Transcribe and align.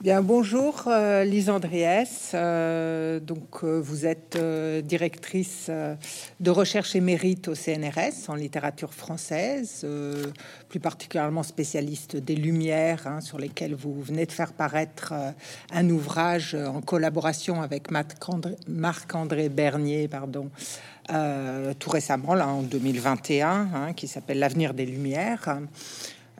Bien, 0.00 0.22
bonjour 0.22 0.84
euh, 0.86 1.24
Lise 1.24 1.50
Andriès. 1.50 2.30
Euh, 2.32 3.18
donc, 3.18 3.64
euh, 3.64 3.80
vous 3.80 4.06
êtes 4.06 4.38
directrice 4.84 5.68
de 6.38 6.50
recherche 6.50 6.94
émérite 6.94 7.48
au 7.48 7.56
CNRS 7.56 8.28
en 8.28 8.36
littérature 8.36 8.94
française, 8.94 9.84
plus 10.68 10.78
particulièrement 10.78 11.42
spécialiste 11.42 12.14
des 12.14 12.36
Lumières, 12.36 13.08
hein, 13.08 13.20
sur 13.20 13.38
lesquelles 13.38 13.74
vous 13.74 14.00
venez 14.00 14.24
de 14.24 14.30
faire 14.30 14.52
paraître 14.52 15.12
un 15.72 15.90
ouvrage 15.90 16.54
en 16.54 16.80
collaboration 16.80 17.60
avec 17.60 17.90
Marc-André 17.90 19.48
Bernier, 19.48 20.06
pardon, 20.06 20.48
tout 21.08 21.90
récemment, 21.90 22.34
là 22.34 22.46
en 22.46 22.62
2021, 22.62 23.48
hein, 23.48 23.92
qui 23.94 24.06
s'appelle 24.06 24.38
L'avenir 24.38 24.74
des 24.74 24.86
Lumières. 24.86 25.58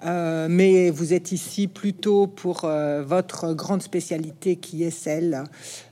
Euh, 0.04 0.46
mais 0.50 0.90
vous 0.90 1.12
êtes 1.12 1.32
ici 1.32 1.66
plutôt 1.66 2.26
pour 2.26 2.64
euh, 2.64 3.02
votre 3.02 3.52
grande 3.52 3.82
spécialité 3.82 4.56
qui 4.56 4.84
est 4.84 4.90
celle 4.90 5.44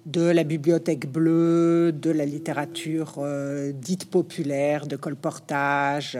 de 0.06 0.23
la 0.23 0.45
bibliothèque 0.45 1.10
bleue, 1.10 1.92
de 1.92 2.11
la 2.11 2.24
littérature 2.24 3.14
euh, 3.19 3.73
dite 3.73 4.09
populaire, 4.09 4.87
de 4.87 4.97
colportage 4.97 6.19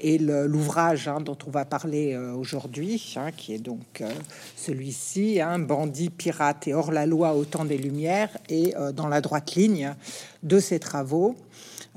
et 0.00 0.18
l'ouvrage 0.18 1.06
hein, 1.08 1.20
dont 1.20 1.38
on 1.46 1.50
va 1.50 1.64
parler 1.64 2.16
aujourd'hui, 2.16 3.14
hein, 3.16 3.30
qui 3.36 3.54
est 3.54 3.58
donc 3.58 4.02
celui-ci, 4.56 5.40
hein, 5.40 5.58
Bandit, 5.58 6.10
pirate 6.10 6.66
et 6.66 6.74
hors 6.74 6.90
la 6.90 7.06
loi 7.06 7.34
au 7.34 7.44
temps 7.44 7.64
des 7.64 7.78
Lumières, 7.78 8.36
et 8.48 8.74
dans 8.94 9.08
la 9.08 9.20
droite 9.20 9.54
ligne 9.54 9.94
de 10.42 10.58
ces 10.58 10.78
travaux. 10.78 11.36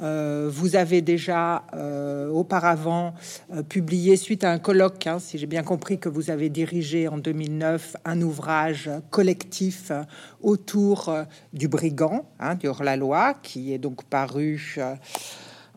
Euh, 0.02 0.49
vous 0.52 0.75
avez 0.75 1.02
déjà 1.02 1.63
euh, 1.73 2.27
auparavant 2.29 3.13
euh, 3.53 3.61
publié, 3.61 4.17
suite 4.17 4.43
à 4.43 4.52
un 4.52 4.57
colloque, 4.57 5.05
hein, 5.05 5.19
si 5.19 5.38
j'ai 5.38 5.45
bien 5.45 5.63
compris 5.63 5.99
que 5.99 6.09
vous 6.09 6.31
avez 6.31 6.49
dirigé 6.49 7.07
en 7.07 7.17
2009 7.17 7.97
un 8.03 8.21
ouvrage 8.21 8.89
collectif 9.11 9.91
autour 10.41 11.13
du 11.53 11.67
brigand, 11.67 12.25
hein, 12.39 12.55
du 12.55 12.67
hors-la-loi, 12.67 13.36
qui 13.44 13.73
est 13.73 13.77
donc 13.77 14.03
paru 14.03 14.77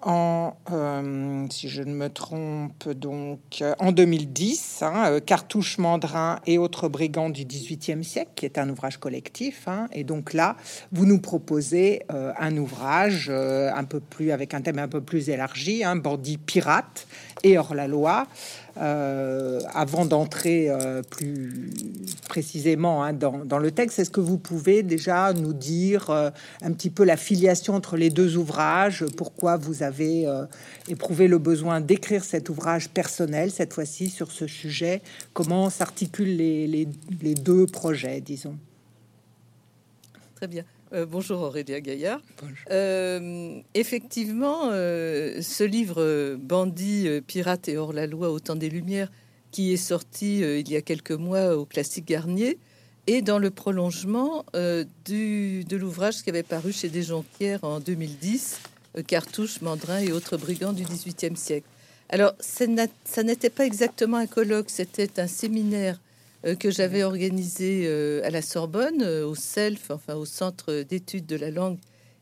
en, 0.03 0.57
euh, 0.71 1.47
si 1.51 1.69
je 1.69 1.83
ne 1.83 1.95
me 1.95 2.09
trompe, 2.09 2.89
donc 2.89 3.63
en 3.79 3.93
2010, 3.93 4.83
hein, 4.83 5.05
euh, 5.07 5.21
Cartouche 5.21 5.79
Mandrin 5.79 6.39
et 6.47 6.59
autres 6.59 6.89
brigands 6.89 7.31
du 7.31 7.45
XVIIIe 7.45 8.05
siècle, 8.05 8.31
qui 8.37 8.45
est 8.45 8.59
un 8.59 8.69
ouvrage 8.69 8.99
collectif. 8.99 9.69
Hein. 9.69 9.89
et 9.93 10.05
donc 10.05 10.33
là, 10.33 10.57
vous 10.93 11.07
nous 11.07 11.21
proposez 11.21 12.03
euh, 12.13 12.33
un 12.39 12.57
ouvrage 12.57 13.31
un 13.31 13.85
peu 13.85 14.01
plus 14.01 14.31
avec 14.31 14.55
un 14.55 14.61
thème 14.61 14.79
un 14.79 14.89
peu 14.89 15.01
plus 15.01 15.31
élargi, 15.31 15.83
hein, 15.83 15.97
bandit 15.97 16.39
pirate 16.39 17.07
et 17.43 17.59
hors 17.59 17.75
la 17.75 17.89
loi. 17.89 18.27
Euh, 18.79 19.61
avant 19.73 20.05
d'entrer 20.05 20.69
euh, 20.69 21.01
plus 21.01 21.71
précisément 22.37 23.03
hein, 23.03 23.15
dans, 23.15 23.59
le 23.59 23.71
texte, 23.71 23.99
est-ce 23.99 24.11
que 24.11 24.21
vous 24.21 24.37
pouvez 24.37 24.83
déjà 24.83 25.33
nous 25.33 25.55
dire 25.55 26.11
euh, 26.11 26.31
un 26.61 26.73
petit 26.73 26.91
peu 26.91 27.03
la 27.05 27.17
filiation 27.17 27.75
entre 27.75 27.97
les 27.97 28.11
deux 28.11 28.37
ouvrages? 28.37 29.07
Pourquoi 29.17 29.57
vous 29.57 29.83
avez 29.83 30.27
éprouvé 30.89 31.29
le 31.29 31.39
besoin 31.39 31.81
d'écrire 31.81 32.25
cet 32.25 32.51
ouvrage 32.51 32.91
personnel, 32.91 33.51
cette 33.51 33.73
fois-ci 33.73 34.11
sur 34.11 34.33
ce 34.33 34.47
sujet? 34.47 35.01
Comment 35.33 35.71
s'articulent 35.71 36.37
les 36.37 37.35
deux 37.35 37.65
projets, 37.67 38.21
disons? 38.21 38.59
Très 40.35 40.47
bien. 40.47 40.65
Euh, 40.93 41.05
bonjour 41.05 41.41
Aurélia 41.41 41.81
Gaillard. 41.81 42.21
Euh, 42.71 43.59
effectivement, 43.75 44.71
euh, 44.71 45.43
ce 45.43 45.65
livre 45.65 46.37
Bandit, 46.37 47.09
pirate 47.27 47.69
et 47.69 47.77
hors 47.77 47.93
la 47.93 48.07
loi 48.07 48.31
au 48.31 48.39
temps 48.39 48.55
des 48.55 48.71
Lumières, 48.71 49.11
qui 49.57 49.73
est 49.73 49.79
sorti 49.79 50.41
il 50.41 50.71
y 50.71 50.77
a 50.77 50.83
quelques 50.83 51.13
mois 51.13 51.57
au 51.57 51.65
Classique 51.65 52.07
Garnier, 52.07 52.59
est 53.07 53.23
dans 53.23 53.39
le 53.39 53.49
prolongement 53.49 54.45
du, 55.07 55.65
de 55.65 55.77
l'ouvrage 55.79 56.23
qui 56.23 56.29
avait 56.29 56.43
paru 56.43 56.75
chez 56.75 56.91
Desjonquières 56.91 57.65
en 57.65 57.81
2010, 57.81 58.61
Cartouche, 59.07 59.63
Mandrin 59.63 60.01
et 60.01 60.13
autres 60.13 60.37
brigands 60.37 60.75
du 60.75 60.83
XVIIIe 60.83 61.39
siècle. 61.39 61.67
Alors, 62.11 62.35
ça 62.39 63.23
n'était 63.23 63.49
pas 63.49 63.65
exactement 63.65 64.19
un 64.19 64.27
colloque, 64.27 64.69
c'était 64.69 65.19
un 65.19 65.27
séminaire 65.27 65.99
euh, 66.45 66.55
que 66.55 66.71
j'avais 66.71 67.03
organisé 67.03 67.85
euh, 67.87 68.21
à 68.25 68.31
la 68.31 68.43
Sorbonne, 68.43 69.03
euh, 69.03 69.27
au 69.27 69.35
CELF, 69.35 69.91
enfin 69.91 70.15
au 70.15 70.27
Centre 70.27 70.83
d'études 70.83 71.27
de 71.27 71.37
la 71.37 71.51
langue 71.51 71.79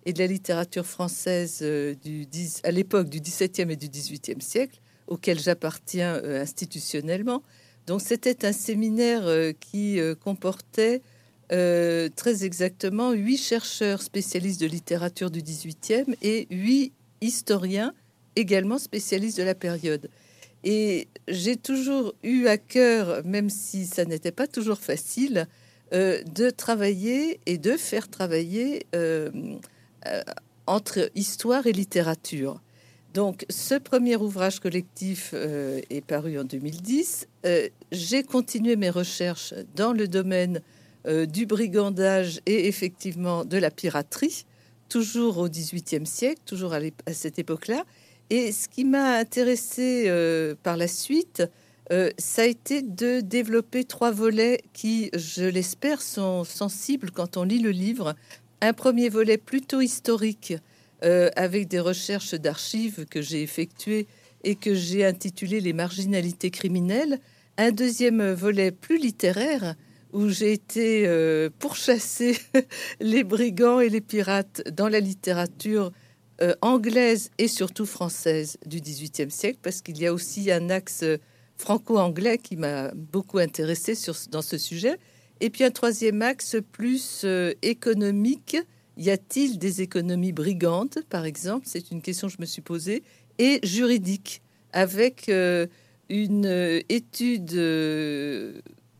et 0.06 0.12
de 0.12 0.18
la 0.18 0.26
littérature 0.26 0.86
française 0.86 1.62
du 1.62 2.28
à 2.62 2.70
l'époque 2.70 3.08
du 3.08 3.20
XVIIe 3.20 3.72
et 3.72 3.76
du 3.76 3.88
XVIIIe 3.88 4.40
siècle, 4.40 4.78
auquel 5.06 5.38
j'appartiens 5.38 6.22
institutionnellement. 6.24 7.42
Donc 7.86 8.00
c'était 8.00 8.46
un 8.46 8.52
séminaire 8.52 9.24
qui 9.60 9.98
comportait 10.22 11.02
très 11.48 12.44
exactement 12.44 13.12
huit 13.12 13.36
chercheurs 13.36 14.00
spécialistes 14.02 14.60
de 14.60 14.66
littérature 14.66 15.30
du 15.30 15.42
XVIIIe 15.42 16.16
et 16.22 16.46
huit 16.50 16.92
historiens 17.20 17.92
également 18.36 18.78
spécialistes 18.78 19.38
de 19.38 19.42
la 19.42 19.54
période. 19.54 20.08
Et 20.64 21.08
j'ai 21.28 21.56
toujours 21.56 22.14
eu 22.22 22.46
à 22.46 22.56
cœur, 22.56 23.22
même 23.24 23.50
si 23.50 23.86
ça 23.86 24.04
n'était 24.06 24.32
pas 24.32 24.46
toujours 24.46 24.78
facile, 24.78 25.46
euh, 25.92 26.22
de 26.34 26.48
travailler 26.48 27.38
et 27.44 27.58
de 27.58 27.76
faire 27.76 28.08
travailler 28.08 28.86
euh, 28.94 29.30
euh, 30.06 30.22
entre 30.66 31.10
histoire 31.14 31.66
et 31.66 31.72
littérature. 31.72 32.62
Donc, 33.14 33.46
ce 33.48 33.76
premier 33.76 34.16
ouvrage 34.16 34.60
collectif 34.60 35.32
est 35.32 36.04
paru 36.04 36.38
en 36.38 36.44
2010. 36.44 37.28
j'ai 37.92 38.22
continué 38.24 38.76
mes 38.76 38.90
recherches 38.90 39.54
dans 39.76 39.92
le 39.92 40.08
domaine 40.08 40.60
du 41.06 41.46
brigandage 41.46 42.40
et 42.46 42.66
effectivement 42.66 43.44
de 43.44 43.56
la 43.56 43.70
piraterie, 43.70 44.46
toujours 44.88 45.38
au 45.38 45.48
XVIIIe 45.48 46.06
siècle, 46.06 46.40
toujours 46.44 46.74
à 46.74 47.12
cette 47.12 47.38
époque-là. 47.38 47.84
Et 48.30 48.52
ce 48.52 48.68
qui 48.68 48.84
m'a 48.84 49.16
intéressé 49.16 50.04
euh, 50.06 50.54
par 50.62 50.76
la 50.76 50.88
suite, 50.88 51.42
euh, 51.92 52.10
ça 52.18 52.42
a 52.42 52.46
été 52.46 52.80
de 52.82 53.20
développer 53.20 53.84
trois 53.84 54.10
volets 54.10 54.62
qui, 54.72 55.10
je 55.14 55.44
l'espère, 55.44 56.00
sont 56.00 56.44
sensibles 56.44 57.10
quand 57.10 57.36
on 57.36 57.44
lit 57.44 57.58
le 57.58 57.70
livre. 57.70 58.14
Un 58.62 58.72
premier 58.72 59.10
volet 59.10 59.36
plutôt 59.36 59.82
historique, 59.82 60.54
euh, 61.04 61.30
avec 61.36 61.68
des 61.68 61.80
recherches 61.80 62.34
d'archives 62.34 63.06
que 63.06 63.22
j'ai 63.22 63.42
effectuées 63.42 64.06
et 64.42 64.54
que 64.54 64.74
j'ai 64.74 65.04
intitulé 65.04 65.60
Les 65.60 65.72
marginalités 65.72 66.50
criminelles. 66.50 67.18
Un 67.56 67.70
deuxième 67.70 68.32
volet 68.32 68.72
plus 68.72 68.98
littéraire, 68.98 69.74
où 70.12 70.28
j'ai 70.28 70.52
été 70.52 71.08
pourchasser 71.58 72.36
les 73.00 73.24
brigands 73.24 73.80
et 73.80 73.88
les 73.88 74.00
pirates 74.00 74.62
dans 74.70 74.88
la 74.88 75.00
littérature 75.00 75.92
euh, 76.42 76.52
anglaise 76.62 77.30
et 77.38 77.46
surtout 77.46 77.86
française 77.86 78.56
du 78.66 78.80
XVIIIe 78.80 79.30
siècle, 79.30 79.60
parce 79.62 79.82
qu'il 79.82 79.98
y 79.98 80.06
a 80.06 80.12
aussi 80.12 80.50
un 80.50 80.68
axe 80.68 81.04
franco-anglais 81.56 82.38
qui 82.38 82.56
m'a 82.56 82.90
beaucoup 82.92 83.38
intéressé 83.38 83.94
dans 84.32 84.42
ce 84.42 84.58
sujet. 84.58 84.98
Et 85.40 85.48
puis 85.48 85.62
un 85.62 85.70
troisième 85.70 86.22
axe 86.22 86.56
plus 86.72 87.22
euh, 87.22 87.52
économique. 87.62 88.56
Y 88.96 89.10
a-t-il 89.10 89.58
des 89.58 89.82
économies 89.82 90.32
brigantes, 90.32 90.98
par 91.08 91.24
exemple? 91.24 91.66
C'est 91.68 91.90
une 91.90 92.02
question 92.02 92.28
que 92.28 92.34
je 92.34 92.40
me 92.40 92.46
suis 92.46 92.62
posée. 92.62 93.02
Et 93.38 93.60
juridique, 93.64 94.42
avec 94.72 95.28
euh, 95.28 95.66
une 96.08 96.82
étude. 96.88 97.50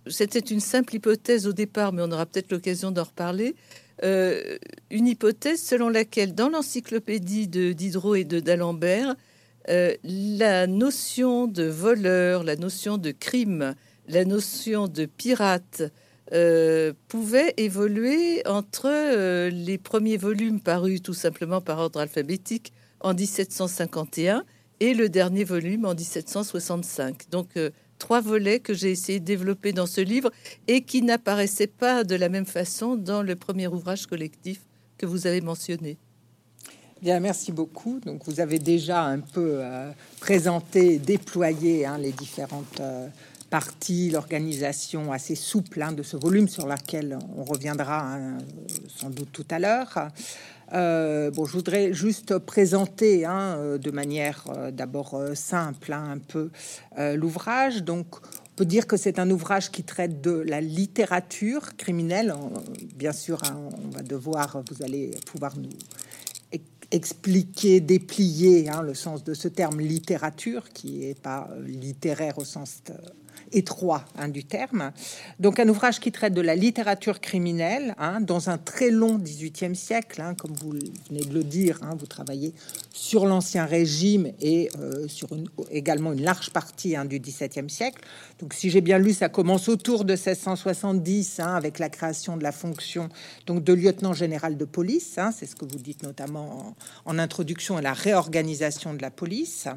C'était 0.07 0.41
une 0.41 0.61
simple 0.61 0.97
hypothèse 0.97 1.47
au 1.47 1.53
départ, 1.53 1.93
mais 1.93 2.03
on 2.03 2.11
aura 2.11 2.27
peut-être 2.27 2.51
l'occasion 2.51 2.91
d'en 2.91 3.05
reparler 3.05 3.55
euh, 4.03 4.59
une 4.91 5.07
hypothèse 5.07 5.63
selon 5.63 5.89
laquelle, 5.89 6.35
dans 6.35 6.49
l'encyclopédie 6.49 7.47
de 7.47 7.73
Diderot 7.73 8.17
et 8.17 8.25
de 8.25 8.41
d'Alembert, 8.41 9.15
euh, 9.69 9.95
la 10.03 10.67
notion 10.67 11.47
de 11.47 11.65
voleur, 11.65 12.43
la 12.43 12.57
notion 12.57 12.99
de 12.99 13.13
crime, 13.13 13.75
la 14.09 14.25
notion 14.25 14.89
de 14.89 15.07
pirate 15.07 15.85
euh, 16.33 16.93
pouvait 17.09 17.55
évoluer 17.57 18.43
entre 18.47 19.49
les 19.49 19.79
premiers 19.79 20.17
volumes 20.17 20.61
parus 20.61 21.03
tout 21.03 21.15
simplement 21.15 21.61
par 21.61 21.79
ordre 21.79 22.01
alphabétique 22.01 22.73
en 23.01 23.15
1751 23.15 24.45
et 24.81 24.95
le 24.95 25.09
dernier 25.09 25.45
volume 25.45 25.85
en 25.85 25.95
1765. 25.95 27.31
Donc 27.31 27.49
trois 27.99 28.21
volets 28.21 28.61
que 28.61 28.75
j'ai 28.75 28.91
essayé 28.91 29.21
de 29.21 29.25
développer 29.25 29.73
dans 29.73 29.87
ce 29.87 30.01
livre 30.01 30.31
et 30.69 30.83
qui 30.83 31.03
n'apparaissaient 31.03 31.67
pas 31.67 32.05
de 32.05 32.15
la 32.15 32.29
même 32.29 32.47
façon 32.47 32.97
dans 32.97 33.23
le 33.23 33.37
premier 33.37 33.67
ouvrage 33.67 34.07
collectif 34.07 34.61
que 34.99 35.07
vous 35.07 35.27
avez 35.27 35.41
mentionné. 35.41 35.99
Bien, 37.03 37.21
merci 37.21 37.53
beaucoup. 37.53 38.01
Donc, 38.01 38.23
vous 38.25 38.41
avez 38.41 38.59
déjà 38.59 39.05
un 39.05 39.21
peu 39.21 39.59
euh, 39.59 39.91
présenté, 40.21 40.99
déployé 40.99 41.85
hein, 41.85 41.99
les 41.99 42.13
différentes 42.13 42.81
l'organisation 44.11 45.13
assez 45.13 45.35
souple 45.35 45.83
hein, 45.83 45.93
de 45.93 46.03
ce 46.03 46.17
volume 46.17 46.49
sur 46.49 46.67
laquelle 46.67 47.19
on 47.37 47.45
reviendra 47.45 48.15
hein, 48.15 48.39
sans 48.89 49.11
doute 49.11 49.31
tout 49.33 49.47
à 49.51 49.59
l'heure. 49.59 50.09
Euh, 50.73 51.31
bon, 51.31 51.45
je 51.45 51.53
voudrais 51.53 51.93
juste 51.93 52.39
présenter 52.39 53.25
hein, 53.25 53.57
euh, 53.59 53.79
de 53.79 53.91
manière 53.91 54.45
euh, 54.49 54.71
d'abord 54.71 55.21
simple 55.35 55.93
un 55.93 56.19
peu 56.19 56.51
l'ouvrage. 57.15 57.85
Donc, 57.85 58.07
On 58.17 58.57
peut 58.57 58.65
dire 58.65 58.87
que 58.87 58.97
c'est 58.97 59.19
un 59.19 59.31
ouvrage 59.31 59.71
qui 59.71 59.83
traite 59.83 60.21
de 60.21 60.31
la 60.31 60.61
littérature 60.61 61.77
criminelle. 61.77 62.35
Bien 62.97 63.13
sûr, 63.13 63.41
on 63.85 63.91
va 63.91 64.03
devoir, 64.03 64.63
vous 64.71 64.83
allez 64.83 65.11
pouvoir 65.27 65.57
nous 65.57 65.71
expliquer, 66.91 67.81
déplier 67.81 68.71
le 68.85 68.95
sens 68.95 69.25
de 69.25 69.35
ce 69.35 69.49
terme 69.49 69.81
littérature, 69.81 70.69
qui 70.73 70.99
n'est 71.01 71.15
pas 71.15 71.49
littéraire 71.67 72.39
au 72.39 72.45
sens 72.45 72.83
étroit 73.55 74.05
hein, 74.19 74.29
du 74.29 74.45
terme. 74.45 74.93
Donc 75.41 75.59
un 75.61 75.69
ouvrage 75.69 76.01
qui 76.01 76.13
traite 76.13 76.35
de 76.35 76.41
la 76.41 76.55
littérature 76.55 77.21
criminelle 77.21 77.95
hein, 77.99 78.21
dans 78.21 78.51
un 78.51 78.59
très 78.59 78.91
long 78.91 79.19
18e 79.19 79.75
siècle, 79.75 80.21
hein, 80.21 80.35
comme 80.35 80.53
vous 80.53 80.73
venez 81.09 81.25
de 81.25 81.33
le 81.33 81.45
dire, 81.45 81.81
vous 81.99 82.07
travaillez 82.07 82.53
sur 82.93 83.27
l'Ancien 83.27 83.65
Régime 83.65 84.33
et 84.41 84.69
euh, 84.79 85.09
sur 85.09 85.33
une, 85.33 85.49
également 85.71 86.13
une 86.13 86.23
large 86.23 86.51
partie 86.51 86.95
du 87.09 87.21
17e 87.21 87.69
siècle. 87.69 88.03
Donc 88.39 88.55
si 88.55 88.71
j'ai 88.71 88.81
bien 88.81 88.99
lu, 88.99 89.13
ça 89.13 89.29
commence 89.29 89.69
autour 89.69 90.05
de 90.05 90.15
1670 90.15 91.41
avec 91.41 91.79
la 91.79 91.89
création 91.89 92.37
de 92.37 92.43
la 92.43 92.53
fonction 92.53 93.09
donc 93.47 93.65
de 93.65 93.73
lieutenant 93.73 94.13
général 94.13 94.57
de 94.57 94.65
police. 94.65 95.19
C'est 95.37 95.47
ce 95.47 95.57
que 95.57 95.65
vous 95.65 95.79
dites 95.79 96.03
notamment 96.03 96.75
en, 97.05 97.19
introduction 97.19 97.77
à 97.77 97.83
la 97.83 97.93
réorganisation 97.93 98.95
de 98.95 99.03
la 99.03 99.11
police 99.11 99.69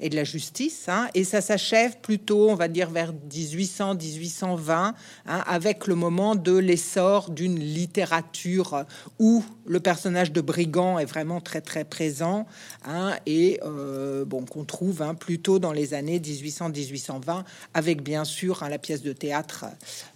et 0.00 0.08
de 0.08 0.16
la 0.16 0.24
justice. 0.24 0.88
Et 1.14 1.24
ça 1.24 1.40
s'achève 1.40 1.98
plutôt, 2.00 2.48
on 2.50 2.54
va 2.54 2.68
dire, 2.68 2.90
vers 2.90 3.12
1800-1820, 3.28 4.70
hein, 4.70 4.94
avec 5.26 5.86
le 5.86 5.94
moment 5.94 6.34
de 6.34 6.56
l'essor 6.56 7.30
d'une 7.30 7.58
littérature 7.58 8.84
où 9.18 9.44
le 9.66 9.80
personnage 9.80 10.32
de 10.32 10.40
brigand 10.40 10.98
est 10.98 11.04
vraiment 11.04 11.40
très 11.40 11.60
très 11.60 11.84
présent 11.84 12.46
hein, 12.84 13.14
et 13.26 13.60
euh, 13.64 14.24
bon 14.24 14.44
qu'on 14.44 14.64
trouve 14.64 15.02
hein, 15.02 15.14
plutôt 15.14 15.58
dans 15.58 15.72
les 15.72 15.94
années 15.94 16.18
1800-1820, 16.18 17.44
avec 17.74 18.02
bien 18.02 18.24
sûr 18.24 18.64
la 18.68 18.78
pièce 18.78 19.02
de 19.02 19.12
théâtre 19.12 19.66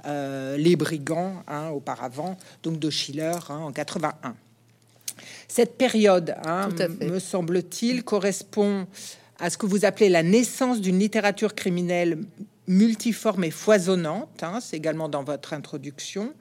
euh, 0.06 0.56
Les 0.56 0.76
Brigands 0.76 1.43
auparavant, 1.73 2.37
donc 2.62 2.79
de 2.79 2.91
Schiller 2.91 3.38
en 3.49 3.73
81. 3.73 4.35
Cette 5.49 5.76
période, 5.76 6.37
me 7.00 7.19
semble-t-il, 7.19 8.05
correspond 8.05 8.87
à 9.38 9.50
ce 9.50 9.58
que 9.58 9.67
vous 9.67 9.85
appelez 9.85 10.08
la 10.08 10.23
naissance 10.23 10.81
d'une 10.81 10.99
littérature 10.99 11.55
criminelle 11.55 12.19
multiforme 12.70 13.44
et 13.44 13.50
foisonnante. 13.50 14.43
Hein, 14.43 14.61
c'est 14.61 14.76
également 14.76 15.08
dans 15.08 15.25
votre 15.25 15.52
introduction. 15.52 16.32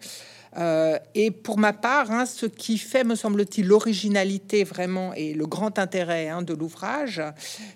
Euh, 0.57 0.97
et 1.13 1.31
pour 1.31 1.57
ma 1.57 1.73
part, 1.73 2.11
hein, 2.11 2.25
ce 2.25 2.45
qui 2.45 2.77
fait, 2.77 3.03
me 3.03 3.15
semble-t-il, 3.15 3.67
l'originalité 3.67 4.63
vraiment 4.63 5.13
et 5.13 5.33
le 5.33 5.45
grand 5.45 5.77
intérêt 5.77 6.29
hein, 6.29 6.41
de 6.41 6.53
l'ouvrage, 6.53 7.21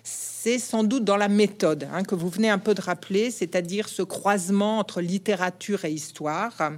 c'est 0.02 0.58
sans 0.58 0.82
doute 0.82 1.04
dans 1.04 1.16
la 1.16 1.28
méthode 1.28 1.88
que 2.08 2.14
vous 2.14 2.28
venez 2.28 2.50
un 2.50 2.58
peu 2.58 2.74
de 2.74 2.80
rappeler, 2.80 3.30
c'est-à-dire 3.30 3.88
ce 3.88 4.02
croisement 4.02 4.78
entre 4.78 5.00
littérature 5.00 5.84
et 5.84 5.92
histoire. 5.92 6.72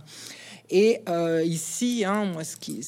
Et 0.71 1.01
euh, 1.09 1.45
ici, 1.45 2.05
hein, 2.05 2.25
moi, 2.25 2.43
ce 2.45 2.57
qui, 2.57 2.83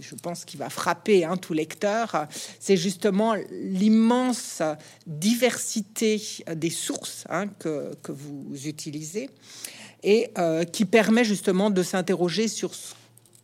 je 0.00 0.14
pense, 0.16 0.44
qui 0.44 0.56
va 0.56 0.68
frapper 0.68 1.24
hein, 1.24 1.36
tout 1.36 1.54
lecteur, 1.54 2.26
c'est 2.60 2.76
justement 2.76 3.34
l'immense 3.50 4.62
diversité 5.06 6.20
des 6.54 6.70
sources 6.70 7.24
hein, 7.30 7.46
que, 7.58 7.92
vous 8.08 8.66
utilisez 8.66 9.30
et 10.02 10.30
euh, 10.38 10.64
qui 10.64 10.84
permet 10.84 11.24
justement 11.24 11.70
de 11.70 11.82
s'interroger 11.82 12.48
sur 12.48 12.74
ce 12.74 12.94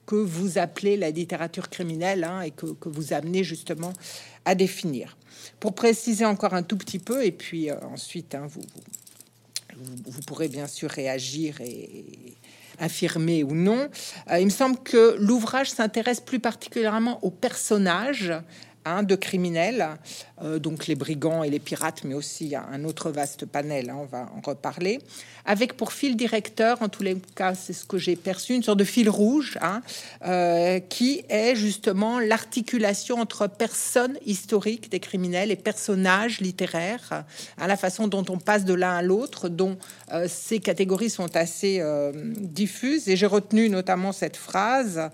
que 0.07 0.17
vous 0.17 0.59
appelez 0.59 0.97
la 0.97 1.11
littérature 1.11 1.71
criminelle 1.71 2.29
et 2.45 2.51
que, 2.51 2.67
vous 2.85 3.13
amenez 3.13 3.43
justement 3.43 3.93
à 4.45 4.55
définir. 4.55 5.17
Pour 5.61 5.75
préciser 5.75 6.25
encore 6.25 6.55
un 6.55 6.63
tout 6.63 6.77
petit 6.77 6.99
peu, 6.99 7.25
et 7.25 7.33
puis 7.33 7.71
euh, 7.71 7.77
ensuite, 7.83 8.37
vous, 8.49 8.63
vous, 9.77 10.21
pourrez 10.23 10.49
bien 10.49 10.67
sûr 10.67 10.91
réagir 10.91 11.61
et, 11.61 12.35
affirmé 12.79 13.45
ou 13.45 13.55
non. 13.55 13.89
Euh, 14.31 14.39
il 14.39 14.47
me 14.47 14.51
semble 14.51 14.79
que 14.79 15.17
l'ouvrage 15.19 15.71
s'intéresse 15.71 16.21
plus 16.21 16.41
particulièrement 16.41 17.19
aux 17.23 17.31
personnages 17.31 18.33
hein, 18.85 19.03
de 19.03 19.15
criminels, 19.15 19.89
euh, 20.43 20.59
donc 20.59 20.87
les 20.87 20.95
brigands 20.95 21.43
et 21.43 21.51
les 21.51 21.59
pirates, 21.59 22.05
mais 22.05 22.15
aussi 22.15 22.55
un 22.57 22.85
autre 22.85 23.11
vaste 23.11 23.47
panel, 23.47 23.91
hein, 23.91 23.99
on 24.01 24.05
va 24.05 24.29
en 24.37 24.41
reparler, 24.41 25.01
avec 25.45 25.77
pour 25.77 25.93
fil 25.93 26.17
directeur, 26.17 26.83
en 26.83 26.89
tous 26.89 27.03
les 27.03 27.17
cas, 27.35 27.55
c'est 27.55 27.73
ce 27.73 27.85
que 27.85 27.99
j'ai 27.99 28.17
perçu, 28.17 28.55
une 28.55 28.63
sorte 28.63 28.79
de 28.79 28.85
fil 28.85 29.09
rouge, 29.09 29.59
hein, 29.61 29.83
euh, 30.25 30.81
qui 30.81 31.25
est 31.29 31.55
justement 31.55 32.19
l'articulation 32.21 33.19
entre 33.19 33.47
personnes 33.47 34.19
historiques 34.27 34.91
des 34.91 35.01
criminels 35.01 35.51
et 35.51 35.57
personnages 35.57 36.41
littéraires, 36.41 37.25
à 37.59 37.67
la 37.67 37.77
façon 37.77 38.09
dont 38.09 38.25
on 38.29 38.39
passe 38.39 38.65
de 38.65 38.75
l'un 38.75 38.97
à 38.97 39.03
l'autre, 39.03 39.49
dont 39.49 39.79
euh, 40.13 40.27
ces 40.29 40.59
catégories 40.59 41.11
sont 41.11 41.37
assez 41.37 41.83
diffuses. 42.39 43.09
Et 43.09 43.17
j'ai 43.17 43.27
retenu 43.27 43.69
notamment 43.69 44.13
cette 44.13 44.37
phrase 44.37 45.11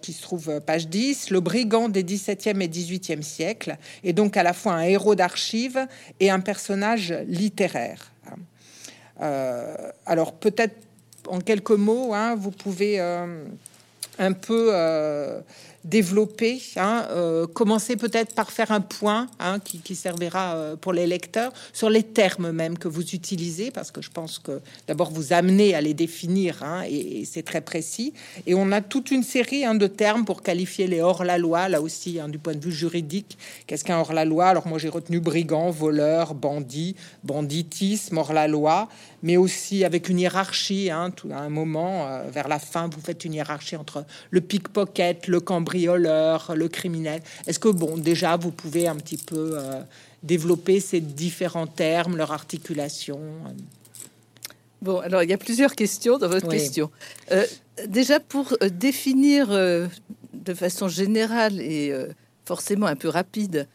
qui 0.00 0.12
se 0.12 0.22
trouve 0.22 0.60
page 0.60 0.88
10, 0.88 1.30
le 1.30 1.40
brigand 1.40 1.88
des 1.88 2.02
17e 2.38 2.60
et 2.62 2.68
18e 2.68 3.22
siècles 3.22 3.76
est 4.04 4.12
donc 4.12 4.36
à 4.36 4.42
la 4.42 4.52
fois 4.52 4.74
un 4.74 4.82
héros 4.82 5.14
d'archives 5.14 5.86
et 6.20 6.30
un 6.30 6.40
personnage 6.40 7.14
littéraire. 7.26 8.12
Euh, 9.20 9.74
alors 10.06 10.32
peut-être 10.32 10.76
en 11.28 11.40
quelques 11.40 11.70
mots, 11.70 12.14
hein, 12.14 12.36
vous 12.36 12.50
pouvez 12.50 13.00
euh, 13.00 13.44
un 14.18 14.32
peu 14.32 14.70
euh, 14.72 15.40
développer, 15.84 16.60
hein, 16.76 17.06
euh, 17.10 17.46
commencer 17.46 17.96
peut-être 17.96 18.34
par 18.34 18.50
faire 18.50 18.72
un 18.72 18.80
point 18.80 19.28
hein, 19.38 19.58
qui, 19.60 19.94
servira 19.94 20.54
euh, 20.54 20.76
pour 20.76 20.92
les 20.92 21.06
lecteurs 21.06 21.52
sur 21.72 21.88
les 21.88 22.02
termes 22.02 22.50
même 22.50 22.78
que 22.78 22.88
vous 22.88 23.14
utilisez, 23.14 23.70
parce 23.70 23.90
que 23.90 24.02
je 24.02 24.10
pense 24.10 24.38
que 24.38 24.60
d'abord 24.86 25.10
vous 25.10 25.32
amenez 25.32 25.74
à 25.74 25.80
les 25.80 25.94
définir 25.94 26.62
hein, 26.62 26.82
et, 26.88 27.24
c'est 27.24 27.42
très 27.42 27.60
précis. 27.60 28.12
Et 28.46 28.54
on 28.54 28.72
a 28.72 28.80
toute 28.80 29.10
une 29.10 29.22
série 29.22 29.64
de 29.78 29.86
termes 29.86 30.24
pour 30.24 30.42
qualifier 30.42 30.86
les 30.86 31.00
hors-la-loi, 31.00 31.68
là 31.68 31.80
aussi 31.80 32.18
du 32.28 32.38
point 32.38 32.54
de 32.54 32.64
vue 32.64 32.72
juridique. 32.72 33.38
Qu'est-ce 33.66 33.84
qu'un 33.84 33.98
hors-la-loi? 33.98 34.46
Alors 34.46 34.66
moi 34.66 34.78
j'ai 34.78 34.88
retenu 34.88 35.20
brigand, 35.20 35.70
voleur, 35.70 36.34
bandit, 36.34 36.96
banditisme, 37.24 38.18
hors-la-loi, 38.18 38.88
mais 39.22 39.36
aussi 39.36 39.84
avec 39.84 40.08
une 40.08 40.18
hiérarchie. 40.18 40.90
tout 41.16 41.28
à 41.32 41.38
un 41.38 41.48
moment, 41.48 42.06
euh, 42.06 42.30
vers 42.30 42.48
la 42.48 42.58
fin, 42.58 42.88
vous 42.88 43.00
faites 43.00 43.24
une 43.24 43.34
hiérarchie 43.34 43.76
entre 43.76 44.04
le 44.30 44.40
pickpocket, 44.40 45.26
le 45.26 45.40
cambrioleur, 45.40 46.52
le 46.54 46.68
criminel. 46.68 47.22
Est-ce 47.46 47.58
que, 47.58 47.68
bon, 47.68 47.96
déjà, 47.96 48.36
vous 48.36 48.50
pouvez 48.50 48.86
un 48.86 48.96
petit 48.96 49.16
peu 49.16 49.52
euh, 49.54 49.82
développer 50.22 50.80
ces 50.80 51.00
différents 51.00 51.66
termes, 51.66 52.16
leur 52.16 52.32
articulation 52.32 53.20
Bon, 54.80 55.00
alors 55.00 55.24
il 55.24 55.30
y 55.30 55.32
a 55.32 55.38
plusieurs 55.38 55.74
questions 55.74 56.18
dans 56.18 56.28
votre 56.28 56.48
question. 56.48 56.90
Euh, 57.32 57.44
déjà, 57.88 58.20
pour 58.20 58.52
euh, 58.62 58.68
définir 58.68 59.48
de 59.48 60.54
façon 60.54 60.88
générale 60.88 61.60
et 61.60 61.92
forcément 62.44 62.86
un 62.86 62.96
peu 62.96 63.08
rapide 63.08 63.66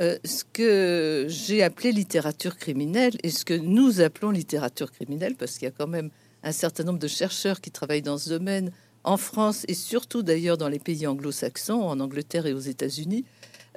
ce 0.00 0.44
que 0.52 1.26
j'ai 1.28 1.62
appelé 1.62 1.92
littérature 1.92 2.56
criminelle 2.56 3.12
et 3.22 3.30
ce 3.30 3.44
que 3.44 3.54
nous 3.54 4.00
appelons 4.00 4.30
littérature 4.30 4.90
criminelle, 4.90 5.34
parce 5.36 5.58
qu'il 5.58 5.64
y 5.64 5.68
a 5.68 5.74
quand 5.76 5.86
même 5.86 6.10
un 6.42 6.52
certain 6.52 6.84
nombre 6.84 6.98
de 6.98 7.08
chercheurs 7.08 7.60
qui 7.60 7.70
travaillent 7.70 8.02
dans 8.02 8.18
ce 8.18 8.30
domaine 8.30 8.72
en 9.04 9.16
France 9.16 9.64
et 9.68 9.74
surtout 9.74 10.22
d'ailleurs 10.22 10.58
dans 10.58 10.68
les 10.68 10.78
pays 10.78 11.06
anglo-saxons, 11.06 11.82
en 11.82 12.00
Angleterre 12.00 12.46
et 12.46 12.52
aux 12.52 12.58
États-Unis, 12.58 13.24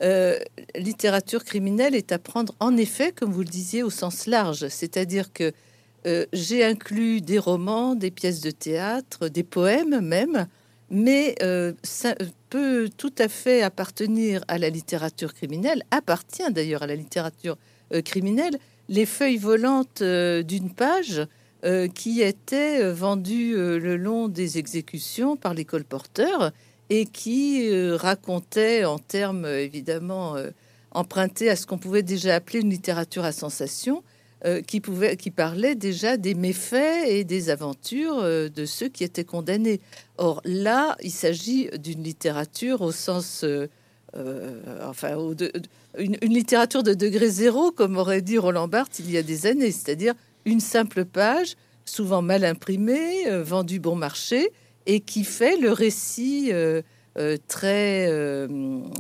euh, 0.01 0.37
littérature 0.75 1.43
criminelle 1.43 1.95
est 1.95 2.11
à 2.11 2.19
prendre 2.19 2.55
en 2.59 2.75
effet, 2.77 3.11
comme 3.11 3.31
vous 3.31 3.41
le 3.41 3.47
disiez, 3.47 3.83
au 3.83 3.89
sens 3.89 4.25
large. 4.25 4.67
C'est-à-dire 4.69 5.31
que 5.31 5.51
euh, 6.05 6.25
j'ai 6.33 6.63
inclus 6.63 7.21
des 7.21 7.39
romans, 7.39 7.95
des 7.95 8.11
pièces 8.11 8.41
de 8.41 8.51
théâtre, 8.51 9.29
des 9.29 9.43
poèmes 9.43 10.01
même, 10.01 10.47
mais 10.93 11.35
euh, 11.41 11.73
ça 11.83 12.15
peut 12.49 12.89
tout 12.95 13.13
à 13.17 13.27
fait 13.27 13.61
appartenir 13.61 14.45
à 14.47 14.57
la 14.57 14.69
littérature 14.69 15.33
criminelle, 15.33 15.83
appartient 15.91 16.49
d'ailleurs 16.51 16.83
à 16.83 16.87
la 16.87 16.95
littérature 16.95 17.57
criminelle, 18.05 18.57
les 18.89 19.05
feuilles 19.05 19.37
volantes 19.37 20.01
d'une 20.01 20.71
page 20.73 21.27
euh, 21.65 21.87
qui 21.87 22.21
était 22.21 22.81
euh, 22.81 22.91
vendu 22.91 23.55
euh, 23.55 23.79
le 23.79 23.95
long 23.95 24.27
des 24.27 24.57
exécutions 24.57 25.37
par 25.37 25.53
les 25.53 25.63
colporteurs 25.63 26.51
et 26.89 27.05
qui 27.05 27.71
racontait 27.95 28.83
en 28.83 28.99
termes 28.99 29.45
évidemment 29.45 30.35
empruntés 30.91 31.49
à 31.49 31.55
ce 31.55 31.65
qu'on 31.65 31.77
pouvait 31.77 32.03
déjà 32.03 32.35
appeler 32.35 32.59
une 32.59 32.69
littérature 32.69 33.23
à 33.23 33.31
sensation, 33.31 34.03
qui, 34.67 34.81
pouvait, 34.81 35.15
qui 35.15 35.31
parlait 35.31 35.75
déjà 35.75 36.17
des 36.17 36.33
méfaits 36.33 37.07
et 37.07 37.23
des 37.23 37.49
aventures 37.49 38.21
de 38.23 38.65
ceux 38.65 38.89
qui 38.89 39.03
étaient 39.03 39.23
condamnés. 39.23 39.79
Or 40.17 40.41
là, 40.43 40.97
il 41.01 41.11
s'agit 41.11 41.69
d'une 41.77 42.03
littérature 42.03 42.81
au 42.81 42.91
sens... 42.91 43.45
enfin, 44.81 45.17
une, 45.97 46.17
littérature 46.21 46.83
de 46.83 46.93
degré 46.93 47.29
zéro, 47.29 47.71
comme 47.71 47.97
aurait 47.97 48.21
dit 48.21 48.37
Roland 48.37 48.67
Barthes 48.67 48.99
il 48.99 49.11
y 49.11 49.17
a 49.17 49.23
des 49.23 49.45
années, 49.45 49.71
c'est-à-dire 49.71 50.13
une 50.45 50.59
simple 50.59 51.05
page, 51.05 51.55
souvent 51.85 52.21
mal 52.21 52.45
imprimée, 52.45 53.27
euh, 53.27 53.43
vendue 53.43 53.79
bon 53.79 53.95
marché, 53.95 54.51
et 54.85 54.99
qui 54.99 55.23
fait 55.23 55.57
le 55.57 55.71
récit 55.71 56.49
euh, 56.51 56.81
euh, 57.17 57.37
très, 57.47 58.09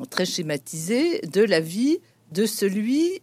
très 0.09 0.25
schématisé 0.25 1.21
de 1.21 1.41
la 1.41 1.59
vie 1.59 1.99
de 2.31 2.45
celui 2.45 3.21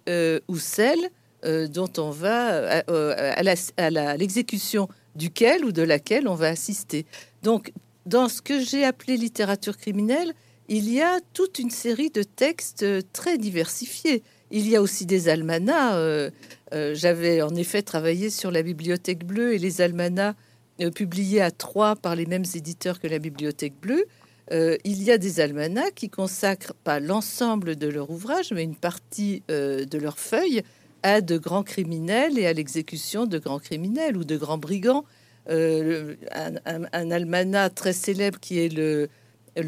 ou 0.48 0.58
celle 0.58 1.00
dont 1.42 1.90
on 1.98 2.10
va 2.10 2.82
à, 2.82 4.16
l'exécution 4.16 4.88
duquel 5.16 5.64
ou 5.64 5.72
de 5.72 5.82
laquelle 5.82 6.28
on 6.28 6.34
va 6.34 6.48
assister. 6.48 7.06
Donc, 7.42 7.72
dans 8.06 8.28
ce 8.28 8.42
que 8.42 8.60
j'ai 8.60 8.84
appelé 8.84 9.16
littérature 9.16 9.76
criminelle, 9.76 10.32
il 10.68 10.88
y 10.88 11.00
a 11.00 11.18
toute 11.34 11.58
une 11.58 11.70
série 11.70 12.10
de 12.10 12.22
textes 12.22 12.86
très 13.12 13.38
diversifiés. 13.38 14.22
Il 14.52 14.68
y 14.68 14.76
a 14.76 14.82
aussi 14.82 15.04
des 15.04 15.28
almanachs. 15.28 15.94
Euh, 15.94 16.30
euh, 16.72 16.94
j'avais 16.94 17.42
en 17.42 17.54
effet 17.56 17.82
travaillé 17.82 18.30
sur 18.30 18.50
la 18.50 18.62
Bibliothèque 18.62 19.24
bleue 19.24 19.54
et 19.54 19.58
les 19.58 19.80
almanachs 19.80 20.36
euh, 20.80 20.90
publiés 20.90 21.40
à 21.40 21.50
Troyes 21.50 21.96
par 21.96 22.14
les 22.14 22.26
mêmes 22.26 22.44
éditeurs 22.54 23.00
que 23.00 23.08
la 23.08 23.18
Bibliothèque 23.18 23.74
bleue. 23.80 24.06
il 24.84 25.02
y 25.02 25.10
a 25.12 25.18
des 25.18 25.40
almanachs 25.40 25.94
qui 25.94 26.08
consacrent 26.08 26.74
pas 26.74 26.98
l'ensemble 27.00 27.76
de 27.76 27.86
leur 27.86 28.10
ouvrage, 28.10 28.52
mais 28.52 28.64
une 28.64 28.74
partie 28.74 29.44
de 29.48 29.98
leurs 29.98 30.18
feuilles 30.18 30.62
à 31.02 31.20
de 31.20 31.38
grands 31.38 31.62
criminels 31.62 32.38
et 32.38 32.46
à 32.46 32.52
l'exécution 32.52 33.26
de 33.26 33.38
grands 33.38 33.58
criminels 33.58 34.16
ou 34.16 34.24
de 34.24 34.36
grands 34.36 34.58
brigands. 34.58 35.04
Un, 35.48 36.54
un, 36.92 37.10
almanach 37.10 37.74
très 37.74 37.92
célèbre 37.92 38.38
qui 38.38 38.60
est 38.60 38.68
le, 38.68 39.08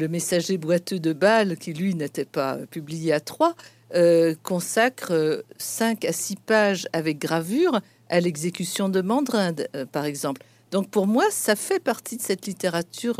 messager 0.07 0.57
boiteux 0.57 0.99
de 0.99 1.11
Bâle, 1.11 1.57
qui 1.57 1.73
lui 1.73 1.93
n'était 1.93 2.25
pas 2.25 2.57
publié 2.69 3.11
à 3.11 3.19
Troyes, 3.19 3.53
euh, 3.95 4.33
consacre 4.41 5.43
5 5.59 6.03
euh, 6.03 6.09
à 6.09 6.11
6 6.13 6.35
pages 6.37 6.87
avec 6.93 7.19
gravure 7.19 7.79
à 8.09 8.19
l'exécution 8.19 8.89
de 8.89 9.01
Mandrin, 9.01 9.53
euh, 9.75 9.85
par 9.85 10.05
exemple. 10.05 10.41
Donc 10.71 10.89
pour 10.89 11.05
moi, 11.05 11.25
ça 11.29 11.55
fait 11.55 11.79
partie 11.79 12.17
de 12.17 12.23
cette 12.23 12.47
littérature 12.47 13.17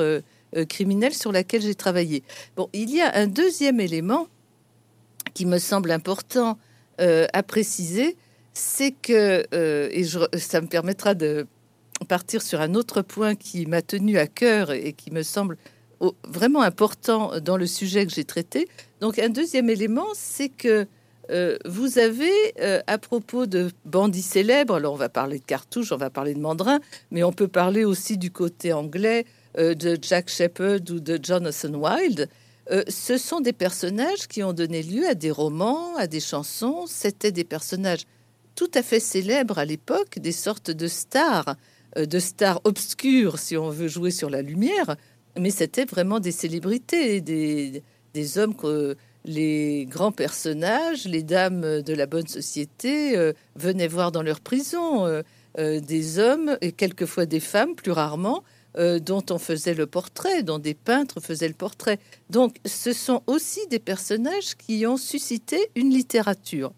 criminelle 0.67 1.13
sur 1.13 1.31
laquelle 1.31 1.61
j'ai 1.61 1.75
travaillé. 1.75 2.23
Bon, 2.55 2.69
il 2.73 2.89
y 2.89 3.01
a 3.01 3.15
un 3.15 3.27
deuxième 3.27 3.79
élément 3.79 4.27
qui 5.35 5.45
me 5.45 5.59
semble 5.59 5.91
important 5.91 6.57
à 6.99 7.43
préciser, 7.43 8.17
c'est 8.53 8.91
que, 8.91 9.45
et 9.91 10.03
ça 10.37 10.61
me 10.61 10.67
permettra 10.67 11.13
de 11.13 11.47
partir 12.07 12.41
sur 12.41 12.61
un 12.61 12.75
autre 12.75 13.01
point 13.01 13.35
qui 13.35 13.65
m'a 13.65 13.81
tenu 13.81 14.17
à 14.17 14.27
cœur 14.27 14.71
et 14.71 14.93
qui 14.93 15.11
me 15.11 15.23
semble 15.23 15.57
vraiment 16.27 16.61
important 16.61 17.39
dans 17.39 17.57
le 17.57 17.65
sujet 17.65 18.05
que 18.05 18.11
j'ai 18.11 18.25
traité. 18.25 18.67
Donc 18.99 19.19
un 19.19 19.29
deuxième 19.29 19.69
élément, 19.69 20.07
c'est 20.13 20.49
que 20.49 20.87
euh, 21.29 21.57
vous 21.65 21.99
avez, 21.99 22.31
euh, 22.59 22.81
à 22.87 22.97
propos 22.97 23.45
de 23.45 23.71
bandits 23.85 24.21
célèbres, 24.21 24.75
alors 24.75 24.93
on 24.93 24.97
va 24.97 25.09
parler 25.09 25.39
de 25.39 25.45
cartouches, 25.45 25.91
on 25.91 25.97
va 25.97 26.09
parler 26.09 26.33
de 26.33 26.39
mandrin, 26.39 26.79
mais 27.11 27.23
on 27.23 27.31
peut 27.31 27.47
parler 27.47 27.85
aussi 27.85 28.17
du 28.17 28.31
côté 28.31 28.73
anglais 28.73 29.25
euh, 29.57 29.73
de 29.73 29.97
Jack 30.01 30.29
Shepherd 30.29 30.89
ou 30.89 30.99
de 30.99 31.19
Jonathan 31.21 31.73
Wild. 31.73 32.29
Ce 32.87 33.17
sont 33.17 33.41
des 33.41 33.53
personnages 33.53 34.27
qui 34.27 34.41
ont 34.43 34.53
donné 34.53 34.83
lieu 34.83 35.07
à 35.07 35.15
des 35.15 35.31
romans, 35.31 35.95
à 35.97 36.07
des 36.07 36.19
chansons. 36.19 36.85
C'était 36.87 37.31
des 37.31 37.43
personnages 37.43 38.05
tout 38.55 38.71
à 38.73 38.81
fait 38.81 38.99
célèbres 38.99 39.57
à 39.57 39.65
l'époque, 39.65 40.19
des 40.19 40.31
sortes 40.31 40.71
de 40.71 40.87
stars, 40.87 41.55
de 41.97 42.19
stars 42.19 42.61
obscures, 42.63 43.37
si 43.39 43.57
on 43.57 43.69
veut 43.69 43.87
jouer 43.87 44.11
sur 44.11 44.29
la 44.29 44.41
lumière, 44.41 44.95
mais 45.37 45.49
c'était 45.49 45.85
vraiment 45.85 46.19
des 46.19 46.31
célébrités, 46.31 47.21
des, 47.21 47.83
des 48.13 48.37
hommes 48.37 48.55
que 48.55 48.95
les 49.25 49.85
grands 49.89 50.11
personnages, 50.11 51.05
les 51.05 51.23
dames 51.23 51.81
de 51.81 51.93
la 51.93 52.05
bonne 52.05 52.27
société 52.27 53.17
euh, 53.17 53.31
venaient 53.55 53.87
voir 53.87 54.11
dans 54.11 54.21
leur 54.21 54.41
prison, 54.41 55.05
euh, 55.05 55.21
euh, 55.57 55.79
des 55.79 56.19
hommes 56.19 56.57
et 56.61 56.71
quelquefois 56.71 57.25
des 57.25 57.39
femmes, 57.39 57.75
plus 57.75 57.91
rarement, 57.91 58.43
dont 58.75 59.23
on 59.29 59.37
faisait 59.37 59.75
le 59.75 59.85
portrait, 59.85 60.41
dont 60.41 60.57
des 60.57 60.73
peintres 60.73 61.19
faisaient 61.19 61.47
le 61.47 61.53
portrait. 61.53 61.99
Donc 62.29 62.55
ce 62.65 62.91
sont 62.91 63.21
aussi 63.27 63.59
des 63.67 63.79
personnages 63.79 64.55
qui 64.55 64.85
ont 64.87 64.97
suscité 64.97 65.69
une 65.75 65.91
littérature. 65.91 66.73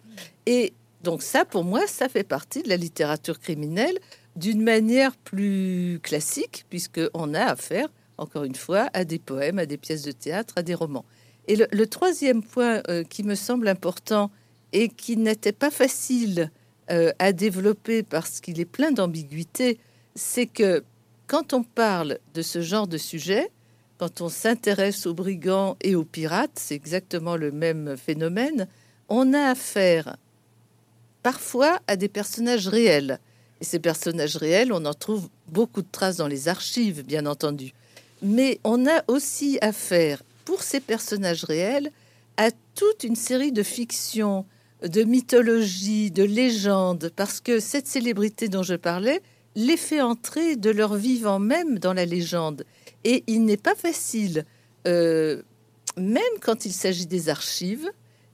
Et 0.46 0.74
donc 1.04 1.24
ça, 1.24 1.46
pour 1.46 1.64
moi, 1.64 1.88
ça 1.88 2.10
fait 2.10 2.24
partie 2.24 2.64
de 2.64 2.70
la 2.70 2.75
littérature 2.75 3.40
criminelle 3.40 3.98
d'une 4.36 4.62
manière 4.62 5.16
plus 5.16 6.00
classique, 6.04 6.66
puisqu'on 6.70 7.34
a 7.34 7.46
affaire 7.46 7.88
encore 8.18 8.44
une 8.44 8.56
fois, 8.56 8.90
à 8.94 9.04
des 9.04 9.20
poèmes, 9.20 9.60
à 9.60 9.66
des 9.66 9.78
pièces 9.78 10.04
de 10.04 10.12
théâtre, 10.12 10.54
à 10.58 10.64
des 10.64 10.74
romans. 10.74 11.06
Et 11.48 11.56
le, 11.56 11.88
troisième 11.88 12.42
point 12.42 12.82
euh, 12.90 13.04
qui 13.04 13.24
me 13.24 13.36
semble 13.36 13.68
important 13.68 14.32
et 14.74 14.90
qui 14.90 15.16
n'était 15.16 15.52
pas 15.52 15.70
facile 15.70 16.52
euh, 16.90 17.12
à 17.20 17.34
développer 17.34 18.02
parce 18.04 18.40
qu'il 18.40 18.60
est 18.60 18.66
plein 18.66 18.92
d'ambiguïté, 18.92 19.80
c'est 20.16 20.48
que 20.48 20.84
quand 21.27 21.53
on 21.53 21.63
parle 21.63 22.20
de 22.34 22.41
ce 22.41 22.62
genre 22.62 22.88
de 22.88 22.98
sujet, 22.98 23.50
quand 23.98 24.22
on 24.22 24.29
s'intéresse 24.29 25.05
aux 25.05 25.13
brigands 25.13 25.77
et 25.82 25.96
aux 25.96 26.03
pirates, 26.03 26.51
c'est 26.55 26.75
exactement 26.75 27.36
le 27.36 27.51
même 27.51 27.96
phénomène, 27.98 28.67
on 29.10 29.34
a 29.34 29.50
affaire 29.50 30.17
parfois 31.24 31.79
à 31.88 31.96
des 31.96 32.10
personnages 32.10 32.67
réels. 32.67 33.20
Et 33.62 33.63
ces 33.63 33.79
personnages 33.79 34.36
réels, 34.36 34.74
on 34.74 34.86
en 34.86 34.94
trouve 34.94 35.29
beaucoup 35.48 35.82
de 35.82 35.88
traces 35.91 36.17
dans 36.17 36.27
les 36.27 36.48
archives, 36.48 37.03
bien 37.03 37.25
entendu 37.25 37.74
mais 38.22 38.60
on 38.63 38.88
a 38.88 39.03
aussi 39.08 39.58
affaire, 39.62 40.24
pour 40.46 40.63
ces 40.63 40.79
personnages 40.79 41.44
réels, 41.44 41.91
à 42.38 42.50
toute 42.75 43.03
une 43.03 43.15
série 43.15 43.51
de 43.51 43.63
fictions, 43.63 44.46
de 44.84 45.03
mythologies, 45.03 46.12
de 46.12 46.24
légendes, 46.24 47.12
parce 47.15 47.39
que 47.39 47.60
cette 47.60 47.88
célébrité 47.88 48.50
dont 48.50 48.63
je 48.63 48.75
parlais 48.75 49.22
les 49.56 49.78
fait 49.78 50.02
entrer 50.02 50.56
de 50.56 50.70
leur 50.70 50.96
vivant 50.96 51.40
même 51.40 51.80
dans 51.80 51.94
la 51.94 52.06
légende. 52.06 52.66
Et 53.04 53.24
il 53.28 53.46
n'est 53.46 53.58
pas 53.58 53.76
facile, 53.76 54.46
euh, 54.88 55.42
même 55.98 56.24
quand 56.42 56.66
il 56.66 56.74
s'agit 56.74 57.06
des 57.06 57.30
archives, 57.30 57.90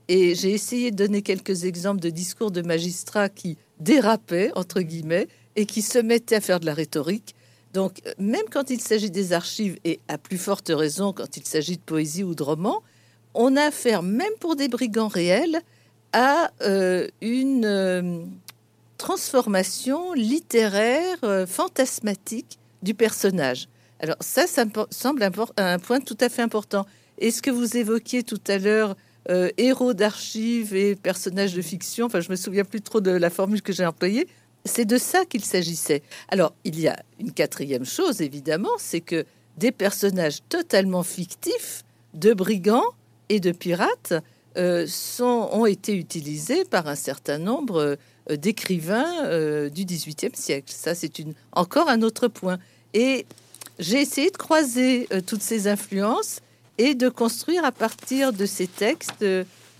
et 0.08 0.36
j'ai 0.36 0.51
essayé 0.51 0.92
de 0.92 0.96
donner 0.96 1.22
quelques 1.22 1.63
exemples 1.63 2.01
de 2.01 2.10
discours 2.10 2.51
de 2.51 2.62
magistrats 2.62 3.30
qui 3.30 3.58
dérapaient, 3.80 4.51
entre 4.56 4.82
guillemets, 4.82 5.28
et 5.56 5.66
qui 5.66 5.82
se 5.82 6.00
mettaient 6.00 6.36
à 6.36 6.42
faire 6.42 6.60
de 6.60 6.66
la 6.66 6.74
rhétorique, 6.74 7.36
donc, 7.74 8.01
même 8.18 8.46
quand 8.51 8.70
il 8.70 8.82
s'agit 8.82 9.12
des 9.12 9.34
archives, 9.34 9.78
et 9.86 10.00
à 10.08 10.18
plus 10.18 10.38
forte 10.38 10.72
raison 10.74 11.13
quand 11.13 11.38
il 11.38 11.46
s'agit 11.46 11.78
de 11.78 11.82
poésie 11.82 12.24
ou 12.24 12.36
de 12.36 12.44
roman, 12.44 12.82
on 13.34 13.56
a 13.56 13.63
affaire, 13.63 14.04
même 14.04 14.34
pour 14.40 14.56
des 14.56 14.68
brigands 14.68 15.08
réels, 15.08 15.62
à 16.13 16.51
euh, 16.62 17.08
une 17.22 17.63
euh, 17.66 18.25
transformation 19.12 20.13
littéraire 20.13 21.18
euh, 21.24 21.46
fantasmatique 21.46 22.58
du 22.82 22.94
personnage. 22.94 23.68
Alors 24.00 24.15
ça, 24.22 24.48
ça 24.48 24.63
me 24.63 24.72
semble 24.89 25.30
un 25.58 25.80
point 25.80 26.00
tout 26.00 26.18
à 26.22 26.30
fait 26.30 26.41
important. 26.41 26.86
Et 27.18 27.30
ce 27.30 27.41
que 27.41 27.51
vous 27.51 27.75
évoquiez 27.75 28.24
tout 28.24 28.39
à 28.48 28.58
l'heure, 28.58 28.96
héros 29.58 29.94
d'archives 29.94 30.74
et 30.74 30.96
personnages 30.96 31.53
de 31.53 31.62
fiction, 31.62 32.06
enfin 32.06 32.22
je 32.22 32.32
me 32.32 32.36
souviens 32.36 32.63
plus 32.63 32.82
trop 32.82 33.01
de 33.01 33.12
la 33.12 33.30
formule 33.30 33.62
que 33.62 33.74
j'ai 33.74 33.86
employée, 33.86 34.27
c'est 34.65 34.86
de 34.86 34.98
ça 34.98 35.25
qu'il 35.25 35.44
s'agissait. 35.44 36.01
Alors, 36.30 36.53
il 36.63 36.80
y 36.80 36.88
a 36.88 36.98
une 37.20 37.32
quatrième 37.32 37.86
chose, 37.86 38.22
évidemment, 38.22 38.75
c'est 38.80 39.01
que 39.01 39.25
des 39.58 39.72
personnages 39.72 40.39
totalement 40.50 41.03
fictifs 41.03 41.84
de 42.13 42.34
brigands 42.34 42.94
et 43.30 43.39
de 43.39 43.51
pirates 43.51 44.13
euh, 44.58 44.88
ont 45.20 45.65
été 45.65 45.96
utilisés 45.96 46.65
par 46.65 46.88
un 46.88 46.96
certain 46.96 47.38
nombre 47.38 47.77
euh, 47.77 47.96
d'écrivains 48.30 49.25
euh, 49.25 49.70
du 49.70 49.86
XVIIIe 49.86 50.36
siècle. 50.36 50.72
Ça, 50.74 50.96
c'est 50.96 51.20
une, 51.20 51.34
encore 51.51 51.90
un 51.90 52.01
autre 52.01 52.28
point. 52.28 52.58
Et 52.94 53.25
j'ai 53.80 54.01
essayé 54.01 54.30
de 54.30 54.38
croiser 54.38 55.08
toutes 55.25 55.42
ces 55.42 55.68
influences 55.68 56.40
et 56.78 56.94
de 56.94 57.10
construire 57.10 57.66
à 57.66 57.72
partir 57.72 58.34
de 58.34 58.46
ces 58.46 58.68
textes 58.68 59.25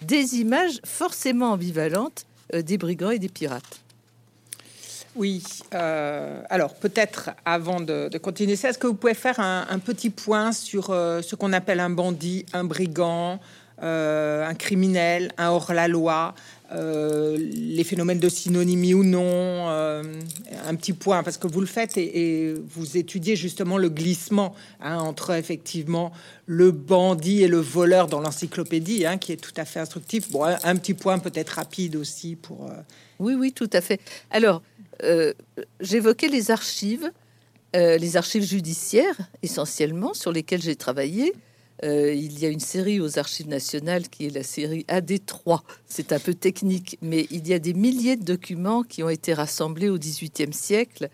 des 0.02 0.36
images 0.36 0.80
forcément 0.84 1.52
ambivalentes 1.52 2.26
des 2.54 2.78
brigands 2.78 3.12
et 3.12 3.20
des 3.20 3.30
pirates. 3.30 3.82
Oui, 5.16 5.44
euh, 5.74 6.42
alors 6.50 6.74
peut-être 6.74 7.32
avant 7.44 7.82
de, 7.82 8.10
continuer 8.18 8.56
ça, 8.56 8.70
est-ce 8.70 8.78
que 8.78 8.88
vous 8.88 8.94
pouvez 8.94 9.14
faire 9.14 9.40
un, 9.40 9.80
petit 9.80 10.10
point 10.10 10.54
sur 10.54 10.90
euh, 10.90 11.22
ce 11.22 11.36
qu'on 11.36 11.52
appelle 11.52 11.82
un 11.82 11.90
bandit, 11.90 12.46
un 12.54 12.64
brigand, 12.64 13.40
euh, 13.82 14.48
un 14.48 14.54
criminel, 14.54 15.32
un 15.38 15.50
hors-la-loi, 15.50 16.36
les 16.74 17.84
phénomènes 17.84 18.20
de 18.20 18.30
synonymie 18.30 18.94
ou 18.94 19.04
non, 19.04 19.68
un 19.68 20.76
petit 20.76 20.94
point, 20.94 21.22
parce 21.22 21.38
que 21.38 21.46
vous 21.46 21.60
le 21.60 21.68
faites 21.68 21.98
et, 21.98 22.54
vous 22.66 22.96
étudiez 22.96 23.36
justement 23.36 23.78
le 23.78 23.90
glissement 23.90 24.56
hein, 24.80 24.98
entre 24.98 25.32
effectivement 25.32 26.14
le 26.46 26.72
bandit 26.72 27.44
et 27.44 27.50
le 27.50 27.60
voleur 27.60 28.08
dans 28.08 28.22
l'encyclopédie, 28.22 29.06
hein, 29.06 29.18
qui 29.18 29.34
est 29.34 29.38
tout 29.38 29.52
à 29.58 29.66
fait 29.66 29.82
instructif. 29.82 30.32
Bon, 30.32 30.46
un 30.46 30.76
petit 30.78 30.94
point 30.94 31.20
peut-être 31.20 31.50
rapide 31.50 31.98
aussi 31.98 32.38
pour... 32.38 32.72
Oui, 33.20 33.34
oui, 33.34 33.52
tout 33.52 33.70
à 33.74 33.82
fait. 33.82 34.00
Alors, 34.30 34.62
euh, 35.04 35.34
j'évoquais 35.80 36.28
les 36.28 36.52
archives, 36.52 37.12
euh, 37.76 37.98
les 37.98 38.18
archives 38.18 38.44
judiciaires 38.44 39.18
essentiellement 39.42 40.14
sur 40.14 40.32
lesquelles 40.32 40.62
j'ai 40.62 40.76
travaillé. 40.76 41.34
Euh, 41.84 42.14
il 42.14 42.40
y 42.40 42.46
a 42.46 42.50
une 42.50 42.60
série 42.60 43.00
aux 43.00 43.18
archives 43.18 43.48
nationales 43.48 44.08
qui 44.08 44.28
est 44.28 44.30
la 44.30 44.44
série 44.44 44.86
AD3. 44.88 45.62
C'est 45.88 46.12
un 46.12 46.20
peu 46.20 46.34
technique, 46.34 46.98
mais 47.02 47.28
il 47.32 47.48
y 47.48 47.54
a 47.54 47.60
des 47.60 47.74
milliers 47.74 48.18
de 48.18 48.24
documents 48.24 48.84
qui 48.84 49.04
ont 49.04 49.10
été 49.10 49.34
rassemblés 49.34 49.90
au 49.90 49.98
XVIIIe 49.98 50.54
siècle 50.54 51.10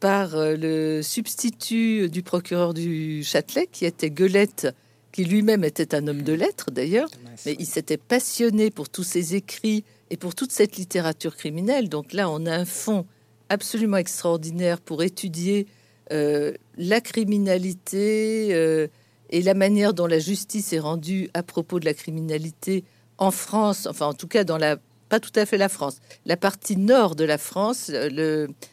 par 0.00 0.36
le 0.36 1.02
substitut 1.02 2.08
du 2.08 2.22
procureur 2.22 2.72
du 2.72 3.24
Châtelet, 3.24 3.66
qui 3.66 3.84
était 3.84 4.08
Guelette, 4.10 4.68
qui 5.14 5.24
lui-même 5.24 5.62
était 5.62 5.94
un 5.94 6.08
homme 6.08 6.22
de 6.22 6.32
lettres 6.32 6.72
d'ailleurs, 6.72 7.08
mais 7.46 7.54
il 7.60 7.66
s'était 7.66 7.96
passionné 7.96 8.72
pour 8.72 8.88
tous 8.88 9.04
ses 9.04 9.36
écrits 9.36 9.84
et 10.10 10.16
pour 10.16 10.34
toute 10.34 10.50
cette 10.50 10.76
littérature 10.76 11.36
criminelle. 11.36 11.88
Donc 11.88 12.12
là, 12.12 12.28
on 12.28 12.46
a 12.46 12.52
un 12.52 12.64
fonds 12.64 13.06
absolument 13.48 13.96
extraordinaire 13.96 14.80
pour 14.80 15.04
étudier 15.04 15.68
euh, 16.10 16.52
la 16.76 17.00
criminalité 17.00 18.48
euh, 18.52 18.88
et 19.30 19.42
la 19.42 19.54
manière 19.54 19.94
dont 19.94 20.06
la 20.06 20.18
justice 20.18 20.72
est 20.72 20.78
rendue 20.78 21.30
à 21.34 21.42
propos 21.42 21.80
de 21.80 21.84
la 21.84 21.94
criminalité 21.94 22.84
en 23.18 23.30
France, 23.30 23.86
enfin 23.86 24.06
en 24.06 24.14
tout 24.14 24.28
cas 24.28 24.44
dans 24.44 24.58
la 24.58 24.76
pas 25.08 25.20
tout 25.20 25.32
à 25.36 25.46
fait 25.46 25.58
la 25.58 25.68
France, 25.68 25.98
la 26.24 26.36
partie 26.36 26.76
nord 26.76 27.14
de 27.14 27.24
la 27.24 27.38
France, 27.38 27.90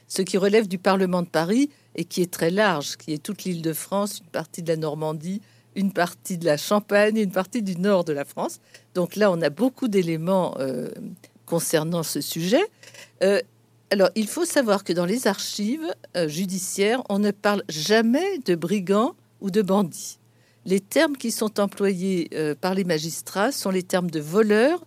ce 0.08 0.22
qui 0.22 0.38
relève 0.38 0.68
du 0.68 0.78
Parlement 0.78 1.22
de 1.22 1.28
Paris 1.28 1.70
et 1.96 2.06
qui 2.06 2.22
est 2.22 2.32
très 2.32 2.50
large, 2.50 2.96
qui 2.98 3.14
est 3.14 3.22
toute 3.22 3.44
l'île 3.44 3.62
de 3.62 3.74
France, 3.74 4.20
une 4.20 4.32
partie 4.32 4.64
de 4.64 4.70
la 4.70 4.78
Normandie, 4.78 5.42
une 5.76 5.92
partie 5.92 6.38
de 6.38 6.46
la 6.46 6.58
Champagne, 6.58 7.18
une 7.18 7.32
partie 7.32 7.62
du 7.62 7.76
nord 7.76 8.06
de 8.06 8.14
la 8.14 8.26
France. 8.26 8.60
Donc 8.96 9.18
là, 9.18 9.30
on 9.30 9.42
a 9.42 9.50
beaucoup 9.50 9.88
d'éléments 9.88 10.56
euh, 10.60 10.90
concernant 11.46 12.02
ce 12.02 12.22
sujet. 12.22 12.64
Alors, 13.92 14.10
il 14.16 14.28
faut 14.28 14.46
savoir 14.46 14.86
que 14.86 14.94
dans 14.94 15.06
les 15.06 15.28
archives 15.28 15.94
euh, 16.16 16.30
judiciaires, 16.30 17.04
on 17.10 17.20
ne 17.20 17.32
parle 17.32 17.62
jamais 17.68 18.40
de 18.46 18.56
brigands 18.56 19.16
ou 19.42 19.52
de 19.52 19.62
bandits. 19.62 20.18
Les 20.66 20.80
termes 20.80 21.18
qui 21.18 21.32
sont 21.32 21.60
employés 21.60 22.30
euh, 22.34 22.56
par 22.56 22.76
les 22.76 22.84
magistrats 22.84 23.52
sont 23.52 23.72
les 23.72 23.84
termes 23.84 24.12
de 24.12 24.20
voleurs 24.20 24.86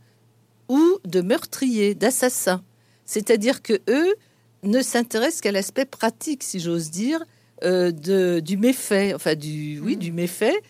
ou 0.69 0.99
de 1.05 1.21
meurtriers, 1.21 1.95
d'assassins. 1.95 2.63
C'est-à-dire 3.05 3.63
que 3.63 3.81
eux 3.89 4.15
ne 4.63 4.81
s'intéressent 4.81 5.41
qu'à 5.41 5.53
l'aspect 5.53 5.85
pratique, 5.85 6.43
si 6.43 6.61
j'ose 6.61 6.91
dire, 6.91 7.23
euh, 7.65 7.91
de, 7.91 8.41
du 8.41 8.57
méfait, 8.57 9.13
enfin 9.15 9.35
du, 9.35 9.81
oui, 9.81 9.97
mmh. 9.97 9.99
du 9.99 10.13
méfait 10.13 10.63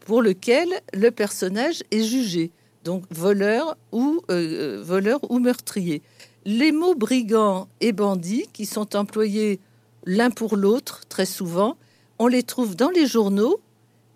pour 0.00 0.22
lequel 0.22 0.68
le 0.92 1.10
personnage 1.10 1.82
est 1.90 2.02
jugé. 2.02 2.52
Donc 2.84 3.04
voleur 3.10 3.76
ou 3.92 4.20
voleur 4.28 5.20
ou 5.30 5.38
meurtrier 5.38 6.02
les 6.44 6.72
mots 6.72 6.94
brigand 6.94 7.68
et 7.80 7.92
bandit, 7.92 8.46
qui 8.52 8.66
sont 8.66 8.96
employés 8.96 9.60
l'un 10.04 10.30
pour 10.30 10.56
l'autre 10.56 11.02
très 11.08 11.26
souvent, 11.26 11.76
on 12.18 12.26
les 12.26 12.42
trouve 12.42 12.76
dans 12.76 12.90
les 12.90 13.06
journaux 13.06 13.60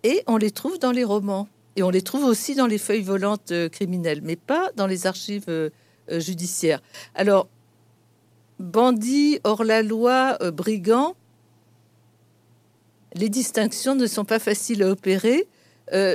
et 0.07 0.23
on 0.25 0.37
les 0.37 0.51
trouve 0.51 0.79
dans 0.79 0.93
les 0.93 1.03
romans. 1.03 1.49
Et 1.75 1.83
on 1.83 1.89
les 1.89 2.01
trouve 2.01 2.23
aussi 2.23 2.55
dans 2.55 2.65
les 2.65 2.77
feuilles 2.77 3.01
volantes 3.01 3.51
euh, 3.51 3.67
criminelles, 3.67 4.21
mais 4.23 4.37
pas 4.37 4.71
dans 4.77 4.87
les 4.87 5.05
archives 5.05 5.43
euh, 5.49 5.69
euh, 6.09 6.21
judiciaires. 6.21 6.81
Alors, 7.13 7.49
bandit, 8.59 9.39
hors 9.43 9.65
la 9.65 9.83
loi, 9.83 10.37
brigand, 10.53 11.15
les 13.13 13.27
distinctions 13.27 13.95
ne 13.95 14.07
sont 14.07 14.23
pas 14.23 14.39
faciles 14.39 14.81
à 14.81 14.89
opérer. 14.89 15.47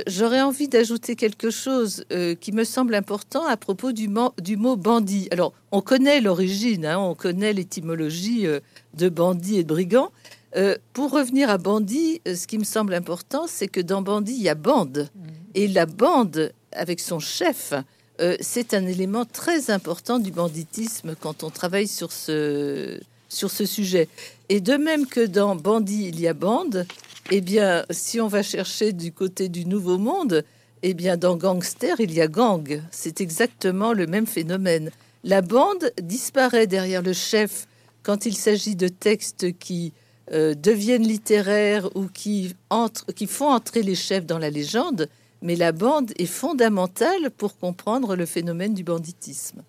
J'aurais 0.07 0.41
envie 0.41 0.67
d'ajouter 0.67 1.15
quelque 1.15 1.49
chose 1.49 2.05
qui 2.41 2.51
me 2.51 2.63
semble 2.63 2.93
important 2.93 3.45
à 3.45 3.57
propos 3.57 3.91
du, 3.91 4.07
mot 4.07 4.75
bandit. 4.75 5.29
Alors, 5.31 5.53
on 5.71 5.81
connaît 5.81 6.21
l'origine, 6.21 6.85
hein, 6.85 6.99
on 6.99 7.15
connaît 7.15 7.53
l'étymologie 7.53 8.45
de 8.93 9.09
bandit 9.09 9.59
et 9.59 9.63
de 9.63 9.69
brigand. 9.69 10.11
Pour 10.93 11.11
revenir 11.11 11.49
à 11.49 11.57
bandit, 11.57 12.21
ce 12.25 12.47
qui 12.47 12.57
me 12.57 12.63
semble 12.63 12.93
important, 12.93 13.45
c'est 13.47 13.67
que 13.67 13.81
dans 13.81 14.01
bandit, 14.01 14.33
il 14.33 14.43
y 14.43 14.49
a 14.49 14.55
bande. 14.55 15.09
Mmh. 15.15 15.19
Et 15.55 15.67
la 15.67 15.85
bande, 15.85 16.51
avec 16.71 16.99
son 16.99 17.19
chef, 17.19 17.73
c'est 18.39 18.73
un 18.73 18.85
élément 18.85 19.25
très 19.25 19.71
important 19.71 20.19
du 20.19 20.31
banditisme 20.31 21.15
quand 21.19 21.43
on 21.43 21.49
travaille 21.49 21.87
sur 21.87 22.11
ce, 22.11 22.99
sur 23.29 23.51
ce 23.51 23.65
sujet. 23.65 24.07
Et 24.49 24.61
de 24.61 24.73
même 24.73 25.07
que 25.07 25.25
dans 25.25 25.55
bandit, 25.55 26.07
il 26.07 26.19
y 26.19 26.27
a 26.27 26.33
bande, 26.33 26.85
eh 27.31 27.41
bien, 27.41 27.85
si 27.89 28.21
on 28.21 28.27
va 28.27 28.43
chercher 28.43 28.93
du 28.93 29.11
côté 29.11 29.49
du 29.49 29.65
Nouveau 29.65 29.97
Monde, 29.97 30.43
eh 30.83 30.93
bien, 30.93 31.17
dans 31.17 31.37
Gangster, 31.37 31.95
il 31.99 32.13
y 32.13 32.21
a 32.21 32.27
gang. 32.27 32.81
C'est 32.91 33.21
exactement 33.21 33.93
le 33.93 34.05
même 34.05 34.27
phénomène. 34.27 34.91
La 35.23 35.41
bande 35.41 35.91
disparaît 36.01 36.67
derrière 36.67 37.01
le 37.01 37.13
chef 37.13 37.67
quand 38.03 38.25
il 38.25 38.35
s'agit 38.35 38.75
de 38.75 38.89
textes 38.89 39.57
qui 39.57 39.93
euh, 40.31 40.53
deviennent 40.53 41.05
littéraires 41.05 41.89
ou 41.95 42.07
qui, 42.07 42.55
qui 43.15 43.27
font 43.27 43.49
entrer 43.49 43.83
les 43.83 43.95
chefs 43.95 44.25
dans 44.25 44.39
la 44.39 44.49
légende, 44.49 45.09
mais 45.41 45.55
la 45.55 45.73
bande 45.73 46.13
est 46.17 46.25
fondamentale 46.25 47.29
pour 47.29 47.57
comprendre 47.57 48.15
le 48.15 48.25
phénomène 48.25 48.73
du 48.73 48.83
banditisme. 48.83 49.63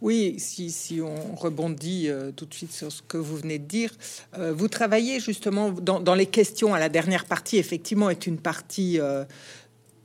Oui, 0.00 0.34
si, 0.38 1.00
on 1.00 1.36
rebondit 1.36 2.08
euh, 2.08 2.32
tout 2.32 2.44
de 2.44 2.52
suite 2.52 2.72
sur 2.72 2.90
ce 2.90 3.02
que 3.02 3.16
vous 3.16 3.36
venez 3.36 3.60
de 3.60 3.66
dire, 3.66 3.92
euh, 4.36 4.52
vous 4.52 4.66
travaillez 4.66 5.20
justement 5.20 5.70
dans, 5.70 6.14
les 6.16 6.26
questions 6.26 6.74
à 6.74 6.80
la 6.80 6.88
dernière 6.88 7.24
partie, 7.24 7.56
effectivement, 7.56 8.10
est 8.10 8.26
une 8.26 8.38
partie 8.38 8.98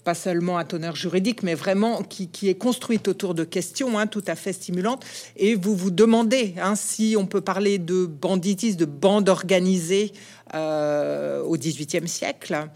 pas 0.08 0.13
seulement 0.13 0.58
à 0.58 0.63
teneur 0.63 0.96
juridique, 0.96 1.43
mais 1.43 1.54
vraiment 1.54 2.02
qui, 2.02 2.48
est 2.48 2.58
construite 2.58 3.10
autour 3.10 3.34
de 3.34 3.43
questions 3.43 4.00
hein, 4.00 4.08
tout 4.08 4.24
à 4.26 4.36
fait 4.36 4.54
stimulantes. 4.54 5.06
Et 5.36 5.54
vous 5.56 5.76
vous 5.76 5.91
demandez 5.91 6.56
hein, 6.62 6.76
si 6.78 7.17
on 7.20 7.26
peut 7.26 7.41
parler 7.41 7.78
de 7.78 8.06
banditisme, 8.06 8.78
de 8.78 8.86
bande 8.86 9.28
organisée 9.28 10.13
au 10.54 11.58
XVIIIe 11.58 12.08
siècle. 12.08 12.70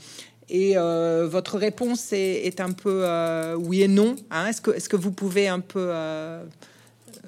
Et 0.50 0.76
votre 0.76 1.58
réponse 1.58 2.12
est, 2.12 2.60
un 2.60 2.74
peu 2.74 3.08
oui 3.56 3.84
et 3.84 3.88
non. 3.88 4.18
Hein. 4.30 4.48
Est-ce 4.48 4.90
que, 4.90 4.98
vous 4.98 5.14
pouvez 5.14 5.48
un 5.48 5.62
peu 5.62 5.90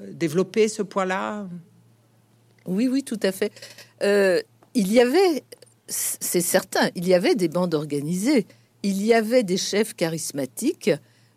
développer 0.09 0.67
ce 0.67 0.81
point-là? 0.81 1.47
Oui, 2.65 2.89
oui, 2.89 3.03
tout 3.03 3.19
à 3.23 3.31
fait. 3.31 3.53
Euh, 4.01 4.41
il 4.73 4.91
y 4.91 4.99
avait, 4.99 5.43
c'est 5.87 6.41
certain, 6.41 6.89
il 6.95 7.07
y 7.07 7.13
avait 7.13 7.35
des 7.35 7.47
bandes 7.47 7.73
organisées, 7.73 8.45
il 8.83 9.03
y 9.03 9.13
avait 9.13 9.43
des 9.43 9.57
chefs 9.57 9.95
charismatiques 9.95 10.91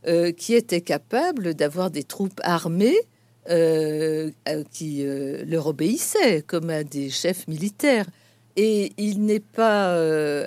euh, 0.07 0.33
qui 0.33 0.55
étaient 0.55 0.81
capables 0.81 1.55
d'avoir 1.55 1.91
des 1.91 2.05
troupes 2.05 2.41
armées 2.45 2.99
euh, 3.49 4.31
qui 4.73 5.05
leur 5.47 5.69
obéissaient 5.69 6.43
comme 6.43 6.71
à 6.71 6.85
des 6.85 7.11
chefs 7.11 7.47
militaires. 7.49 8.07
Et 8.57 8.93
il 8.97 9.25
n'est 9.25 9.41
pas 9.41 9.97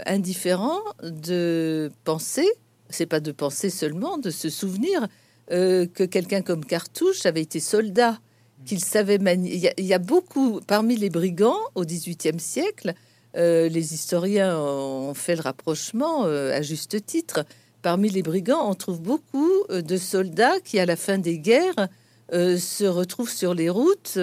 indifférent 0.06 0.80
de 1.04 1.92
penser, 2.04 2.48
c'est 2.90 3.06
pas 3.06 3.20
de 3.20 3.32
penser 3.32 3.70
seulement, 3.70 4.18
de 4.18 4.32
se 4.32 4.50
souvenir 4.50 5.08
euh, 5.52 5.88
que 5.88 6.04
quelqu'un 6.04 6.42
comme 6.42 6.64
Cartouche 6.64 7.26
avait 7.26 7.42
été 7.42 7.60
soldat, 7.60 8.20
qu'il 8.66 8.84
savait 8.84 9.18
manier. 9.18 9.74
Il, 9.78 9.86
y, 9.86 9.94
a 9.96 10.00
beaucoup, 10.00 10.60
parmi 10.68 10.96
les 10.96 11.10
brigands 11.10 11.58
au 11.74 11.86
XVIIIe 11.86 12.40
siècle, 12.40 12.94
euh, 13.38 13.70
les 13.70 13.94
historiens 13.94 14.58
ont 14.58 15.14
fait 15.14 15.36
le 15.36 15.42
rapprochement 15.42 16.26
euh, 16.26 16.54
à 16.54 16.62
juste 16.62 17.06
titre. 17.06 17.46
Parmi 17.82 18.10
les 18.10 18.24
brigands, 18.24 18.70
on 18.70 18.76
trouve 18.76 19.02
beaucoup 19.02 19.52
de 19.70 19.98
soldats 19.98 20.60
qui, 20.60 20.80
à 20.80 20.86
la 20.86 20.98
fin 20.98 21.18
des 21.18 21.40
guerres, 21.40 21.88
se 22.30 22.84
retrouvent 22.84 23.32
sur 23.32 23.54
les 23.54 23.70
routes 23.70 24.20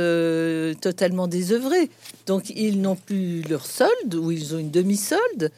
totalement 0.83 1.27
désœuvrés. 1.27 1.89
Donc, 2.27 2.51
ils 2.51 2.83
n'ont 2.83 2.97
plus 2.97 3.41
leur 3.49 3.65
solde 3.65 4.15
ou 4.15 4.31
ils 4.31 4.55
ont 4.55 4.59
une 4.59 4.71
demi-solde. 4.71 5.51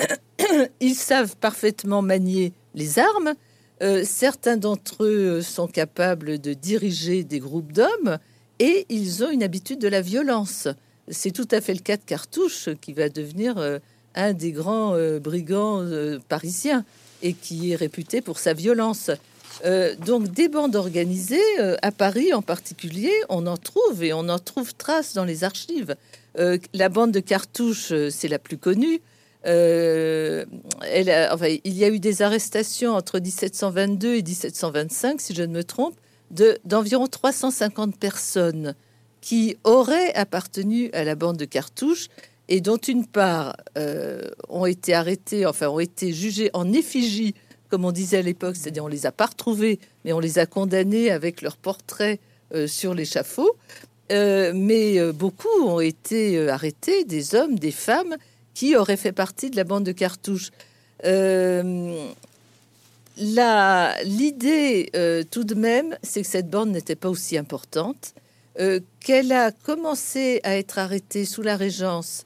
ils 0.80 0.96
savent 0.96 1.36
parfaitement 1.36 2.02
manier 2.02 2.52
les 2.74 2.98
armes 2.98 3.34
euh, 3.82 4.02
certains 4.04 4.56
d'entre 4.56 5.04
eux 5.04 5.42
sont 5.42 5.66
capables 5.66 6.38
de 6.38 6.54
diriger 6.54 7.24
des 7.24 7.40
groupes 7.40 7.72
d'hommes 7.72 8.18
et 8.60 8.86
ils 8.88 9.24
ont 9.24 9.30
une 9.30 9.42
habitude 9.42 9.80
de 9.80 9.88
la 9.88 10.00
violence. 10.00 10.68
C'est 11.08 11.32
tout 11.32 11.48
à 11.50 11.60
fait 11.60 11.74
le 11.74 11.80
cas 11.80 11.96
de 11.96 12.02
Cartouche, 12.02 12.68
qui 12.80 12.92
va 12.92 13.08
devenir 13.08 13.58
euh, 13.58 13.78
un 14.14 14.32
des 14.32 14.52
grands 14.52 14.94
euh, 14.94 15.20
brigands 15.20 15.84
parisiens 16.28 16.84
et 17.22 17.32
qui 17.32 17.72
est 17.72 17.76
réputé 17.76 18.20
pour 18.20 18.38
sa 18.38 18.52
violence. 18.52 19.10
donc 20.04 20.28
des 20.32 20.48
bandes 20.48 20.76
organisées, 20.76 21.58
à 21.80 21.92
Paris 21.92 22.34
en 22.34 22.42
particulier, 22.42 23.12
on 23.28 23.46
en 23.46 23.56
trouve 23.56 24.02
et 24.02 24.12
on 24.12 24.28
en 24.28 24.38
trouve 24.38 24.74
trace 24.74 25.14
dans 25.14 25.24
les 25.24 25.42
archives. 25.44 25.94
la 26.36 26.88
bande 26.88 27.12
de 27.12 27.20
Cartouche, 27.20 27.92
c'est 28.10 28.28
la 28.28 28.38
plus 28.38 28.58
connue. 28.58 29.00
Euh, 29.46 30.44
il 31.64 31.74
y 31.74 31.84
a 31.84 31.88
eu 31.88 31.98
des 31.98 32.22
arrestations 32.22 32.94
entre 32.94 33.18
1722 33.18 34.14
et 34.14 34.22
1725, 34.22 35.20
si 35.20 35.34
je 35.34 35.42
ne 35.42 35.52
me 35.52 35.64
trompe, 35.64 35.96
d'environ 36.64 37.06
350 37.06 37.98
personnes 37.98 38.74
qui 39.24 39.56
auraient 39.64 40.12
appartenu 40.14 40.90
à 40.92 41.02
la 41.02 41.14
bande 41.14 41.38
de 41.38 41.46
Cartouche 41.46 42.08
et 42.48 42.60
dont 42.60 42.76
une 42.76 43.06
part 43.06 43.56
euh, 43.78 44.20
ont 44.50 44.66
été 44.66 44.92
arrêtées, 44.92 45.46
enfin 45.46 45.68
ont 45.68 45.80
été 45.80 46.12
jugées 46.12 46.50
en 46.52 46.70
effigie, 46.74 47.34
comme 47.70 47.86
on 47.86 47.92
disait 47.92 48.18
à 48.18 48.22
l'époque, 48.22 48.56
c'est-à-dire 48.56 48.84
on 48.84 48.88
les 48.88 49.06
a 49.06 49.12
pas 49.12 49.26
retrouvées, 49.26 49.80
mais 50.04 50.12
on 50.12 50.20
les 50.20 50.38
a 50.38 50.44
condamnées 50.44 51.10
avec 51.10 51.40
leurs 51.40 51.56
portraits 51.56 52.20
euh, 52.54 52.66
sur 52.66 52.92
l'échafaud. 52.92 53.56
mais 54.10 55.12
beaucoup 55.12 55.48
ont 55.62 55.80
été 55.80 56.48
arrêtés, 56.50 57.04
des 57.04 57.34
hommes, 57.34 57.58
des 57.58 57.72
femmes, 57.72 58.16
qui 58.52 58.76
aurait 58.76 58.98
fait 58.98 59.12
partie 59.12 59.48
de 59.48 59.56
la 59.56 59.64
bande 59.64 59.84
de 59.84 59.92
cartouches. 59.92 60.50
Euh, 61.06 62.10
L'idée, 63.16 64.90
euh, 64.96 65.22
tout 65.30 65.44
de 65.44 65.54
même, 65.54 65.96
c'est 66.02 66.22
que 66.22 66.28
cette 66.28 66.50
bande 66.50 66.70
n'était 66.70 66.96
pas 66.96 67.08
aussi 67.08 67.38
importante, 67.38 68.14
euh, 68.60 68.78
qu'elle 69.00 69.32
a 69.32 69.50
commencé 69.50 70.40
à 70.44 70.56
être 70.56 70.78
arrêtée 70.78 71.24
sous 71.24 71.42
la 71.42 71.56
Régence 71.56 72.24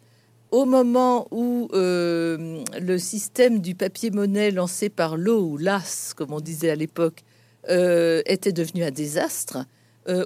au 0.50 0.66
moment 0.66 1.26
où 1.30 1.68
euh, 1.72 2.62
le 2.78 2.98
système 2.98 3.60
du 3.60 3.74
papier-monnaie 3.74 4.50
lancé 4.50 4.90
par 4.90 5.16
l'eau 5.16 5.42
ou 5.42 5.56
l'as, 5.56 6.12
comme 6.14 6.34
on 6.34 6.40
disait 6.40 6.70
à 6.70 6.74
l'époque, 6.74 7.22
était 7.66 8.52
devenu 8.52 8.82
un 8.82 8.90
désastre. 8.90 9.66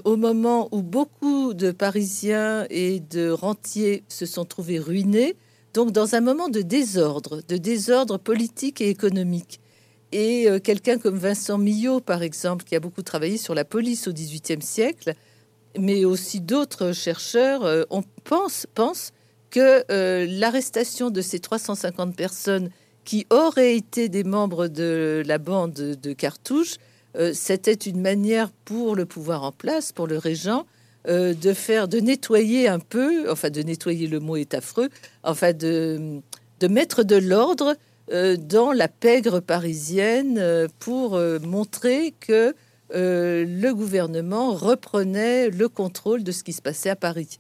au 0.05 0.17
moment 0.17 0.69
où 0.71 0.81
beaucoup 0.81 1.55
de 1.55 1.73
Parisiens 1.73 2.67
et 2.71 3.01
de 3.01 3.31
rentiers 3.31 4.05
se 4.07 4.27
sont 4.27 4.45
trouvés 4.45 4.79
ruinés, 4.79 5.35
donc 5.75 5.91
dans 5.91 6.15
un 6.15 6.21
moment 6.21 6.49
de 6.49 6.63
désordre, 6.63 7.43
de 7.49 7.57
désordre 7.57 8.17
politique 8.17 8.81
et 8.81 8.91
économique. 8.91 9.59
Et 10.13 10.47
quelqu'un 10.63 10.99
comme 10.99 11.17
Vincent 11.17 11.59
Millot, 11.59 11.99
par 11.99 12.23
exemple, 12.23 12.65
qui 12.65 12.77
a 12.77 12.81
beaucoup 12.81 13.03
travaillé 13.03 13.39
sur 13.39 13.57
la 13.57 13.65
police 13.65 14.07
au 14.07 14.13
XVIIIe 14.13 14.63
siècle, 14.63 15.17
mais 15.79 16.05
aussi 16.05 16.41
d'autres 16.41 16.93
chercheurs, 16.93 17.87
on 17.91 18.03
pense, 18.25 18.67
que 19.51 19.85
l'arrestation 20.39 21.11
de 21.11 21.21
ces 21.21 21.39
350 21.39 22.17
personnes 22.17 22.71
qui 23.05 23.27
auraient 23.31 23.77
été 23.77 24.09
des 24.09 24.25
membres 24.25 24.69
de 24.69 25.23
la 25.27 25.39
bande 25.39 25.73
de 25.73 26.13
Cartouche, 26.13 26.77
euh, 27.17 27.33
c'était 27.35 27.73
une 27.73 28.01
manière 28.01 28.51
pour 28.65 28.97
le 28.97 29.07
pouvoir 29.07 29.43
en 29.43 29.53
place, 29.53 29.93
pour 29.93 30.07
le 30.07 30.19
régent, 30.19 30.67
euh, 31.09 31.35
de 31.35 31.53
faire, 31.53 31.89
de 31.89 31.99
nettoyer 31.99 32.69
un 32.69 32.79
peu, 32.79 33.31
enfin 33.31 33.51
de 33.51 33.63
nettoyer 33.63 34.07
le 34.07 34.21
mot 34.21 34.37
est 34.37 34.55
affreux, 34.55 34.89
enfin 35.23 35.53
de, 35.53 36.23
mettre 36.71 37.03
de 37.03 37.17
l'ordre 37.17 37.75
euh, 38.13 38.37
dans 38.37 38.73
la 38.73 38.89
pègre 38.89 39.41
parisienne 39.41 40.69
pour 40.79 41.19
montrer 41.43 42.15
que 42.21 42.55
le 42.93 43.73
gouvernement 43.73 44.53
reprenait 44.55 45.51
le 45.51 45.69
contrôle 45.69 46.23
de 46.23 46.33
ce 46.33 46.45
qui 46.45 46.53
se 46.53 46.63
passait 46.63 46.91
à 46.91 46.97
Paris. 46.97 47.39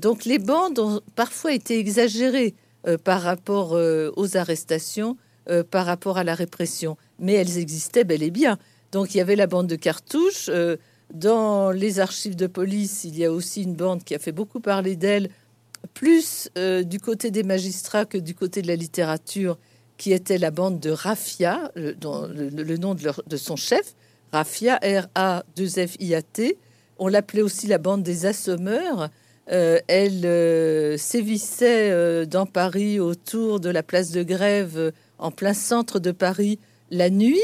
donc 0.00 0.24
les 0.24 0.38
bandes 0.38 0.78
ont 0.78 1.00
parfois 1.14 1.52
été 1.52 1.78
exagérées 1.78 2.54
euh, 2.88 2.98
par 2.98 3.22
rapport 3.22 3.74
euh, 3.74 4.10
aux 4.16 4.36
arrestations, 4.36 5.16
euh, 5.48 5.62
par 5.62 5.86
rapport 5.86 6.18
à 6.18 6.24
la 6.24 6.34
répression. 6.34 6.96
Mais 7.20 7.34
elles 7.34 7.58
existaient 7.58 8.02
bel 8.02 8.24
et 8.24 8.32
bien. 8.32 8.58
Donc 8.90 9.14
il 9.14 9.18
y 9.18 9.20
avait 9.20 9.36
la 9.36 9.46
bande 9.46 9.68
de 9.68 9.76
cartouches. 9.76 10.50
dans 11.14 11.70
les 11.70 12.00
archives 12.00 12.34
de 12.34 12.48
police, 12.48 13.04
il 13.04 13.16
y 13.16 13.24
a 13.24 13.30
aussi 13.30 13.62
une 13.62 13.74
bande 13.74 14.02
qui 14.02 14.16
a 14.16 14.18
fait 14.18 14.32
beaucoup 14.32 14.58
parler 14.58 14.96
d'elle, 14.96 15.30
plus 15.94 16.50
du 16.84 16.98
côté 17.00 17.30
des 17.30 17.42
magistrats 17.42 18.04
que 18.04 18.18
du 18.18 18.34
côté 18.34 18.60
de 18.60 18.66
la 18.66 18.76
littérature, 18.76 19.58
qui 19.96 20.12
était 20.12 20.38
la 20.38 20.50
bande 20.50 20.78
de 20.80 20.90
Raffia, 20.90 21.70
le, 21.74 22.76
nom 22.76 22.94
de, 22.94 23.36
son 23.36 23.56
chef, 23.56 23.94
Raffia, 24.32 24.80
R-A-2-F-I-A-T. 24.82 26.56
On 26.98 27.08
l'appelait 27.08 27.42
aussi 27.42 27.66
la 27.66 27.78
bande 27.78 28.02
des 28.02 28.26
assommeurs. 28.26 29.10
Euh, 29.50 29.78
elle 29.88 30.24
euh, 30.24 30.96
sévissait 30.96 31.90
euh, 31.90 32.24
dans 32.24 32.46
Paris 32.46 33.00
autour 33.00 33.60
de 33.60 33.68
la 33.68 33.82
place 33.82 34.10
de 34.10 34.22
Grève, 34.22 34.92
en 35.18 35.30
plein 35.30 35.52
centre 35.52 35.98
de 35.98 36.12
Paris, 36.12 36.58
la 36.90 37.10
nuit. 37.10 37.42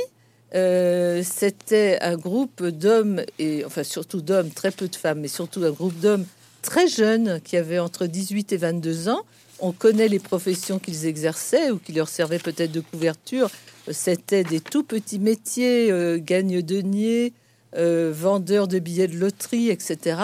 C'était 0.53 1.99
un 2.01 2.17
groupe 2.17 2.65
d'hommes, 2.65 3.23
et 3.39 3.65
enfin 3.67 3.83
surtout 3.83 4.23
d'hommes, 4.23 4.51
très 4.51 4.71
peu 4.71 4.89
de 4.89 4.97
femmes, 4.97 5.21
mais 5.21 5.29
surtout 5.29 5.63
un 5.63 5.71
groupe 5.71 5.99
d'hommes 6.01 6.25
très 6.63 6.89
jeunes 6.89 7.41
qui 7.43 7.57
avaient 7.59 7.79
entre 7.79 8.07
18 8.07 8.53
et 8.53 8.57
22 8.57 9.11
ans. 9.11 9.23
On 9.61 9.73
connaît 9.73 10.09
les 10.09 10.21
professions 10.21 10.79
qu'ils 10.79 11.05
exerçaient 11.05 11.71
ou 11.71 11.79
qui 11.79 11.93
leur 11.93 12.09
servaient 12.09 12.39
peut-être 12.39 12.73
de 12.73 12.81
couverture. 12.81 13.51
C'était 13.91 14.45
des 14.45 14.61
tout 14.61 14.83
petits 14.83 15.19
métiers, 15.19 15.93
gagne-deniers, 16.21 17.33
vendeurs 17.75 18.69
de 18.69 18.79
billets 18.79 19.09
de 19.09 19.17
loterie, 19.17 19.71
etc. 19.71 20.17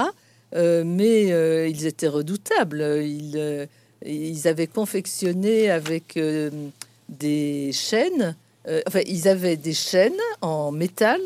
Euh, 0.55 0.85
mais 0.87 1.33
euh, 1.33 1.69
ils 1.69 1.87
étaient 1.87 2.09
redoutables. 2.09 2.81
Ils, 3.03 3.37
euh, 3.37 3.67
ils 4.05 4.47
avaient 4.47 4.67
confectionné 4.67 5.71
avec 5.71 6.19
des 7.09 7.71
chaînes, 7.73 8.37
enfin, 8.87 9.01
ils 9.07 9.29
avaient 9.29 9.57
des 9.57 9.73
chaînes 9.73 10.13
en 10.43 10.73
métal 10.73 11.21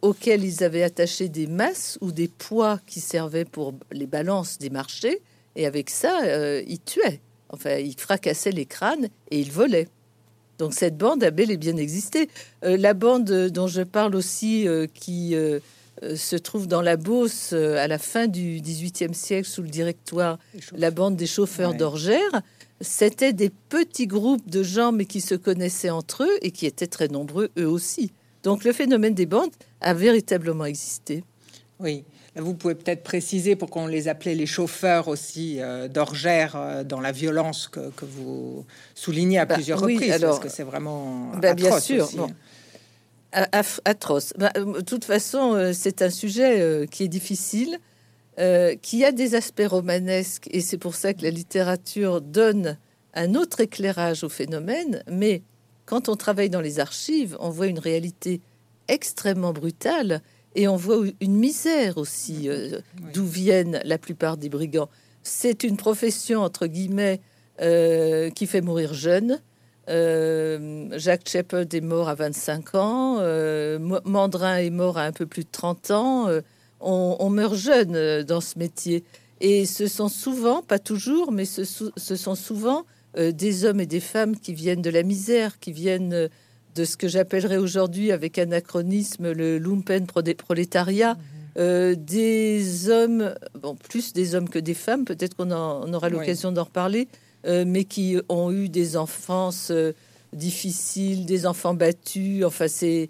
auxquelles 0.00 0.42
ils 0.42 0.64
avaient 0.64 0.82
attaché 0.82 1.28
des 1.28 1.46
masses 1.46 1.98
ou 2.00 2.10
des 2.10 2.26
poids 2.26 2.80
qui 2.86 3.00
servaient 3.00 3.44
pour 3.44 3.74
les 3.92 4.06
balances 4.06 4.56
des 4.56 4.70
marchés. 4.70 5.20
Et 5.56 5.66
avec 5.66 5.90
ça, 5.90 6.60
ils 6.62 6.80
tuaient. 6.80 7.20
Enfin, 7.50 7.74
ils 7.76 7.98
fracassaient 7.98 8.50
les 8.50 8.64
crânes 8.64 9.08
et 9.30 9.38
ils 9.38 9.52
volaient. 9.52 9.88
Donc 10.60 10.74
cette 10.74 10.96
bande 10.96 11.24
a 11.24 11.32
bel 11.32 11.50
et 11.50 11.56
bien 11.56 11.76
existé. 11.76 12.28
la 12.62 12.94
bande 12.94 13.48
dont 13.48 13.66
je 13.66 13.82
parle 13.82 14.14
aussi, 14.14 14.68
qui 14.94 15.34
euh, 16.02 16.16
se 16.16 16.36
trouve 16.36 16.66
dans 16.66 16.80
la 16.80 16.96
Beauce 16.96 17.50
euh, 17.52 17.76
à 17.76 17.86
la 17.86 17.98
fin 17.98 18.26
du 18.26 18.60
XVIIIe 18.60 19.14
siècle 19.14 19.46
sous 19.46 19.60
le 19.60 19.68
directoire 19.68 20.38
la 20.72 20.90
bande 20.90 21.16
des 21.16 21.26
chauffeurs 21.26 21.74
d'orgères. 21.74 22.42
C'était 22.80 23.34
des 23.34 23.50
petits 23.50 24.06
groupes 24.06 24.48
de 24.48 24.62
gens 24.62 24.92
mais 24.92 25.04
qui 25.04 25.20
se 25.20 25.34
connaissaient 25.34 25.90
entre 25.90 26.24
eux 26.24 26.38
et 26.40 26.52
qui 26.52 26.64
étaient 26.64 26.86
très 26.86 27.08
nombreux 27.08 27.50
eux 27.58 27.68
aussi. 27.68 28.12
Donc 28.42 28.64
le 28.64 28.72
phénomène 28.72 29.12
des 29.12 29.26
bandes 29.26 29.50
a 29.82 29.92
véritablement 29.92 30.64
existé. 30.64 31.22
Oui. 31.78 32.04
Vous 32.36 32.54
pouvez 32.54 32.76
peut-être 32.76 33.02
préciser 33.02 33.56
pour 33.56 33.70
qu'on 33.70 33.86
les 33.86 34.06
appelait 34.06 34.36
les 34.36 34.46
chauffeurs 34.46 35.08
aussi 35.08 35.56
euh, 35.60 35.88
d'orgères 35.88 36.84
dans 36.84 37.00
la 37.00 37.12
violence 37.12 37.68
que, 37.68 37.90
vous 38.02 38.64
soulignez 38.94 39.38
à 39.38 39.46
bah 39.46 39.54
plusieurs 39.54 39.80
reprises, 39.80 40.12
alors, 40.12 40.30
parce 40.30 40.44
que 40.44 40.48
c'est 40.48 40.62
vraiment 40.62 41.32
bah, 41.40 41.54
bien 41.54 41.80
sûr. 41.80 42.08
Hein 42.18 42.28
atroce. 43.32 44.32
Bah, 44.36 44.50
euh, 44.56 44.74
de 44.74 44.80
toute 44.80 45.04
façon, 45.04 45.54
euh, 45.54 45.72
c'est 45.72 46.02
un 46.02 46.10
sujet 46.10 46.60
euh, 46.60 46.86
qui 46.86 47.04
est 47.04 47.08
difficile, 47.08 47.78
qui 48.80 49.04
a 49.04 49.12
des 49.12 49.34
aspects 49.34 49.66
romanesques, 49.66 50.48
et 50.50 50.62
c'est 50.62 50.78
pour 50.78 50.94
ça 50.94 51.12
que 51.12 51.22
la 51.22 51.28
littérature 51.28 52.22
donne 52.22 52.78
un 53.12 53.34
autre 53.34 53.60
éclairage 53.60 54.24
au 54.24 54.30
phénomène. 54.30 55.02
Mais 55.10 55.42
quand 55.84 56.08
on 56.08 56.16
travaille 56.16 56.48
dans 56.48 56.62
les 56.62 56.80
archives, 56.80 57.36
on 57.38 57.50
voit 57.50 57.66
une 57.66 57.78
réalité 57.78 58.40
extrêmement 58.88 59.52
brutale 59.52 60.22
et 60.54 60.68
on 60.68 60.76
voit 60.76 61.04
une 61.20 61.36
misère 61.36 61.98
aussi 61.98 62.48
d'où 63.12 63.24
viennent 63.24 63.80
la 63.84 63.98
plupart 63.98 64.36
des 64.36 64.48
brigands. 64.48 64.88
C'est 65.22 65.64
une 65.64 65.76
profession 65.76 66.40
entre 66.40 66.66
guillemets 66.66 67.20
qui 67.58 68.46
fait 68.46 68.60
mourir 68.60 68.94
jeune 68.94 69.40
euh, 69.90 70.88
Jacques 70.96 71.28
Shepherd 71.28 71.72
est 71.74 71.80
mort 71.80 72.08
à 72.08 72.14
25 72.14 72.74
ans. 72.74 73.16
Euh, 73.20 73.78
Mandrin 74.04 74.58
est 74.58 74.70
mort 74.70 74.98
à 74.98 75.04
un 75.04 75.12
peu 75.12 75.26
plus 75.26 75.44
de 75.44 75.48
30 75.50 75.90
ans. 75.90 76.28
Euh, 76.28 76.40
on, 76.80 77.28
meurt 77.28 77.56
jeune 77.56 78.22
dans 78.22 78.40
ce 78.40 78.58
métier. 78.58 79.04
Et 79.40 79.66
ce 79.66 79.86
sont 79.86 80.08
souvent, 80.08 80.62
pas 80.62 80.78
toujours, 80.78 81.32
mais 81.32 81.44
ce, 81.44 81.64
sont 81.64 82.34
souvent 82.34 82.84
des 83.16 83.64
hommes 83.64 83.80
et 83.80 83.86
des 83.86 84.00
femmes 84.00 84.36
qui 84.36 84.54
viennent 84.54 84.80
de 84.80 84.90
la 84.90 85.02
misère, 85.02 85.58
qui 85.58 85.72
viennent 85.72 86.30
de 86.74 86.84
ce 86.84 86.96
que 86.96 87.08
j'appellerais 87.08 87.56
aujourd'hui, 87.56 88.12
avec 88.12 88.38
anachronisme, 88.38 89.32
le 89.32 89.58
lumpen 89.58 90.06
prolétariat. 90.06 91.14
Mhm. 91.56 91.94
des 91.96 92.88
hommes, 92.88 93.34
bon, 93.60 93.74
plus 93.74 94.12
des 94.12 94.34
hommes 94.34 94.48
que 94.48 94.58
des 94.58 94.74
femmes, 94.74 95.04
peut-être 95.04 95.34
qu'on 95.34 95.50
aura 95.50 96.08
l'occasion 96.08 96.52
d'en 96.52 96.64
reparler, 96.64 97.08
euh, 97.46 97.64
mais 97.66 97.84
qui 97.84 98.18
ont 98.28 98.52
eu 98.52 98.68
des 98.68 98.98
enfances 98.98 99.70
euh, 99.70 99.92
difficiles, 100.34 101.24
des 101.24 101.46
enfants 101.46 101.72
battus. 101.72 102.44
Enfin, 102.44 102.66
c'est 102.68 103.08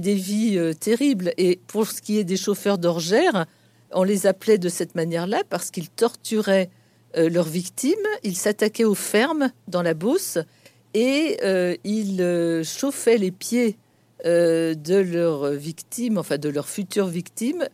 des 0.00 0.14
vies 0.14 0.56
euh, 0.56 0.72
terribles. 0.72 1.32
Et 1.36 1.60
pour 1.66 1.86
ce 1.86 2.00
qui 2.00 2.18
est 2.18 2.24
des 2.24 2.38
chauffeurs 2.38 2.78
d'orgères, 2.78 3.44
on 3.92 4.02
les 4.02 4.26
appelait 4.26 4.56
de 4.56 4.70
cette 4.70 4.94
manière-là 4.94 5.42
parce 5.50 5.70
qu'ils 5.70 5.90
torturaient 5.90 6.70
leurs 7.14 7.48
victimes, 7.48 7.94
ils 8.24 8.36
s'attaquaient 8.36 8.84
aux 8.84 8.94
fermes 8.94 9.50
dans 9.68 9.80
la 9.80 9.94
Beauce 9.94 10.36
et 10.98 11.78
ils 11.84 12.62
chauffaient 12.64 13.18
les 13.18 13.30
pieds 13.30 13.76
de 14.24 14.96
leurs 14.96 15.50
victimes, 15.50 16.18
enfin 16.18 16.38
de 16.38 16.48
leurs 16.48 16.68
futures 16.68 17.06
victimes, 17.06 17.66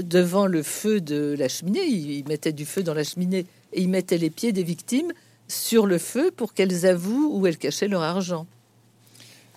devant 0.00 0.46
le 0.46 0.62
feu 0.62 1.00
de 1.00 1.34
la 1.38 1.48
cheminée. 1.48 1.84
Ils 1.84 2.26
mettaient 2.26 2.52
du 2.52 2.64
feu 2.64 2.82
dans 2.82 2.94
la 2.94 3.04
cheminée 3.04 3.46
et 3.72 3.82
ils 3.82 3.88
mettaient 3.88 4.18
les 4.18 4.30
pieds 4.30 4.52
des 4.52 4.62
victimes 4.62 5.12
sur 5.48 5.86
le 5.86 5.98
feu 5.98 6.30
pour 6.34 6.54
qu'elles 6.54 6.86
avouent 6.86 7.30
où 7.32 7.46
elles 7.46 7.58
cachaient 7.58 7.88
leur 7.88 8.02
argent. 8.02 8.46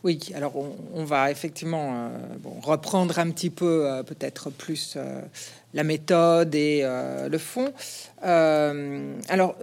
Oui, 0.04 0.20
alors 0.34 0.54
on, 0.94 1.04
va 1.04 1.30
effectivement 1.30 1.94
euh, 1.94 2.10
reprendre 2.64 3.20
un 3.20 3.30
petit 3.32 3.50
peu, 3.50 3.86
euh, 3.86 4.02
peut-être 4.02 4.50
plus 4.50 4.94
euh, 4.96 5.22
la 5.74 5.84
méthode 5.84 6.56
et 6.56 6.84
le 7.30 7.38
fond. 7.38 7.74
alors, 8.22 9.56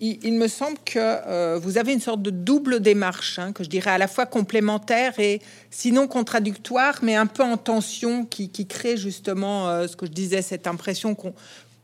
il, 0.00 0.34
me 0.34 0.46
semble 0.48 0.76
que 0.84 1.56
vous 1.58 1.78
avez 1.78 1.92
une 1.92 2.00
sorte 2.00 2.20
de 2.20 2.30
double 2.30 2.80
démarche, 2.80 3.38
hein, 3.38 3.52
que 3.52 3.64
je 3.64 3.68
dirais 3.68 3.90
à 3.90 3.98
la 3.98 4.08
fois 4.08 4.26
complémentaire 4.26 5.18
et 5.18 5.40
sinon 5.70 6.06
contradictoire, 6.06 6.98
mais 7.02 7.14
un 7.16 7.26
peu 7.26 7.42
en 7.42 7.56
tension, 7.56 8.24
qui, 8.24 8.50
qui 8.50 8.66
crée 8.66 8.96
justement 8.96 9.86
ce 9.86 9.96
que 9.96 10.04
je 10.04 10.12
disais, 10.12 10.42
cette 10.42 10.66
impression 10.66 11.14
qu'on 11.14 11.32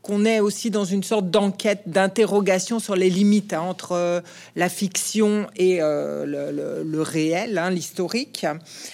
qu'on 0.03 0.25
est 0.25 0.41
aussi 0.41 0.69
dans 0.69 0.83
une 0.83 1.01
sorte 1.01 1.31
d'enquête, 1.31 1.83
d'interrogation 1.85 2.79
sur 2.79 2.95
les 2.97 3.09
limites 3.09 3.53
hein, 3.53 3.61
entre 3.61 3.93
euh, 3.93 4.19
la 4.57 4.67
fiction 4.67 5.47
et 5.55 5.77
euh, 5.81 6.25
le, 6.83 7.01
réel, 7.01 7.57
hein, 7.57 7.69
l'historique. 7.69 8.45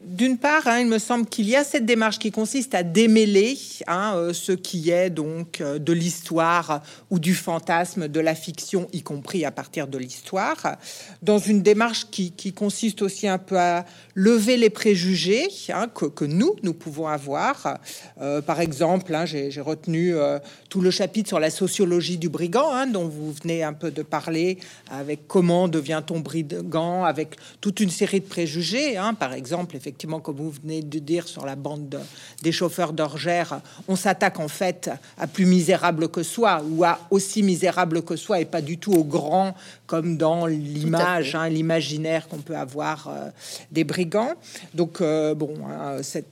D'une 0.06 0.38
part, 0.38 0.68
hein, 0.68 0.82
il 0.82 0.86
me 0.86 1.00
semble 1.00 1.26
qu'il 1.26 1.50
y 1.50 1.56
a 1.56 1.64
cette 1.64 1.88
démarche 1.88 2.20
qui 2.20 2.30
consiste 2.32 2.76
à 2.76 2.84
démêler 2.84 3.58
euh, 3.90 4.34
ce 4.34 4.52
qui 4.52 4.92
est 4.92 5.10
donc 5.10 5.64
de 5.64 5.94
l'histoire 5.94 6.84
ou 7.10 7.18
du 7.18 7.34
fantasme 7.34 8.08
de 8.08 8.20
la 8.20 8.36
fiction, 8.36 8.88
y 8.94 9.02
compris 9.02 9.46
à 9.46 9.52
partir 9.52 9.88
de 9.88 9.98
l'histoire, 9.98 10.78
dans 11.24 11.40
une 11.40 11.64
démarche 11.64 12.06
qui, 12.12 12.54
consiste 12.54 13.02
aussi 13.02 13.28
un 13.28 13.38
peu 13.38 13.58
à 13.58 13.86
lever 14.14 14.58
les 14.58 14.70
préjugés 14.70 15.48
que, 15.96 16.06
que, 16.06 16.26
nous, 16.26 16.56
nous 16.62 16.74
pouvons 16.74 17.08
avoir. 17.08 17.80
par 18.46 18.60
exemple, 18.60 19.16
j'ai 19.26 19.62
retenu 19.62 20.14
tout 20.70 20.82
le 20.82 20.92
chapitre 21.00 21.30
sur 21.30 21.40
la 21.40 21.50
sociologie 21.50 22.18
du 22.18 22.28
brigand, 22.28 22.72
hein, 22.74 22.86
dont 22.86 23.08
vous 23.08 23.32
venez 23.32 23.64
un 23.64 23.72
peu 23.72 23.90
de 23.90 24.04
parler, 24.04 24.58
avec 24.92 25.30
comment 25.30 25.70
devient-on 25.70 26.20
brigand, 26.20 27.06
avec 27.06 27.38
toute 27.62 27.80
une 27.80 27.90
série 27.90 28.20
de 28.20 28.26
préjugés. 28.26 28.98
Hein. 28.98 29.14
Par 29.14 29.32
exemple, 29.32 29.78
effectivement, 29.78 30.20
comme 30.20 30.36
vous 30.36 30.52
venez 30.52 30.82
de 30.82 31.00
dire 31.00 31.26
sur 31.30 31.46
la 31.46 31.56
bande 31.56 32.02
des 32.44 32.52
chauffeurs 32.52 32.92
d'orgères, 32.92 33.62
on 33.88 33.96
s'attaque 33.96 34.42
en 34.42 34.50
fait 34.50 34.92
à 35.18 35.26
plus 35.26 35.46
misérable 35.46 36.10
que 36.10 36.22
soi, 36.22 36.62
ou 36.70 36.84
à 36.84 37.00
aussi 37.12 37.44
misérable 37.44 38.02
que 38.02 38.18
soi, 38.18 38.42
et 38.42 38.46
pas 38.46 38.62
du 38.62 38.78
tout 38.78 38.92
au 38.92 39.06
grand, 39.06 39.56
comme 39.88 40.18
dans 40.18 40.48
l'image, 40.48 41.34
hein, 41.34 41.48
l'imaginaire 41.48 42.28
qu'on 42.28 42.40
peut 42.40 42.58
avoir 42.58 43.08
euh, 43.08 43.30
des 43.72 43.86
brigands. 43.86 44.34
Donc, 44.74 45.00
euh, 45.00 45.34
bon, 45.34 45.54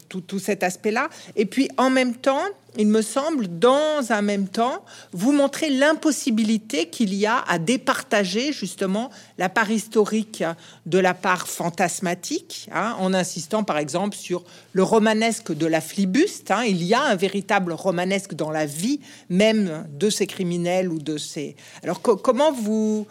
tout, 0.09 0.19
tout 0.19 0.39
cet 0.39 0.61
aspect-là. 0.63 1.07
Et 1.37 1.45
puis, 1.45 1.69
en 1.77 1.89
même 1.89 2.15
temps, 2.15 2.43
il 2.77 2.87
me 2.87 3.01
semble, 3.01 3.47
dans 3.59 4.11
un 4.11 4.21
même 4.21 4.47
temps, 4.47 4.83
vous 5.11 5.31
montrer 5.31 5.69
l'impossibilité 5.69 6.89
qu'il 6.89 7.13
y 7.13 7.25
a 7.25 7.43
à 7.47 7.59
départager 7.59 8.53
justement 8.53 9.09
la 9.37 9.49
part 9.49 9.71
historique 9.71 10.43
de 10.85 10.99
la 10.99 11.13
part 11.13 11.47
fantasmatique, 11.47 12.69
hein, 12.71 12.95
en 12.99 13.13
insistant 13.13 13.63
par 13.63 13.77
exemple 13.77 14.15
sur 14.15 14.43
le 14.73 14.83
romanesque 14.83 15.51
de 15.51 15.65
la 15.65 15.81
flibuste. 15.81 16.51
Hein. 16.51 16.63
il 16.65 16.83
y 16.83 16.93
a 16.93 17.01
un 17.01 17.15
véritable 17.15 17.73
romanesque 17.73 18.33
dans 18.33 18.51
la 18.51 18.65
vie 18.65 18.99
même 19.29 19.87
de 19.91 20.09
ces 20.09 20.27
criminels 20.27 20.89
ou 20.89 20.99
de 20.99 21.17
ces... 21.17 21.55
Alors 21.83 22.01
comment 22.01 22.51
vous 22.51 23.07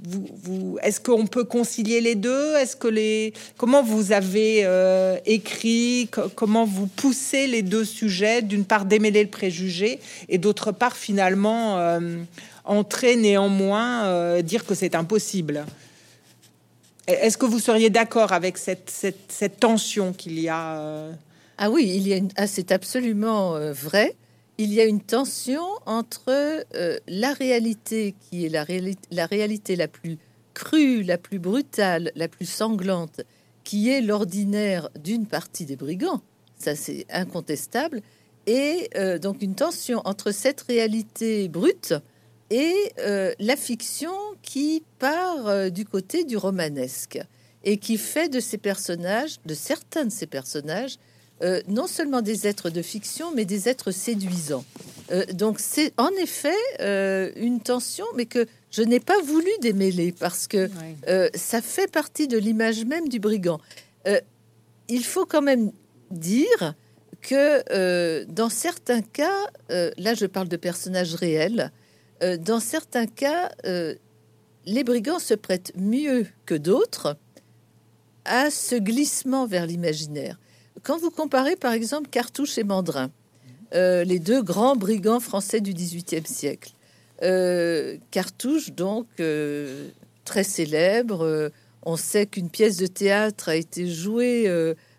vous, 0.00 0.78
est-ce 0.82 1.00
qu'on 1.00 1.26
peut 1.26 1.44
concilier 1.44 2.00
les 2.00 2.14
deux? 2.14 2.54
Est-ce 2.56 2.76
que 2.76 2.88
les 2.88 3.32
comment 3.56 3.82
vous 3.82 4.12
avez 4.12 4.60
euh, 4.64 5.18
écrit? 5.26 6.08
Comment 6.36 6.64
vous 6.64 6.86
poussez 6.86 7.46
les 7.46 7.62
deux 7.62 7.84
sujets? 7.84 8.42
D'une 8.42 8.64
part, 8.64 8.84
démêler 8.84 9.24
le 9.24 9.30
préjugé 9.30 9.98
et 10.28 10.38
d'autre 10.38 10.70
part, 10.70 10.96
finalement, 10.96 11.78
euh, 11.78 12.18
entrer 12.64 13.16
néanmoins 13.16 14.04
euh, 14.06 14.42
dire 14.42 14.64
que 14.64 14.74
c'est 14.74 14.94
impossible. 14.94 15.66
Est-ce 17.08 17.38
que 17.38 17.46
vous 17.46 17.58
seriez 17.58 17.90
d'accord 17.90 18.32
avec 18.32 18.58
cette, 18.58 19.58
tension 19.58 20.12
qu'il 20.12 20.38
y 20.38 20.48
a 20.48 21.08
Ah 21.56 21.70
oui, 21.70 21.90
il 21.96 22.06
y 22.06 22.14
a 22.14 22.20
ah, 22.36 22.46
c'est 22.46 22.70
absolument 22.70 23.58
vrai 23.72 24.14
il 24.58 24.74
y 24.74 24.80
a 24.80 24.84
une 24.84 25.00
tension 25.00 25.62
entre 25.86 26.64
euh, 26.74 26.98
la 27.06 27.32
réalité 27.32 28.16
qui 28.20 28.44
est 28.44 28.48
la, 28.48 28.64
réalité 29.26 29.76
la 29.76 29.86
plus 29.86 30.18
crue, 30.52 31.04
la 31.04 31.16
plus 31.16 31.38
brutale, 31.38 32.10
la 32.16 32.26
plus 32.26 32.46
sanglante, 32.46 33.20
qui 33.62 33.88
est 33.88 34.00
l'ordinaire 34.00 34.88
d'une 35.00 35.26
partie 35.26 35.64
des 35.64 35.76
brigands, 35.76 36.22
ça 36.58 36.74
c'est 36.74 37.06
incontestable, 37.08 38.02
et 38.46 38.90
euh, 38.96 39.18
donc 39.18 39.42
une 39.42 39.54
tension 39.54 40.02
entre 40.04 40.32
cette 40.32 40.62
réalité 40.62 41.48
brute 41.48 41.94
et 42.50 42.74
euh, 42.98 43.32
la 43.38 43.56
fiction 43.56 44.12
qui 44.42 44.82
part 44.98 45.70
du 45.70 45.84
côté 45.84 46.24
du 46.24 46.36
romanesque 46.36 47.20
et 47.62 47.76
qui 47.76 47.96
fait 47.98 48.28
de 48.28 48.40
ces 48.40 48.58
personnages, 48.58 49.36
de 49.44 49.54
certains 49.54 50.06
de 50.06 50.10
ces 50.10 50.26
personnages, 50.26 50.96
euh, 51.42 51.60
non 51.68 51.86
seulement 51.86 52.20
des 52.20 52.46
êtres 52.48 52.68
de 52.68 52.82
fiction, 52.82 53.32
mais 53.34 53.44
des 53.44 53.68
êtres 53.68 53.92
séduisants. 53.92 54.64
Euh, 55.12 55.24
donc 55.26 55.60
c'est 55.60 55.92
en 55.96 56.10
effet 56.20 56.56
euh, 56.80 57.30
une 57.36 57.60
tension, 57.60 58.06
mais 58.16 58.26
que 58.26 58.46
je 58.70 58.82
n'ai 58.82 59.00
pas 59.00 59.20
voulu 59.22 59.48
démêler 59.60 60.12
parce 60.12 60.46
que 60.46 60.68
ça 61.34 61.62
fait 61.62 61.90
partie 61.90 62.28
de 62.28 62.36
l'image 62.36 62.84
même 62.84 63.08
du 63.08 63.18
brigand. 63.18 63.60
il 64.88 65.04
faut 65.04 65.24
quand 65.24 65.40
même 65.40 65.72
dire 66.10 66.74
que 67.22 68.24
dans 68.24 68.50
certains 68.50 69.00
cas, 69.00 69.46
là 69.70 70.12
je 70.12 70.26
parle 70.26 70.48
de 70.48 70.58
personnages 70.58 71.14
réels, 71.14 71.72
dans 72.20 72.60
certains 72.60 73.06
cas, 73.06 73.50
les 73.64 74.84
brigands 74.84 75.18
se 75.18 75.32
prêtent 75.32 75.72
mieux 75.74 76.26
que 76.44 76.54
d'autres 76.54 77.16
à 78.26 78.50
ce 78.50 78.74
glissement 78.74 79.46
vers 79.46 79.64
l'imaginaire. 79.64 80.38
Quand 80.88 80.96
vous 80.96 81.10
comparez 81.10 81.54
par 81.54 81.74
exemple 81.74 82.08
Cartouche 82.08 82.56
et 82.56 82.64
Mandrin, 82.64 83.10
euh, 83.74 84.04
les 84.04 84.18
deux 84.18 84.42
grands 84.42 84.74
brigands 84.74 85.20
français 85.20 85.60
du 85.60 85.74
XVIIIe 85.74 86.26
siècle, 86.26 86.72
euh, 87.22 87.98
Cartouche 88.10 88.72
donc 88.72 89.06
euh, 89.20 89.90
très 90.24 90.44
célèbre, 90.44 91.52
on 91.82 91.96
sait 91.98 92.24
qu'une 92.24 92.48
pièce 92.48 92.78
de 92.78 92.86
théâtre 92.86 93.50
a 93.50 93.56
été 93.56 93.86
jouée 93.86 94.48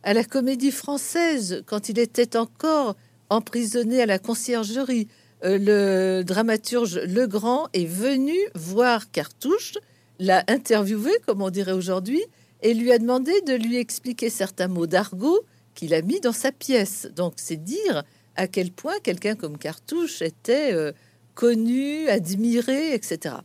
à 0.04 0.14
la 0.14 0.24
Comédie 0.24 0.70
Française 0.70 1.64
quand 1.66 1.90
il 1.90 1.98
était 1.98 2.38
encore 2.38 2.96
emprisonné 3.32 4.00
à 4.00 4.06
la 4.06 4.20
conciergerie. 4.20 5.08
le 5.42 6.22
dramaturge 6.22 7.00
Legrand 7.00 7.68
est 7.74 7.88
venu 7.88 8.38
voir 8.54 9.10
Cartouche, 9.10 9.74
l'a 10.20 10.44
interviewé, 10.50 11.10
comme 11.26 11.42
on 11.42 11.50
dirait 11.50 11.72
aujourd'hui, 11.72 12.22
et 12.62 12.76
lui 12.76 12.92
a 12.92 13.00
demandé 13.00 13.32
de 13.48 13.54
lui 13.54 13.78
expliquer 13.78 14.30
certains 14.30 14.68
mots 14.68 14.86
d'argot 14.86 15.40
qu'il 15.80 15.94
a 15.94 16.02
mis 16.02 16.20
dans 16.20 16.34
sa 16.34 16.52
pièce. 16.52 17.08
Donc 17.16 17.36
c'est 17.38 17.64
dire 17.64 18.04
à 18.36 18.48
quel 18.48 18.70
point 18.70 19.00
quelqu'un 19.02 19.36
comme 19.36 19.58
Cartouche 19.58 20.22
était 20.22 20.74
euh, 20.74 20.92
connu, 21.36 22.10
admiré, 22.10 22.94
etc. 22.94 23.36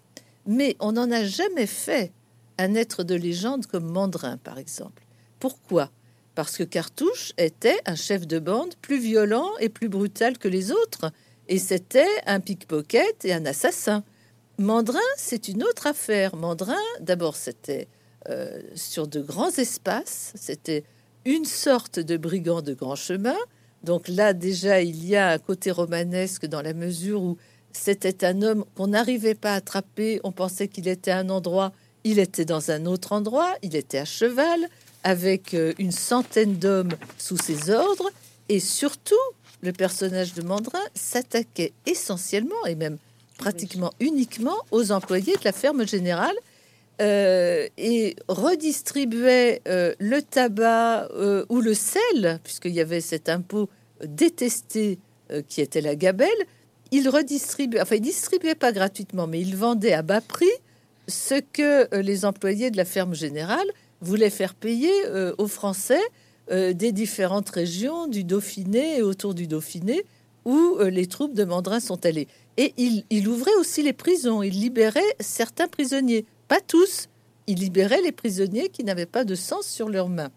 Mais 0.44 0.76
on 0.80 0.92
n'en 0.92 1.12
a 1.12 1.24
jamais 1.24 1.66
fait 1.66 2.12
un 2.58 2.74
être 2.74 3.04
de 3.04 3.14
légende 3.14 3.66
comme 3.66 3.86
Mandrin, 3.86 4.36
par 4.38 4.58
exemple. 4.58 5.04
Pourquoi? 5.38 5.90
Parce 6.34 6.56
que 6.56 6.64
Cartouche 6.64 7.32
était 7.38 7.78
un 7.86 7.94
chef 7.94 8.26
de 8.26 8.40
bande 8.40 8.74
plus 8.82 8.98
violent 8.98 9.50
et 9.60 9.68
plus 9.68 9.88
brutal 9.88 10.36
que 10.36 10.48
les 10.48 10.72
autres, 10.72 11.12
et 11.46 11.58
c'était 11.58 12.10
un 12.26 12.40
pickpocket 12.40 13.24
et 13.24 13.32
un 13.32 13.46
assassin. 13.46 14.02
Mandrin, 14.58 14.98
c'est 15.16 15.46
une 15.46 15.62
autre 15.62 15.86
affaire. 15.86 16.34
Mandrin, 16.34 16.82
d'abord, 17.00 17.36
c'était 17.36 17.86
euh, 18.28 18.60
sur 18.74 19.06
de 19.06 19.20
grands 19.20 19.52
espaces, 19.52 20.32
c'était 20.34 20.84
une 21.24 21.44
sorte 21.44 21.98
de 22.00 22.16
brigand 22.16 22.62
de 22.62 22.74
grand 22.74 22.96
chemin. 22.96 23.36
Donc 23.82 24.08
là, 24.08 24.32
déjà, 24.32 24.80
il 24.80 25.04
y 25.06 25.16
a 25.16 25.30
un 25.30 25.38
côté 25.38 25.70
romanesque 25.70 26.46
dans 26.46 26.62
la 26.62 26.74
mesure 26.74 27.22
où 27.22 27.36
c'était 27.72 28.24
un 28.24 28.42
homme 28.42 28.64
qu'on 28.74 28.88
n'arrivait 28.88 29.34
pas 29.34 29.52
à 29.52 29.56
attraper. 29.56 30.20
On 30.24 30.32
pensait 30.32 30.68
qu'il 30.68 30.88
était 30.88 31.10
à 31.10 31.18
un 31.18 31.28
endroit, 31.28 31.72
il 32.04 32.18
était 32.18 32.44
dans 32.44 32.70
un 32.70 32.86
autre 32.86 33.12
endroit, 33.12 33.54
il 33.62 33.76
était 33.76 33.98
à 33.98 34.04
cheval, 34.04 34.68
avec 35.02 35.54
euh, 35.54 35.72
une 35.78 35.92
centaine 35.92 36.56
d'hommes 36.56 36.92
sous 37.18 37.36
ses 37.36 37.70
ordres. 37.70 38.10
Et 38.48 38.60
surtout, 38.60 39.14
le 39.62 39.72
personnage 39.72 40.34
de 40.34 40.42
Mandrin 40.42 40.80
s'attaquait 40.94 41.72
essentiellement 41.86 42.66
et 42.66 42.74
même 42.74 42.98
pratiquement 43.38 43.92
uniquement 44.00 44.56
aux 44.70 44.92
employés 44.92 45.34
de 45.34 45.44
la 45.44 45.52
ferme 45.52 45.86
générale 45.86 46.36
euh, 47.00 47.66
et 47.76 48.14
redistribuait 48.28 49.62
euh, 49.66 49.94
le 49.98 50.22
tabac 50.22 51.08
euh, 51.12 51.44
ou 51.48 51.60
le 51.60 51.74
sel, 51.74 52.38
puisqu'il 52.44 52.72
y 52.72 52.80
avait 52.80 53.00
cet 53.00 53.28
impôt 53.28 53.68
détesté 54.04 54.98
qui 55.48 55.62
était 55.62 55.80
la 55.80 55.96
gabelle, 55.96 56.28
il 56.92 57.08
redistribuait, 57.08 57.80
enfin 57.80 57.96
il 57.96 58.02
distribuait 58.02 58.54
pas 58.54 58.70
gratuitement, 58.72 59.26
mais 59.26 59.40
il 59.40 59.56
vendait 59.56 59.94
à 59.94 60.02
bas 60.02 60.20
prix 60.20 60.50
ce 61.08 61.40
que 61.40 61.88
les 62.00 62.24
employés 62.26 62.70
de 62.70 62.76
la 62.76 62.84
ferme 62.84 63.14
générale 63.14 63.66
voulaient 64.02 64.30
faire 64.30 64.54
payer 64.54 64.92
aux 65.38 65.46
Français 65.46 66.02
des 66.50 66.92
différentes 66.92 67.48
régions 67.48 68.06
du 68.06 68.22
Dauphiné 68.22 68.98
et 68.98 69.02
autour 69.02 69.34
du 69.34 69.46
Dauphiné 69.46 70.04
où 70.44 70.76
les 70.78 71.06
troupes 71.06 71.34
de 71.34 71.44
Mandrin 71.44 71.80
sont 71.80 72.04
allées. 72.04 72.28
Et 72.58 72.74
il, 72.76 73.04
il 73.08 73.26
ouvrait 73.28 73.54
aussi 73.58 73.82
les 73.82 73.94
prisons, 73.94 74.42
il 74.42 74.60
libérait 74.60 75.00
certains 75.20 75.68
prisonniers 75.68 76.26
pas 76.48 76.60
tous, 76.60 77.08
il 77.46 77.58
libérait 77.58 78.02
les 78.02 78.12
prisonniers 78.12 78.68
qui 78.68 78.84
n'avaient 78.84 79.06
pas 79.06 79.24
de 79.24 79.34
sang 79.34 79.62
sur 79.62 79.88
leurs 79.88 80.08
mains. 80.08 80.30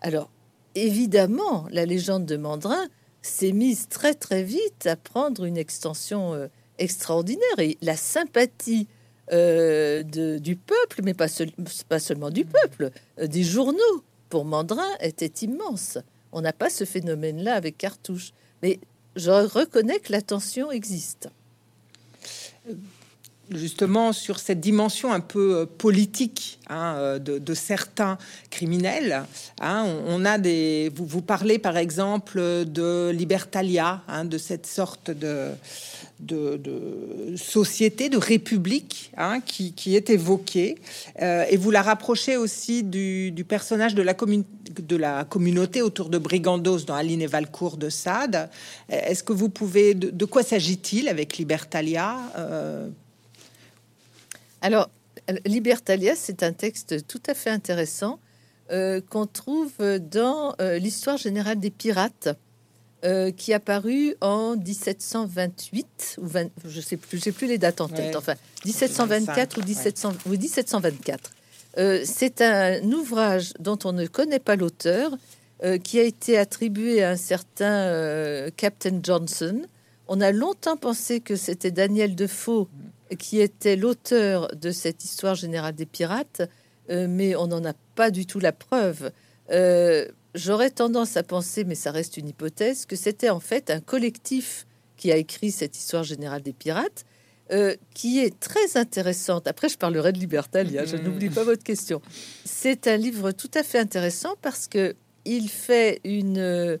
Alors, 0.00 0.30
évidemment, 0.74 1.66
la 1.70 1.86
légende 1.86 2.26
de 2.26 2.36
Mandrin 2.36 2.88
s'est 3.22 3.52
mise 3.52 3.88
très 3.88 4.14
très 4.14 4.42
vite 4.42 4.86
à 4.86 4.96
prendre 4.96 5.44
une 5.44 5.56
extension 5.56 6.34
euh, 6.34 6.48
extraordinaire 6.78 7.58
et 7.58 7.76
la 7.82 7.96
sympathie 7.96 8.88
euh, 9.32 10.02
du 10.02 10.56
peuple, 10.56 11.02
mais 11.04 11.14
pas, 11.14 11.28
seulement 11.28 12.30
du 12.30 12.44
peuple, 12.44 12.90
euh, 13.18 13.26
des 13.26 13.44
journaux 13.44 14.04
pour 14.28 14.44
Mandrin 14.44 14.88
était 15.00 15.46
immense. 15.46 15.98
On 16.32 16.40
n'a 16.40 16.52
pas 16.52 16.70
ce 16.70 16.84
phénomène-là 16.84 17.54
avec 17.54 17.78
Cartouche, 17.78 18.32
mais 18.62 18.80
je 19.16 19.30
reconnais 19.30 19.98
que 20.00 20.12
la 20.12 20.22
tension 20.22 20.70
existe. 20.70 21.28
Justement 23.50 24.12
sur 24.12 24.38
cette 24.38 24.60
dimension 24.60 25.12
un 25.12 25.20
peu 25.20 25.56
euh, 25.56 25.66
politique 25.66 26.58
hein, 26.68 26.94
euh, 26.96 27.18
de, 27.18 27.54
certains 27.54 28.18
criminels. 28.50 29.24
Hein. 29.60 29.86
on, 30.06 30.24
a 30.24 30.38
des, 30.38 30.90
vous, 30.94 31.22
parlez 31.22 31.58
par 31.58 31.76
exemple 31.76 32.38
de 32.38 33.10
Libertalia, 33.10 34.02
hein, 34.08 34.24
de 34.24 34.38
cette 34.38 34.66
sorte 34.66 35.10
de, 35.10 35.50
société, 37.36 38.08
de 38.08 38.18
république 38.18 39.12
qui, 39.46 39.96
est 39.96 40.10
évoquée, 40.10 40.76
euh, 41.20 41.44
et 41.50 41.56
vous 41.56 41.70
la 41.70 41.82
rapprochez 41.82 42.36
aussi 42.36 42.82
du, 42.82 43.44
personnage 43.48 43.94
de 43.94 44.02
la, 44.02 44.14
de 44.14 44.96
la 44.96 45.24
communauté 45.24 45.82
autour 45.82 46.08
de 46.08 46.18
Brigandos 46.18 46.80
dans 46.80 46.94
Aline 46.94 47.22
et 47.22 47.26
Valcourt 47.26 47.76
de 47.76 47.88
Sade. 47.88 48.48
Est-ce 48.88 49.22
que 49.22 49.32
vous 49.32 49.48
pouvez, 49.48 49.94
de, 49.94 50.24
quoi 50.24 50.42
s'agit-il 50.42 51.08
avec 51.08 51.36
Libertalia 51.36 52.16
alors, 54.62 54.90
Libertalia, 55.46 56.14
c'est 56.16 56.42
un 56.42 56.52
texte 56.52 57.06
tout 57.06 57.22
à 57.26 57.34
fait 57.34 57.50
intéressant 57.50 58.18
euh, 58.70 59.00
qu'on 59.00 59.26
trouve 59.26 59.72
dans 59.98 60.54
euh, 60.60 60.78
l'histoire 60.78 61.16
générale 61.16 61.58
des 61.58 61.70
pirates, 61.70 62.28
euh, 63.04 63.30
qui 63.30 63.54
a 63.54 63.60
paru 63.60 64.14
en 64.20 64.56
1728 64.56 66.18
ou 66.20 66.28
je 66.66 66.80
sais 66.80 66.96
plus, 66.96 67.22
j'ai 67.22 67.32
plus 67.32 67.46
les 67.46 67.58
dates 67.58 67.80
en 67.80 67.88
tête. 67.88 68.14
Enfin, 68.14 68.34
1724 68.66 69.58
ou 69.58 69.64
1700 69.64 70.12
ou 70.26 70.30
1724. 70.30 71.32
c'est 72.04 72.42
un 72.42 72.82
ouvrage 72.92 73.54
dont 73.58 73.78
on 73.84 73.92
ne 73.92 74.06
connaît 74.06 74.38
pas 74.38 74.56
l'auteur, 74.56 75.16
qui 75.84 75.98
a 75.98 76.04
été 76.04 76.38
attribué 76.38 77.02
à 77.02 77.10
un 77.10 77.16
certain 77.16 78.50
Captain 78.56 79.00
Johnson. 79.02 79.62
On 80.08 80.20
a 80.20 80.32
longtemps 80.32 80.76
pensé 80.76 81.20
que 81.20 81.36
c'était 81.36 81.70
Daniel 81.70 82.14
Defoe 82.14 82.66
qui 83.18 83.40
était 83.40 83.76
l'auteur 83.76 84.48
de 84.54 84.70
cette 84.70 85.04
histoire 85.04 85.34
générale 85.34 85.74
des 85.74 85.86
pirates, 85.86 86.42
euh, 86.90 87.06
mais 87.08 87.36
on 87.36 87.46
n'en 87.46 87.64
a 87.64 87.74
pas 87.94 88.10
du 88.10 88.26
tout 88.26 88.40
la 88.40 88.52
preuve. 88.52 89.10
Euh, 89.50 90.06
j'aurais 90.34 90.70
tendance 90.70 91.16
à 91.16 91.22
penser, 91.22 91.64
mais 91.64 91.74
ça 91.74 91.90
reste 91.90 92.16
une 92.16 92.28
hypothèse, 92.28 92.86
que 92.86 92.96
c'était 92.96 93.30
en 93.30 93.40
fait 93.40 93.70
un 93.70 93.80
collectif 93.80 94.66
qui 94.96 95.10
a 95.12 95.16
écrit 95.16 95.50
cette 95.50 95.76
histoire 95.76 96.04
générale 96.04 96.42
des 96.42 96.52
pirates, 96.52 97.04
euh, 97.52 97.74
qui 97.94 98.20
est 98.20 98.38
très 98.38 98.76
intéressante. 98.76 99.48
Après, 99.48 99.68
je 99.68 99.76
parlerai 99.76 100.12
de 100.12 100.18
Libertalia, 100.18 100.84
je 100.84 100.96
n'oublie 100.96 101.30
pas 101.30 101.42
votre 101.42 101.64
question. 101.64 102.00
C'est 102.44 102.86
un 102.86 102.96
livre 102.96 103.32
tout 103.32 103.50
à 103.54 103.62
fait 103.62 103.78
intéressant 103.78 104.34
parce 104.40 104.68
que 104.68 104.94
il 105.24 105.48
fait 105.48 106.00
une, 106.04 106.78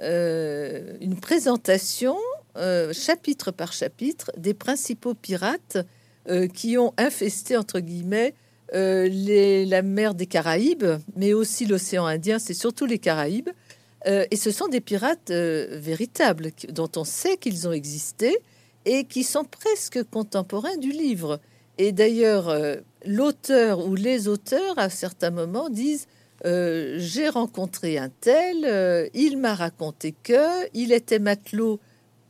une 0.00 1.20
présentation 1.20 2.16
euh, 2.56 2.92
chapitre 2.92 3.50
par 3.50 3.72
chapitre, 3.72 4.30
des 4.36 4.54
principaux 4.54 5.14
pirates 5.14 5.78
euh, 6.28 6.46
qui 6.46 6.78
ont 6.78 6.94
infesté, 6.96 7.56
entre 7.56 7.80
guillemets, 7.80 8.34
euh, 8.74 9.08
la 9.66 9.82
mer 9.82 10.14
des 10.14 10.26
Caraïbes, 10.26 10.86
mais 11.16 11.32
aussi 11.32 11.66
l'océan 11.66 12.06
Indien, 12.06 12.38
c'est 12.38 12.54
surtout 12.54 12.86
les 12.86 12.98
Caraïbes. 12.98 13.50
et 14.06 14.36
ce 14.36 14.50
sont 14.50 14.68
des 14.68 14.82
pirates 14.82 15.30
véritables, 15.30 16.50
dont 16.68 16.90
on 16.96 17.04
sait 17.04 17.38
qu'ils 17.38 17.66
ont 17.66 17.72
existé 17.72 18.36
et 18.84 19.04
qui 19.04 19.24
sont 19.24 19.44
presque 19.44 20.02
contemporains 20.10 20.76
du 20.76 20.90
livre. 20.90 21.40
Et 21.78 21.90
d'ailleurs, 21.92 22.54
l'auteur 23.06 23.86
ou 23.86 23.94
les 23.94 24.28
auteurs, 24.28 24.78
à 24.78 24.90
certains 24.90 25.30
moments, 25.30 25.70
disent 25.70 26.06
J'ai 26.44 27.30
rencontré 27.30 27.96
un 27.96 28.10
tel, 28.20 29.10
il 29.14 29.38
m'a 29.38 29.54
raconté 29.54 30.14
que, 30.22 30.68
il 30.74 30.92
était 30.92 31.18
matelot 31.18 31.80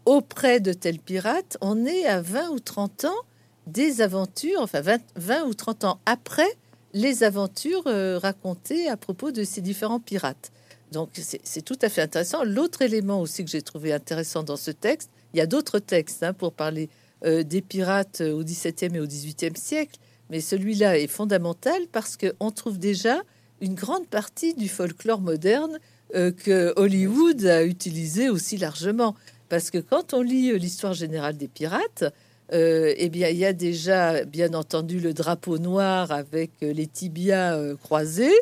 auprès 0.07 0.61
de 0.61 0.73
tels 0.73 0.99
pirates, 0.99 1.57
on 1.61 1.87
est 1.87 2.07
à 2.07 2.21
20 2.21 2.51
ou 2.51 2.61
30 2.61 3.07
ans 3.07 3.23
des 3.67 4.03
aventures, 4.03 4.61
enfin 4.61 4.83
20, 5.17 5.45
ou 5.45 5.55
30 5.55 5.85
ans 5.85 6.01
après 6.07 6.49
les 6.93 7.25
aventures 7.25 7.85
euh, 7.87 8.19
racontées 8.19 8.89
à 8.89 8.97
propos 8.97 9.31
de 9.31 9.43
ces 9.43 9.61
différents 9.61 10.01
pirates. 10.01 10.53
Donc 10.93 11.11
c'est 11.15 11.63
tout 11.63 11.79
à 11.83 11.89
fait 11.89 12.03
intéressant. 12.03 12.45
L'autre 12.45 12.83
élément 12.83 13.21
aussi 13.21 13.45
que 13.45 13.51
j'ai 13.51 13.63
trouvé 13.63 13.93
intéressant 13.93 14.43
dans 14.45 14.57
ce 14.57 14.71
texte, 14.71 15.11
il 15.33 15.39
y 15.39 15.41
a 15.41 15.47
d'autres 15.47 15.81
textes 15.81 16.23
hein, 16.23 16.33
pour 16.33 16.53
parler 16.53 16.89
euh, 17.25 17.43
des 17.43 17.63
pirates 17.63 18.21
euh, 18.21 18.33
au 18.33 18.45
XVIIe 18.45 18.95
et 18.95 19.01
au 19.01 19.07
XVIIIe 19.07 19.57
siècle, 19.57 19.99
mais 20.31 20.41
celui-là 20.41 20.99
est 20.99 21.09
fondamental 21.09 21.83
parce 21.91 22.17
qu'on 22.17 22.51
trouve 22.51 22.79
déjà 22.79 23.23
une 23.61 23.75
grande 23.75 24.07
partie 24.07 24.55
du 24.55 24.69
folklore 24.69 25.21
moderne 25.21 25.79
que 26.13 26.73
Hollywood 26.77 27.45
a 27.45 27.65
utilisé 27.65 28.29
aussi 28.29 28.57
largement. 28.57 29.17
Parce 29.49 29.71
que 29.71 29.79
quand 29.79 30.15
on 30.15 30.23
lit 30.23 30.51
euh, 30.51 30.57
l'histoire 30.57 30.95
générale 30.95 31.37
des 31.37 31.49
pirates, 31.49 32.05
euh, 32.53 32.93
eh 32.97 33.09
bien, 33.09 33.29
il 33.29 33.39
y 33.39 33.45
a 33.45 33.53
déjà, 33.53 34.25
bien 34.25 34.55
entendu, 34.55 35.01
le 35.01 35.15
drapeau 35.15 35.59
noir 35.59 36.13
avec 36.13 36.51
euh, 36.63 36.73
les 36.73 36.87
tibias 36.87 37.59
croisés, 37.77 38.35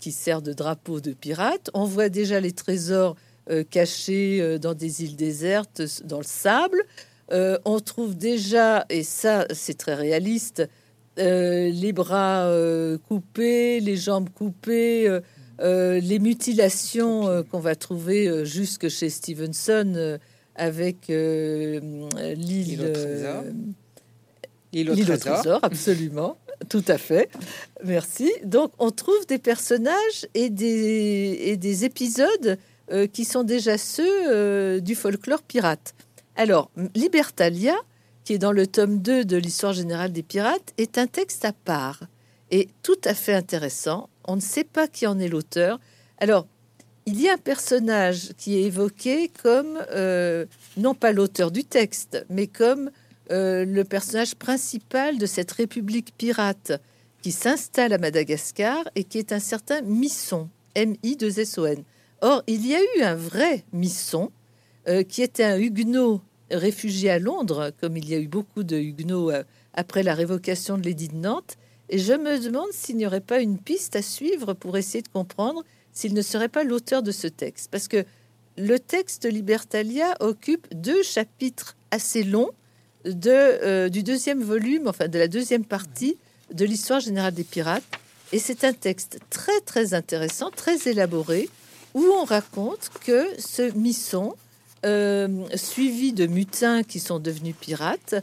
qui 0.00 0.10
sert 0.10 0.40
de 0.40 0.54
drapeau 0.54 1.02
de 1.02 1.12
pirates. 1.12 1.68
On 1.74 1.84
voit 1.84 2.08
déjà 2.08 2.40
les 2.40 2.52
trésors 2.52 3.14
cachés 3.70 4.58
dans 4.58 4.72
des 4.72 5.04
îles 5.04 5.16
désertes, 5.16 5.82
dans 6.02 6.16
le 6.16 6.24
sable. 6.24 6.82
on 7.30 7.78
trouve 7.80 8.16
déjà, 8.16 8.86
et 8.88 9.02
ça, 9.02 9.46
c'est 9.52 9.76
très 9.76 9.92
réaliste, 9.92 10.66
les 11.18 11.92
bras 11.92 12.50
coupés, 13.06 13.80
les 13.80 13.98
jambes 13.98 14.30
coupées. 14.30 15.20
Les 15.60 16.18
mutilations 16.18 17.44
qu'on 17.50 17.60
va 17.60 17.74
trouver 17.74 18.44
jusque 18.44 18.88
chez 18.88 19.10
Stevenson 19.10 20.18
avec 20.56 21.10
euh, 21.10 21.80
l'île 22.34 22.80
euh, 22.82 23.42
l'île 24.72 24.90
au, 24.90 25.16
trésor. 25.16 25.60
absolument, 25.62 26.38
tout 26.68 26.84
à 26.88 26.98
fait. 26.98 27.30
Merci. 27.84 28.32
Donc, 28.44 28.72
on 28.78 28.90
trouve 28.90 29.26
des 29.26 29.38
personnages 29.38 30.26
et 30.34 30.50
des, 30.50 31.38
et 31.44 31.56
des 31.56 31.84
épisodes 31.84 32.58
euh, 32.90 33.06
qui 33.06 33.24
sont 33.24 33.42
déjà 33.42 33.78
ceux 33.78 34.80
du 34.80 34.94
folklore 34.94 35.42
pirate. 35.42 35.94
Alors, 36.36 36.70
Libertalia, 36.94 37.76
qui 38.24 38.34
est 38.34 38.38
dans 38.38 38.52
le 38.52 38.66
tome 38.66 38.98
2 38.98 39.24
de 39.24 39.36
l'histoire 39.36 39.72
générale 39.72 40.12
des 40.12 40.22
pirates, 40.22 40.74
est 40.78 40.98
un 40.98 41.06
texte 41.06 41.44
à 41.44 41.52
part 41.52 42.00
et 42.50 42.68
tout 42.82 42.98
à 43.04 43.14
fait 43.14 43.34
intéressant. 43.34 44.08
On 44.26 44.36
ne 44.36 44.40
sait 44.40 44.64
pas 44.64 44.88
qui 44.88 45.06
en 45.06 45.18
est 45.18 45.28
l'auteur. 45.28 45.78
Alors, 46.18 46.46
il 47.06 47.20
y 47.20 47.28
a 47.28 47.34
un 47.34 47.38
personnage 47.38 48.32
qui 48.36 48.56
est 48.56 48.62
évoqué 48.62 49.30
comme, 49.42 49.78
euh, 49.92 50.44
non 50.76 50.94
pas 50.94 51.12
l'auteur 51.12 51.52
du 51.52 51.62
texte, 51.62 52.26
mais 52.28 52.48
comme 52.48 52.90
euh, 53.30 53.64
le 53.64 53.84
personnage 53.84 54.34
principal 54.34 55.16
de 55.18 55.26
cette 55.26 55.52
république 55.52 56.12
pirate 56.18 56.72
qui 57.22 57.30
s'installe 57.30 57.92
à 57.92 57.98
Madagascar 57.98 58.82
et 58.96 59.04
qui 59.04 59.18
est 59.18 59.32
un 59.32 59.38
certain 59.38 59.82
Misson, 59.82 60.48
M-I-2-S-O-N. 60.74 61.84
Or, 62.22 62.42
il 62.48 62.66
y 62.66 62.74
a 62.74 62.80
eu 62.80 63.02
un 63.02 63.14
vrai 63.14 63.64
Misson 63.72 64.32
euh, 64.88 65.04
qui 65.04 65.22
était 65.22 65.44
un 65.44 65.58
huguenot 65.58 66.20
réfugié 66.50 67.10
à 67.10 67.20
Londres, 67.20 67.72
comme 67.80 67.96
il 67.96 68.08
y 68.08 68.14
a 68.14 68.18
eu 68.18 68.28
beaucoup 68.28 68.64
de 68.64 68.76
huguenots 68.76 69.30
après 69.74 70.02
la 70.02 70.14
révocation 70.14 70.76
de 70.76 70.82
l'édit 70.82 71.08
de 71.08 71.16
Nantes. 71.16 71.56
Et 71.88 71.98
je 71.98 72.12
me 72.12 72.38
demande 72.38 72.68
s'il 72.72 72.96
n'y 72.96 73.06
aurait 73.06 73.20
pas 73.20 73.40
une 73.40 73.58
piste 73.58 73.96
à 73.96 74.02
suivre 74.02 74.54
pour 74.54 74.76
essayer 74.76 75.02
de 75.02 75.08
comprendre 75.08 75.64
s'il 75.92 76.14
ne 76.14 76.22
serait 76.22 76.48
pas 76.48 76.64
l'auteur 76.64 77.02
de 77.02 77.12
ce 77.12 77.26
texte. 77.26 77.70
Parce 77.70 77.88
que 77.88 78.04
le 78.58 78.78
texte 78.78 79.24
Libertalia 79.30 80.16
occupe 80.20 80.66
deux 80.74 81.02
chapitres 81.02 81.76
assez 81.90 82.24
longs 82.24 82.50
euh, 83.26 83.88
du 83.88 84.02
deuxième 84.02 84.42
volume, 84.42 84.88
enfin 84.88 85.08
de 85.08 85.18
la 85.18 85.28
deuxième 85.28 85.64
partie 85.64 86.16
de 86.52 86.64
l'histoire 86.64 87.00
générale 87.00 87.34
des 87.34 87.44
pirates. 87.44 87.84
Et 88.32 88.38
c'est 88.38 88.64
un 88.64 88.72
texte 88.72 89.20
très 89.30 89.60
très 89.60 89.94
intéressant, 89.94 90.50
très 90.50 90.88
élaboré, 90.88 91.48
où 91.94 92.04
on 92.04 92.24
raconte 92.24 92.90
que 93.04 93.28
ce 93.38 93.72
Misson, 93.76 94.34
euh, 94.86 95.28
suivi 95.54 96.12
de 96.12 96.26
mutins 96.26 96.82
qui 96.82 97.00
sont 97.00 97.18
devenus 97.18 97.54
pirates, 97.60 98.14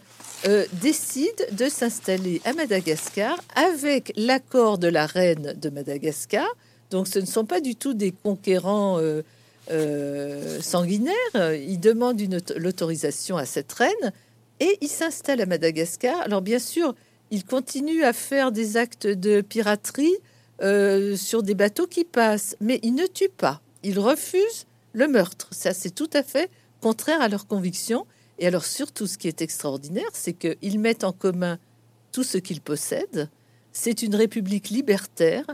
euh, 0.47 0.65
décide 0.81 1.47
de 1.51 1.69
s'installer 1.69 2.41
à 2.45 2.53
Madagascar 2.53 3.37
avec 3.55 4.13
l'accord 4.15 4.77
de 4.77 4.87
la 4.87 5.05
reine 5.05 5.53
de 5.61 5.69
Madagascar, 5.69 6.47
donc 6.89 7.07
ce 7.07 7.19
ne 7.19 7.25
sont 7.25 7.45
pas 7.45 7.61
du 7.61 7.75
tout 7.75 7.93
des 7.93 8.11
conquérants 8.11 8.99
euh, 8.99 9.21
euh, 9.71 10.61
sanguinaires. 10.61 11.13
Ils 11.35 11.79
demandent 11.79 12.21
l'autorisation 12.57 13.37
à 13.37 13.45
cette 13.45 13.71
reine 13.73 14.11
et 14.59 14.77
ils 14.81 14.89
s'installent 14.89 15.41
à 15.41 15.45
Madagascar. 15.45 16.19
Alors 16.21 16.41
bien 16.41 16.59
sûr, 16.59 16.93
ils 17.31 17.45
continuent 17.45 18.03
à 18.03 18.13
faire 18.13 18.51
des 18.51 18.77
actes 18.77 19.07
de 19.07 19.41
piraterie 19.41 20.15
sur 21.15 21.43
des 21.43 21.55
bateaux 21.55 21.87
qui 21.87 22.05
passent, 22.05 22.55
mais 22.61 22.79
ils 22.83 22.95
ne 22.95 23.05
tuent 23.05 23.27
pas. 23.29 23.61
Ils 23.83 23.99
refusent 23.99 24.65
le 24.93 25.07
meurtre. 25.07 25.49
Ça, 25.51 25.73
c'est 25.73 25.91
tout 25.91 26.09
à 26.13 26.23
fait 26.23 26.49
contraire 26.81 27.21
à 27.21 27.27
leurs 27.27 27.47
convictions. 27.47 28.07
Et 28.39 28.47
alors 28.47 28.65
surtout, 28.65 29.07
ce 29.07 29.17
qui 29.17 29.27
est 29.27 29.41
extraordinaire, 29.41 30.09
c'est 30.13 30.33
qu'ils 30.33 30.79
mettent 30.79 31.03
en 31.03 31.11
commun 31.11 31.59
tout 32.11 32.23
ce 32.23 32.37
qu'ils 32.37 32.61
possèdent. 32.61 33.29
C'est 33.71 34.03
une 34.03 34.15
république 34.15 34.69
libertaire 34.69 35.45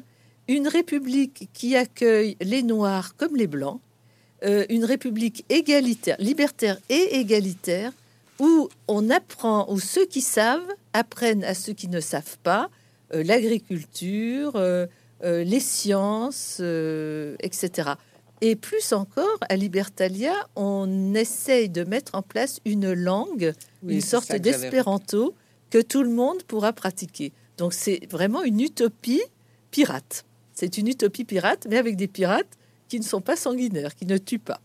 une 0.49 0.68
république 0.68 1.47
qui 1.53 1.76
accueille 1.76 2.36
les 2.41 2.64
Noirs 2.64 3.16
comme 3.16 3.36
les 3.36 3.45
Blancs, 3.45 3.80
euh, 4.43 4.66
une 4.70 4.84
république 4.84 5.45
égalitaire, 5.47 6.16
libertaire 6.20 6.80
et 6.89 7.20
égalitaire, 7.20 7.91
où 8.39 8.68
on 8.88 9.11
apprend, 9.11 9.72
où 9.72 9.80
ceux 9.80 10.07
qui 10.07 10.22
savent 10.22 10.68
apprennent 10.93 11.43
à 11.43 11.53
ceux 11.53 11.74
qui 11.74 11.88
ne 11.88 11.99
savent 11.99 12.38
pas 12.41 12.70
euh, 13.14 13.22
l'agriculture, 13.24 14.53
euh, 14.55 14.88
les 15.22 15.59
sciences, 15.59 16.61
etc. 17.41 17.91
Et 18.42 18.56
plus 18.56 18.94
encore, 18.94 19.38
à 19.50 19.56
Libertalia, 19.56 20.34
on 20.56 21.14
essaye 21.14 21.70
de 21.70 21.84
mettre 21.84 22.16
en 22.16 22.22
place 22.22 22.60
une 22.66 22.94
langue, 22.94 23.54
une 23.86 24.02
sorte 24.02 24.34
d'espéranto 24.34 25.36
que 25.70 25.82
tout 25.82 26.04
le 26.04 26.10
monde 26.10 26.44
pourra 26.44 26.74
pratiquer. 26.74 27.34
Donc 27.58 27.74
c'est 27.74 28.00
vraiment 28.10 28.44
une 28.44 28.62
utopie 28.62 29.22
pirate. 29.72 30.26
C'est 30.54 30.78
une 30.78 30.88
utopie 30.88 31.26
pirate, 31.26 31.68
mais 31.70 31.78
avec 31.78 31.96
des 31.96 32.08
pirates 32.08 32.58
qui 32.88 33.00
ne 33.00 33.06
sont 33.06 33.22
pas 33.22 33.36
sanguinaires, 33.36 33.94
qui 33.96 34.06
ne 34.06 34.18
tuent 34.18 34.40
pas. 34.40 34.62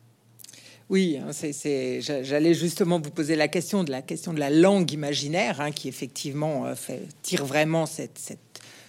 Oui, 0.90 1.18
hein, 1.18 1.32
c'est, 1.32 2.00
j'allais 2.00 2.54
justement 2.54 3.00
vous 3.00 3.10
poser 3.10 3.36
la 3.36 3.48
question 3.48 3.84
de 3.84 3.90
la 3.90 4.02
question 4.02 4.32
de 4.34 4.38
la 4.38 4.50
langue 4.50 4.92
imaginaire, 4.92 5.60
hein, 5.60 5.72
qui 5.72 5.88
effectivement 5.88 6.66
euh, 6.66 6.74
fait, 6.74 7.00
tire 7.22 7.46
vraiment 7.46 7.86
cette, 7.86 8.38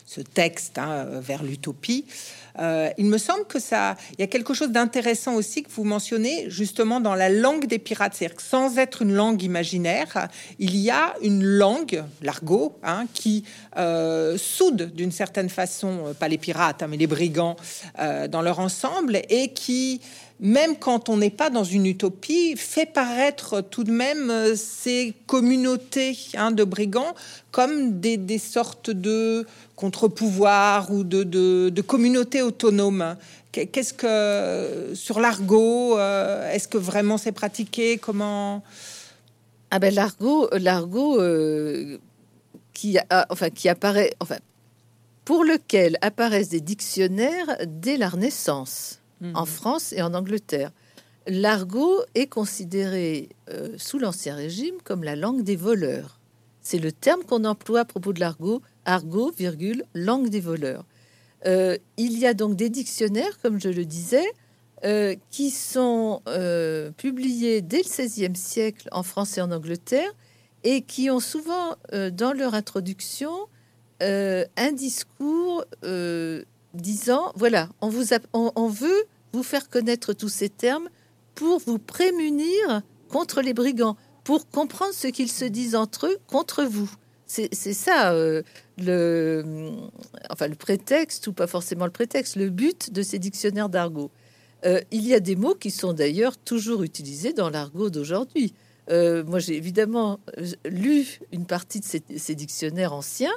ce 0.06 0.22
texte 0.22 0.78
hein, 0.78 1.06
vers 1.22 1.44
l'utopie. 1.44 2.06
Euh, 2.60 2.90
il 2.98 3.06
me 3.06 3.18
semble 3.18 3.46
que 3.46 3.60
ça, 3.60 3.96
il 4.14 4.22
y 4.22 4.24
a 4.24 4.28
quelque 4.28 4.54
chose 4.54 4.70
d'intéressant 4.70 5.36
aussi 5.36 5.64
que 5.64 5.70
vous 5.72 5.84
mentionnez 5.84 6.50
justement 6.50 7.00
dans 7.00 7.16
la 7.16 7.30
langue 7.30 7.68
des 7.68 7.80
pirates, 7.80 8.14
c'est-à-dire 8.16 8.38
que 8.38 8.44
sans 8.44 8.78
être 8.78 9.02
une 9.02 9.14
langue 9.14 9.42
imaginaire, 9.44 10.28
il 10.60 10.76
y 10.78 10.90
a 10.90 11.14
une 11.22 11.44
langue, 11.44 12.04
l'argot, 12.22 12.78
qui 13.14 13.44
euh, 13.78 14.38
soude 14.38 14.94
d'une 14.96 15.12
certaine 15.12 15.50
façon, 15.50 16.16
pas 16.20 16.28
les 16.28 16.38
pirates, 16.38 16.84
mais 16.88 16.98
les 16.98 17.08
brigands 17.08 17.56
dans 18.30 18.42
leur 18.42 18.60
ensemble 18.60 19.22
et 19.30 19.50
qui 19.50 20.02
même 20.40 20.76
quand 20.76 21.10
on 21.10 21.18
n'est 21.18 21.30
pas 21.30 21.50
dans 21.50 21.64
une 21.64 21.86
utopie, 21.86 22.56
fait 22.58 22.86
paraître 22.86 23.62
tout 23.62 23.84
de 23.84 23.92
même 23.92 24.30
euh, 24.30 24.56
ces 24.56 25.14
communautés 25.28 26.18
hein, 26.36 26.52
de 26.52 26.64
brigands 26.64 27.16
comme 27.52 28.02
des, 28.02 28.38
sortes 28.38 28.90
de 28.90 29.48
contre-pouvoirs 29.78 30.92
ou 30.92 31.06
de, 31.06 31.82
communautés 31.82 32.42
autonomes. 32.46 33.16
Qu'est-ce 33.52 33.94
que 33.94 34.94
sur 34.96 35.20
l'argot, 35.20 35.98
euh, 35.98 36.52
est-ce 36.52 36.68
que 36.68 36.78
vraiment 36.78 37.18
c'est 37.18 37.32
pratiqué? 37.32 37.98
Comment? 37.98 38.64
Ah 39.72 39.80
ben 39.80 39.94
l'argot, 39.94 40.50
l'argot 40.54 41.20
euh, 41.20 41.98
qui, 42.74 42.98
enfin, 43.30 43.50
qui 43.50 43.68
apparaît, 43.70 44.12
enfin, 44.20 44.38
pour 45.26 45.44
lequel 45.44 45.98
apparaissent 46.02 46.50
des 46.50 46.62
dictionnaires 46.62 47.58
dès 47.66 47.98
la 47.98 48.10
Renaissance 48.10 49.02
en 49.34 49.42
mhm. 49.42 49.48
France 49.48 49.94
et 49.94 50.02
en 50.02 50.14
Angleterre. 50.14 50.72
L'argot 51.28 52.02
est 52.14 52.28
considéré 52.28 53.30
euh, 53.50 53.70
sous 53.78 53.98
l'Ancien 53.98 54.36
Régime 54.36 54.76
comme 54.84 55.04
la 55.04 55.16
langue 55.16 55.44
des 55.44 55.56
voleurs. 55.56 56.20
C'est 56.62 56.78
le 56.78 56.92
terme 56.92 57.24
qu'on 57.24 57.46
emploie 57.46 57.82
à 57.82 57.86
propos 57.86 58.14
de 58.14 58.20
l'argot, 58.20 58.62
argot, 58.86 59.32
virgule, 59.32 59.84
langue 59.96 60.30
des 60.30 60.40
voleurs. 60.40 60.86
Euh, 61.46 61.78
il 61.98 62.18
y 62.18 62.26
a 62.26 62.34
donc 62.34 62.56
des 62.56 62.70
dictionnaires, 62.70 63.40
comme 63.42 63.60
je 63.60 63.70
le 63.70 63.86
disais, 63.86 64.26
euh, 64.84 65.16
qui 65.32 65.52
sont 65.52 66.22
publiés 66.98 67.62
dès 67.62 67.78
le 67.78 67.84
XVIe 67.84 68.36
siècle 68.36 68.88
en 68.92 69.04
France 69.04 69.38
et 69.38 69.42
en 69.42 69.52
Angleterre 69.52 70.12
et 70.64 70.82
qui 70.82 71.10
ont 71.10 71.20
souvent 71.20 71.76
dans 71.92 72.34
leur 72.34 72.56
introduction 72.56 73.32
un 74.02 74.72
discours 74.74 75.64
disant 76.76 77.32
voilà, 77.36 77.70
on, 77.82 77.90
veut 77.90 79.04
vous 79.34 79.44
faire 79.44 79.70
connaître 79.70 80.14
tous 80.14 80.30
ces 80.30 80.50
termes 80.50 80.90
pour 81.36 81.60
vous 81.60 81.80
prémunir 81.80 82.82
contre 83.10 83.42
les 83.42 83.54
brigands, 83.54 83.98
pour 84.24 84.50
comprendre 84.50 84.94
ce 84.94 85.08
qu'ils 85.08 85.32
se 85.32 85.46
disent 85.46 85.76
entre 85.76 86.08
eux 86.08 86.18
contre 86.28 86.64
vous. 86.64 86.90
C'est 87.28 87.74
ça 87.74 88.14
euh, 88.14 88.44
le, 88.78 89.44
enfin, 90.30 90.48
le 90.48 90.56
prétexte, 90.56 91.28
ou 91.28 91.34
pas 91.34 91.48
forcément 91.48 91.86
le 91.86 91.92
prétexte, 91.92 92.36
le 92.36 92.50
but 92.50 92.94
de 92.94 93.02
ces 93.02 93.20
dictionnaires 93.20 93.70
d'argot. 93.70 94.12
Euh, 94.66 94.80
il 94.92 95.06
y 95.06 95.14
a 95.14 95.20
des 95.20 95.36
mots 95.36 95.56
qui 95.56 95.72
sont 95.72 95.94
d'ailleurs 95.94 96.38
toujours 96.38 96.84
utilisés 96.84 97.34
dans 97.34 97.50
l'argot 97.50 97.90
d'aujourd'hui. 97.90 98.54
Euh, 98.92 99.24
moi, 99.24 99.40
j'ai 99.40 99.56
évidemment 99.56 100.20
lu 100.66 101.20
une 101.32 101.46
partie 101.46 101.80
de 101.80 101.86
ces 101.86 102.36
dictionnaires 102.36 102.94
anciens 102.94 103.34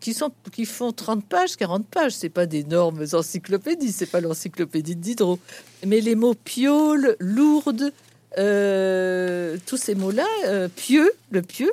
qui, 0.00 0.14
sont, 0.14 0.32
qui 0.50 0.64
font 0.64 0.92
30 0.92 1.26
pages, 1.26 1.56
40 1.56 1.86
pages. 1.86 2.12
C'est 2.12 2.30
pas 2.30 2.46
d'énormes 2.46 3.04
encyclopédies, 3.12 3.92
c'est 3.92 4.06
pas 4.06 4.22
l'encyclopédie 4.22 4.96
de 4.96 5.00
Diderot. 5.00 5.38
Mais 5.86 6.00
les 6.00 6.14
mots 6.14 6.34
piole, 6.34 7.16
lourde, 7.20 7.92
euh, 8.36 9.56
tous 9.66 9.76
ces 9.76 9.94
mots-là, 9.94 10.26
euh, 10.46 10.68
pieux, 10.68 11.10
le 11.30 11.42
pieux, 11.42 11.72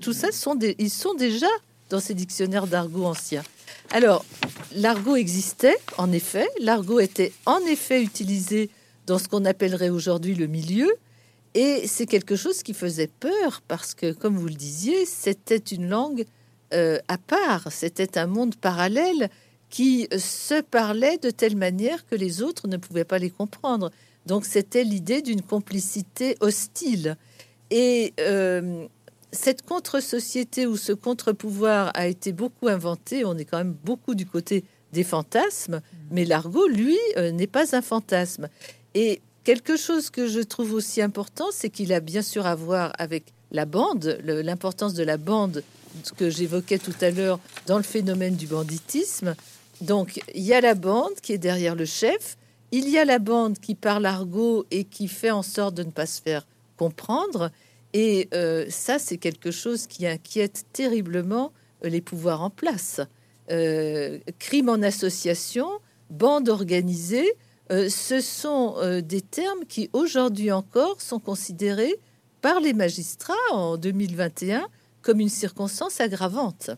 tout 0.00 0.12
ça, 0.12 0.30
sont 0.30 0.54
des, 0.54 0.76
ils 0.78 0.90
sont 0.90 1.14
déjà 1.14 1.48
dans 1.90 2.00
ces 2.00 2.14
dictionnaires 2.14 2.66
d'argot 2.66 3.04
anciens. 3.04 3.42
Alors, 3.90 4.24
l'argot 4.74 5.16
existait, 5.16 5.76
en 5.98 6.12
effet. 6.12 6.46
L'argot 6.60 7.00
était 7.00 7.32
en 7.44 7.60
effet 7.60 8.02
utilisé 8.02 8.70
dans 9.06 9.18
ce 9.18 9.28
qu'on 9.28 9.44
appellerait 9.44 9.90
aujourd'hui 9.90 10.34
le 10.34 10.46
milieu. 10.46 10.92
Et 11.54 11.86
c'est 11.86 12.06
quelque 12.06 12.36
chose 12.36 12.62
qui 12.62 12.74
faisait 12.74 13.10
peur 13.20 13.62
parce 13.66 13.94
que, 13.94 14.12
comme 14.12 14.36
vous 14.36 14.48
le 14.48 14.54
disiez, 14.54 15.06
c'était 15.06 15.56
une 15.56 15.88
langue 15.88 16.26
euh, 16.74 16.98
à 17.08 17.16
part, 17.16 17.70
c'était 17.70 18.18
un 18.18 18.26
monde 18.26 18.56
parallèle 18.56 19.30
qui 19.70 20.08
se 20.18 20.60
parlait 20.60 21.18
de 21.18 21.30
telle 21.30 21.56
manière 21.56 22.06
que 22.06 22.14
les 22.14 22.42
autres 22.42 22.68
ne 22.68 22.76
pouvaient 22.76 23.04
pas 23.04 23.18
les 23.18 23.30
comprendre. 23.30 23.90
Donc 24.26 24.44
c'était 24.44 24.84
l'idée 24.84 25.22
d'une 25.22 25.42
complicité 25.42 26.36
hostile. 26.40 27.16
Et 27.70 28.12
euh, 28.20 28.86
cette 29.32 29.62
contre-société 29.62 30.66
ou 30.66 30.76
ce 30.76 30.92
contre-pouvoir 30.92 31.90
a 31.94 32.06
été 32.06 32.32
beaucoup 32.32 32.68
inventé. 32.68 33.24
On 33.24 33.36
est 33.36 33.44
quand 33.44 33.58
même 33.58 33.76
beaucoup 33.84 34.14
du 34.14 34.26
côté 34.26 34.64
des 34.92 35.04
fantasmes, 35.04 35.80
mais 36.10 36.24
l'argot, 36.24 36.68
lui, 36.68 36.98
euh, 37.16 37.30
n'est 37.30 37.46
pas 37.46 37.76
un 37.76 37.82
fantasme. 37.82 38.48
Et 38.94 39.20
quelque 39.44 39.76
chose 39.76 40.10
que 40.10 40.26
je 40.26 40.40
trouve 40.40 40.72
aussi 40.72 41.02
important, 41.02 41.46
c'est 41.52 41.70
qu'il 41.70 41.92
a 41.92 42.00
bien 42.00 42.22
sûr 42.22 42.46
à 42.46 42.54
voir 42.54 42.92
avec 42.98 43.32
la 43.52 43.64
bande, 43.64 44.18
l'importance 44.24 44.94
de 44.94 45.04
la 45.04 45.18
bande 45.18 45.62
que 46.16 46.30
j'évoquais 46.30 46.78
tout 46.78 46.94
à 47.00 47.10
l'heure 47.10 47.38
dans 47.66 47.76
le 47.76 47.82
phénomène 47.82 48.36
du 48.36 48.46
banditisme. 48.46 49.34
Donc, 49.80 50.20
il 50.34 50.42
y 50.42 50.54
a 50.54 50.60
la 50.60 50.74
bande 50.74 51.14
qui 51.22 51.32
est 51.32 51.38
derrière 51.38 51.74
le 51.74 51.84
chef, 51.84 52.36
il 52.72 52.88
y 52.88 52.98
a 52.98 53.04
la 53.04 53.18
bande 53.18 53.58
qui 53.58 53.74
parle 53.74 54.06
argot 54.06 54.66
et 54.70 54.84
qui 54.84 55.08
fait 55.08 55.30
en 55.30 55.42
sorte 55.42 55.74
de 55.74 55.82
ne 55.82 55.90
pas 55.90 56.06
se 56.06 56.20
faire 56.20 56.46
comprendre. 56.76 57.50
Et 57.92 58.28
euh, 58.34 58.66
ça, 58.68 58.98
c'est 58.98 59.16
quelque 59.16 59.50
chose 59.50 59.86
qui 59.86 60.06
inquiète 60.06 60.66
terriblement 60.72 61.52
euh, 61.84 61.88
les 61.88 62.00
pouvoirs 62.00 62.42
en 62.42 62.50
place. 62.50 63.00
Euh, 63.50 64.18
crime 64.38 64.68
en 64.68 64.82
association, 64.82 65.68
bande 66.10 66.48
organisée, 66.48 67.26
ce 67.68 68.20
sont 68.20 68.76
des 69.02 69.20
termes 69.20 69.64
qui 69.68 69.90
aujourd'hui 69.92 70.52
encore 70.52 71.02
sont 71.02 71.18
considérés 71.18 71.96
par 72.40 72.60
les 72.60 72.72
magistrats 72.72 73.34
en 73.50 73.76
2021 73.76 74.68
comme 75.02 75.18
une 75.18 75.28
circonstance 75.28 76.00
aggravante. 76.00 76.70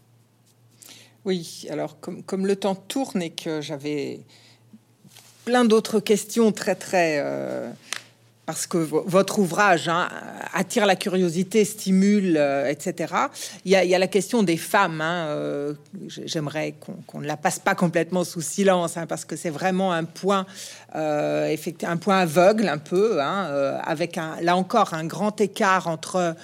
Oui, 1.27 1.67
alors 1.69 2.01
comme, 2.01 2.23
comme 2.23 2.47
le 2.47 2.57
temps 2.57 2.75
tourne 2.75 3.21
et 3.21 3.29
que 3.29 3.61
j'avais 3.61 4.21
plein 5.49 5.65
d'autres 5.65 5.99
questions 5.99 6.53
très 6.53 6.75
très... 6.75 7.23
Euh, 7.25 7.71
parce 8.45 8.67
que 8.67 8.77
votre 8.77 9.39
ouvrage 9.39 9.89
hein, 9.89 10.09
attire 10.53 10.85
la 10.85 10.95
curiosité, 10.95 11.65
stimule, 11.65 12.37
euh, 12.37 12.69
etc. 12.69 13.15
Il 13.65 13.73
y, 13.73 13.95
a, 13.95 13.99
la 13.99 14.07
question 14.07 14.43
des 14.43 14.59
femmes. 14.59 15.01
Hein, 15.01 15.27
euh, 15.29 15.75
J'aimerais 16.07 16.75
qu'on 17.07 17.21
ne 17.21 17.27
la 17.27 17.39
passe 17.39 17.59
pas 17.59 17.75
complètement 17.75 18.25
sous 18.25 18.43
silence, 18.43 18.99
hein, 18.99 19.07
parce 19.07 19.25
que 19.25 19.37
c'est 19.37 19.51
vraiment 19.51 19.93
un 19.93 20.05
point, 20.05 20.45
effectivement, 20.95 21.95
un 21.95 21.99
point 21.99 22.19
aveugle 22.19 22.69
un 22.69 22.79
peu, 22.79 23.21
avec 23.21 24.17
un, 24.19 24.37
là 24.43 24.57
encore 24.57 24.93
un 24.95 25.05
grand 25.05 25.39
écart 25.41 25.87
entre 25.87 26.35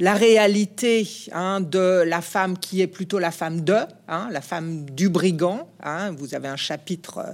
la 0.00 0.14
réalité 0.14 1.08
hein, 1.32 1.60
de 1.60 2.02
la 2.06 2.20
femme 2.20 2.56
qui 2.56 2.80
est 2.80 2.86
plutôt 2.86 3.18
la 3.18 3.32
femme 3.32 3.62
de, 3.62 3.78
hein, 4.06 4.28
la 4.30 4.40
femme 4.40 4.88
du 4.90 5.08
brigand. 5.08 5.68
Hein, 5.82 6.12
vous 6.12 6.34
avez 6.34 6.46
un 6.46 6.56
chapitre 6.56 7.18
euh, 7.18 7.32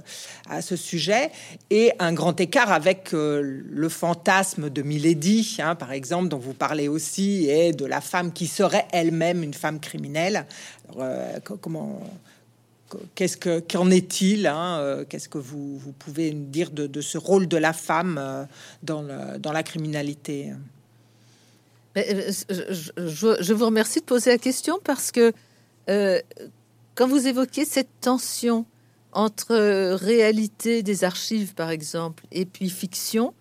à 0.49 0.61
ce 0.61 0.75
sujet 0.75 1.31
et 1.69 1.91
un 1.99 2.13
grand 2.13 2.39
écart 2.39 2.71
avec 2.71 3.13
euh, 3.13 3.61
le 3.69 3.89
fantasme 3.89 4.69
de 4.71 4.81
Milady, 4.81 5.57
par 5.77 5.91
exemple, 5.91 6.29
dont 6.29 6.39
vous 6.39 6.53
parlez 6.53 6.87
aussi, 6.87 7.47
et 7.49 7.71
de 7.71 7.85
la 7.85 8.01
femme 8.01 8.33
qui 8.33 8.47
serait 8.47 8.87
elle-même 8.91 9.43
une 9.43 9.53
femme 9.53 9.79
criminelle. 9.79 10.45
Euh, 10.97 11.39
comment 11.61 12.01
Qu'est-ce 13.13 13.35
que 13.35 13.59
qu'en 13.59 13.89
est-il 13.89 14.51
Qu'est-ce 15.09 15.27
que 15.27 15.39
vous, 15.39 15.79
pouvez 15.99 16.31
dire 16.31 16.69
de, 16.71 17.01
ce 17.01 17.17
rôle 17.17 17.47
de 17.47 17.57
la 17.57 17.73
femme 17.73 18.47
dans 18.83 19.01
la 19.51 19.63
criminalité? 19.63 20.53
Euh, 21.97 22.31
je, 22.49 23.53
vous 23.53 23.65
remercie 23.65 23.99
de 23.99 24.05
poser 24.05 24.31
la 24.31 24.37
question 24.37 24.79
parce 24.83 25.11
que 25.11 25.31
euh, 25.89 26.19
quand 26.95 27.07
vous 27.07 27.27
évoquez 27.27 27.65
cette 27.65 27.89
tension 28.01 28.65
entre 29.11 29.51
euh, 29.51 29.95
réalité 29.95 30.83
des 30.83 31.03
archives, 31.03 31.53
par 31.53 31.69
exemple, 31.69 32.25
et 32.31 32.45
puis 32.45 32.69
fiction, 32.69 33.33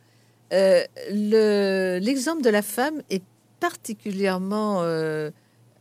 l'exemple 0.51 2.43
de 2.43 2.51
la 2.51 2.63
femme 2.63 3.03
est 3.11 3.25
particulièrement 3.59 4.83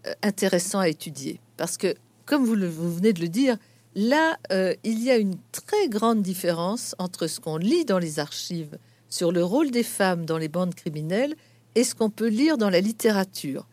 euh, 0.05 0.15
intéressant 0.21 0.79
à 0.79 0.89
étudier. 0.89 1.39
Parce 1.55 1.77
que, 1.77 1.95
comme 2.25 2.43
vous, 2.43 2.55
venez 2.55 3.13
de 3.13 3.21
le 3.21 3.29
dire, 3.29 3.55
là, 3.95 4.37
euh, 4.51 4.73
il 4.83 5.01
y 5.01 5.09
a 5.11 5.17
une 5.17 5.37
très 5.53 5.87
grande 5.87 6.21
différence 6.21 6.93
entre 6.99 7.27
ce 7.27 7.39
qu'on 7.39 7.55
lit 7.55 7.85
dans 7.85 7.99
les 7.99 8.19
archives 8.19 8.77
sur 9.09 9.31
le 9.31 9.43
rôle 9.43 9.71
des 9.71 9.83
femmes 9.83 10.25
dans 10.25 10.37
les 10.37 10.49
bandes 10.49 10.75
criminelles 10.75 11.35
et 11.75 11.83
ce 11.83 11.95
qu'on 11.95 12.09
peut 12.09 12.27
lire 12.27 12.57
dans 12.57 12.69
la 12.69 12.81
littérature. 12.81 13.65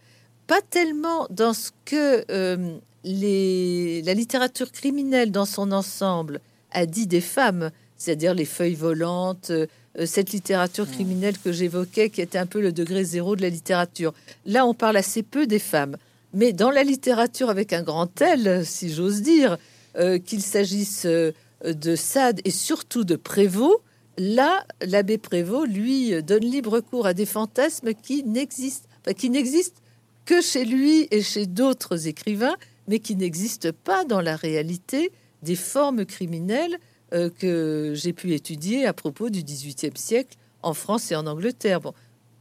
Pas 0.46 0.60
tellement 0.62 1.26
dans 1.30 1.52
ce 1.52 1.70
que 1.84 2.24
euh, 2.30 2.76
les, 3.04 4.02
la 4.02 4.14
littérature 4.14 4.72
criminelle 4.72 5.30
dans 5.30 5.44
son 5.44 5.72
ensemble 5.72 6.40
a 6.72 6.86
dit 6.86 7.06
des 7.06 7.20
femmes, 7.20 7.70
c'est-à-dire 7.96 8.34
les 8.34 8.44
feuilles 8.44 8.74
volantes, 8.74 9.50
euh, 9.50 9.66
cette 10.06 10.32
littérature 10.32 10.86
mmh. 10.86 10.92
criminelle 10.92 11.38
que 11.38 11.52
j'évoquais, 11.52 12.10
qui 12.10 12.20
était 12.20 12.38
un 12.38 12.46
peu 12.46 12.60
le 12.60 12.72
degré 12.72 13.04
zéro 13.04 13.36
de 13.36 13.42
la 13.42 13.48
littérature. 13.48 14.14
Là, 14.46 14.66
on 14.66 14.74
parle 14.74 14.96
assez 14.96 15.22
peu 15.22 15.46
des 15.46 15.58
femmes. 15.58 15.96
Mais 16.32 16.52
dans 16.52 16.70
la 16.70 16.84
littérature 16.84 17.50
avec 17.50 17.72
un 17.72 17.82
grand 17.82 18.20
L, 18.20 18.64
si 18.64 18.92
j'ose 18.92 19.22
dire, 19.22 19.58
euh, 19.96 20.18
qu'il 20.18 20.42
s'agisse 20.42 21.06
de 21.06 21.96
Sade 21.96 22.40
et 22.44 22.52
surtout 22.52 23.02
de 23.02 23.16
Prévost, 23.16 23.80
là, 24.20 24.66
l'abbé 24.82 25.16
Prévost, 25.16 25.66
lui, 25.66 26.22
donne 26.22 26.44
libre 26.44 26.80
cours 26.80 27.06
à 27.06 27.14
des 27.14 27.24
fantasmes 27.24 27.94
qui 27.94 28.22
n'existent, 28.22 28.86
qui 29.16 29.30
n'existent 29.30 29.80
que 30.26 30.42
chez 30.42 30.66
lui 30.66 31.08
et 31.10 31.22
chez 31.22 31.46
d'autres 31.46 32.06
écrivains, 32.06 32.56
mais 32.86 32.98
qui 32.98 33.16
n'existent 33.16 33.70
pas 33.82 34.04
dans 34.04 34.20
la 34.20 34.36
réalité 34.36 35.10
des 35.42 35.56
formes 35.56 36.04
criminelles 36.04 36.78
euh, 37.14 37.30
que 37.30 37.94
j'ai 37.96 38.12
pu 38.12 38.34
étudier 38.34 38.84
à 38.84 38.92
propos 38.92 39.30
du 39.30 39.42
XVIIIe 39.42 39.96
siècle 39.96 40.36
en 40.62 40.74
France 40.74 41.10
et 41.10 41.16
en 41.16 41.26
Angleterre. 41.26 41.80
Bon, 41.80 41.94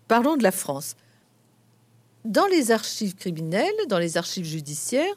parlons 0.10 0.36
de 0.36 0.44
la 0.44 0.52
France. 0.52 0.98
Dans 2.26 2.48
les 2.48 2.72
archives 2.72 3.16
criminelles, 3.16 3.72
dans 3.88 4.00
les 4.00 4.18
archives 4.18 4.46
judiciaires, 4.46 5.16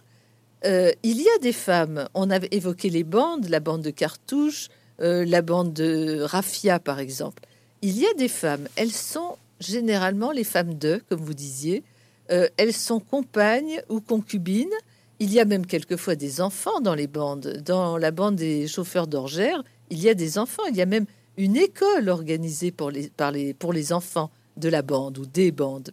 euh, 0.64 0.92
il 1.02 1.20
y 1.20 1.28
a 1.28 1.38
des 1.40 1.52
femmes. 1.52 2.08
On 2.14 2.30
avait 2.30 2.48
évoqué 2.52 2.88
les 2.88 3.02
bandes, 3.02 3.48
la 3.48 3.58
bande 3.58 3.82
de 3.82 3.90
Cartouche, 3.90 4.68
euh, 5.00 5.24
la 5.24 5.42
bande 5.42 5.72
de 5.72 6.20
Raffia, 6.22 6.78
par 6.78 7.00
exemple. 7.00 7.42
Il 7.82 7.98
y 7.98 8.06
a 8.06 8.14
des 8.14 8.28
femmes. 8.28 8.68
Elles 8.76 8.92
sont 8.92 9.36
généralement 9.60 10.32
les 10.32 10.44
femmes 10.44 10.74
d'eux, 10.74 11.02
comme 11.08 11.20
vous 11.20 11.34
disiez. 11.34 11.82
elles 12.28 12.72
sont 12.72 13.00
compagnes 13.00 13.82
ou 13.88 14.00
concubines. 14.00 14.72
Il 15.18 15.32
y 15.32 15.38
a 15.38 15.44
même 15.44 15.66
quelquefois 15.66 16.14
des 16.14 16.40
enfants 16.40 16.80
dans 16.80 16.94
les 16.94 17.06
bandes. 17.06 17.62
Dans 17.64 17.96
la 17.98 18.10
bande 18.10 18.36
des 18.36 18.66
chauffeurs 18.66 19.06
d'orgères, 19.06 19.62
il 19.90 20.00
y 20.00 20.08
a 20.08 20.14
des 20.14 20.38
enfants. 20.38 20.64
Il 20.70 20.76
y 20.76 20.82
a 20.82 20.86
même 20.86 21.06
une 21.36 21.56
école 21.56 22.08
organisée 22.08 22.72
pour 22.72 22.90
les, 22.90 23.08
par 23.08 23.30
les, 23.30 23.54
pour 23.54 23.72
les 23.72 23.92
enfants 23.92 24.30
de 24.56 24.68
la 24.68 24.82
bande 24.82 25.18
ou 25.18 25.26
des 25.26 25.52
bandes. 25.52 25.90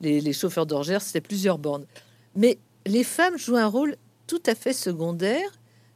Les, 0.00 0.20
les 0.20 0.32
chauffeurs 0.32 0.66
d'orgères, 0.66 1.02
c'était 1.02 1.20
plusieurs 1.20 1.58
bandes. 1.58 1.86
Mais 2.36 2.58
les 2.86 3.04
femmes 3.04 3.38
jouent 3.38 3.56
un 3.56 3.66
rôle 3.66 3.96
tout 4.26 4.42
à 4.46 4.54
fait 4.54 4.72
secondaire 4.72 5.50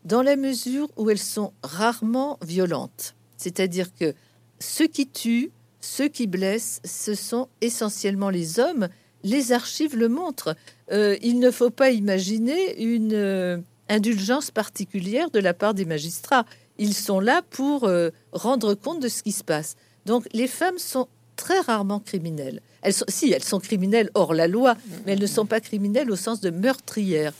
dans 0.05 0.22
la 0.22 0.36
mesure 0.36 0.88
où 0.96 1.11
elles 1.11 1.18
sont 1.18 1.52
rarement 1.62 2.38
violentes. 2.42 3.14
C'est-à-dire 3.36 3.94
que 3.94 4.14
ceux 4.61 4.86
qui 4.86 5.07
tuent, 5.09 5.50
ceux 5.80 6.09
qui 6.09 6.26
blessent, 6.26 6.80
ce 6.84 7.14
sont 7.14 7.48
essentiellement 7.61 8.30
les 8.30 8.59
hommes. 8.59 8.88
Les 9.22 9.52
archives 9.52 9.96
le 9.96 10.09
montrent. 10.09 10.57
Euh, 10.92 11.16
il 11.22 11.38
ne 11.38 11.50
faut 11.50 11.70
pas 11.70 11.90
imaginer 11.90 12.82
une 12.82 13.14
euh, 13.14 13.59
indulgence 13.88 14.50
particulière 14.50 15.30
de 15.30 15.40
la 15.40 15.55
part 15.55 15.74
des 15.74 15.84
magistrats. 15.84 16.44
Ils 16.78 16.94
sont 16.94 17.20
là 17.20 17.42
pour 17.50 17.84
euh, 17.84 18.11
rendre 18.32 18.74
compte 18.74 19.00
de 19.00 19.09
ce 19.09 19.22
qui 19.22 19.32
se 19.32 19.44
passe. 19.44 19.76
Donc 20.07 20.26
les 20.32 20.48
femmes 20.48 20.78
sont 20.78 21.09
très 21.36 21.61
rarement 21.61 22.00
criminelles. 22.00 22.61
Si, 23.09 23.32
elles 23.32 23.42
sont 23.42 23.61
criminelles 23.61 24.11
hors 24.14 24.34
la 24.34 24.46
loi, 24.46 24.76
mais 25.05 25.12
elles 25.12 25.20
ne 25.20 25.26
sont 25.26 25.46
pas 25.46 25.61
criminelles 25.61 26.11
au 26.11 26.16
sens 26.16 26.40
de 26.40 26.50
meurtrières. 26.50 27.32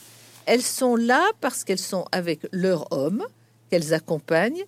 Elles 0.45 0.61
sont 0.61 0.95
là 0.95 1.25
parce 1.41 1.63
qu'elles 1.63 1.79
sont 1.79 2.05
avec 2.11 2.41
leur 2.51 2.91
homme, 2.91 3.23
qu'elles 3.69 3.93
accompagnent. 3.93 4.63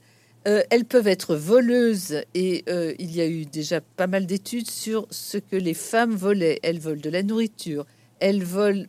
elles 0.45 0.85
peuvent 0.85 1.07
être 1.07 1.35
voleuses 1.35 2.21
et 2.33 2.63
il 2.99 3.15
y 3.15 3.21
a 3.21 3.27
eu 3.27 3.45
déjà 3.45 3.81
pas 3.81 4.07
mal 4.07 4.25
d'études 4.25 4.69
sur 4.69 5.05
ce 5.11 5.37
que 5.37 5.57
les 5.57 5.73
femmes 5.73 6.15
volaient. 6.15 6.59
Elles 6.63 6.79
volent 6.79 7.01
de 7.01 7.09
la 7.09 7.21
nourriture, 7.21 7.85
elles 8.19 8.43
volent 8.43 8.85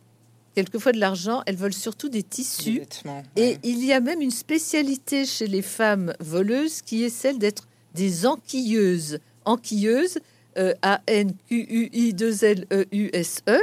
quelquefois 0.59 0.91
de 0.91 0.99
l'argent, 0.99 1.45
elles 1.47 1.55
volent 1.55 1.73
surtout 1.73 2.09
des 2.09 2.25
tissus. 2.25 2.83
Et 3.37 3.59
il 3.63 3.85
y 3.85 3.93
a 3.93 4.01
même 4.01 4.21
une 4.21 4.33
spécialité 4.33 5.25
chez 5.25 5.47
les 5.47 5.63
femmes 5.63 6.13
voleuses 6.19 6.83
qui 6.83 7.05
est 7.05 7.11
celle 7.11 7.39
d'être 7.39 7.69
des 7.95 8.27
enquilleuses. 8.27 9.21
Enquilleuses, 9.45 10.19
euh, 10.59 10.75
A-N-Q-U-I-2-L-E-U-S-E. 10.83 13.53
E. 13.53 13.61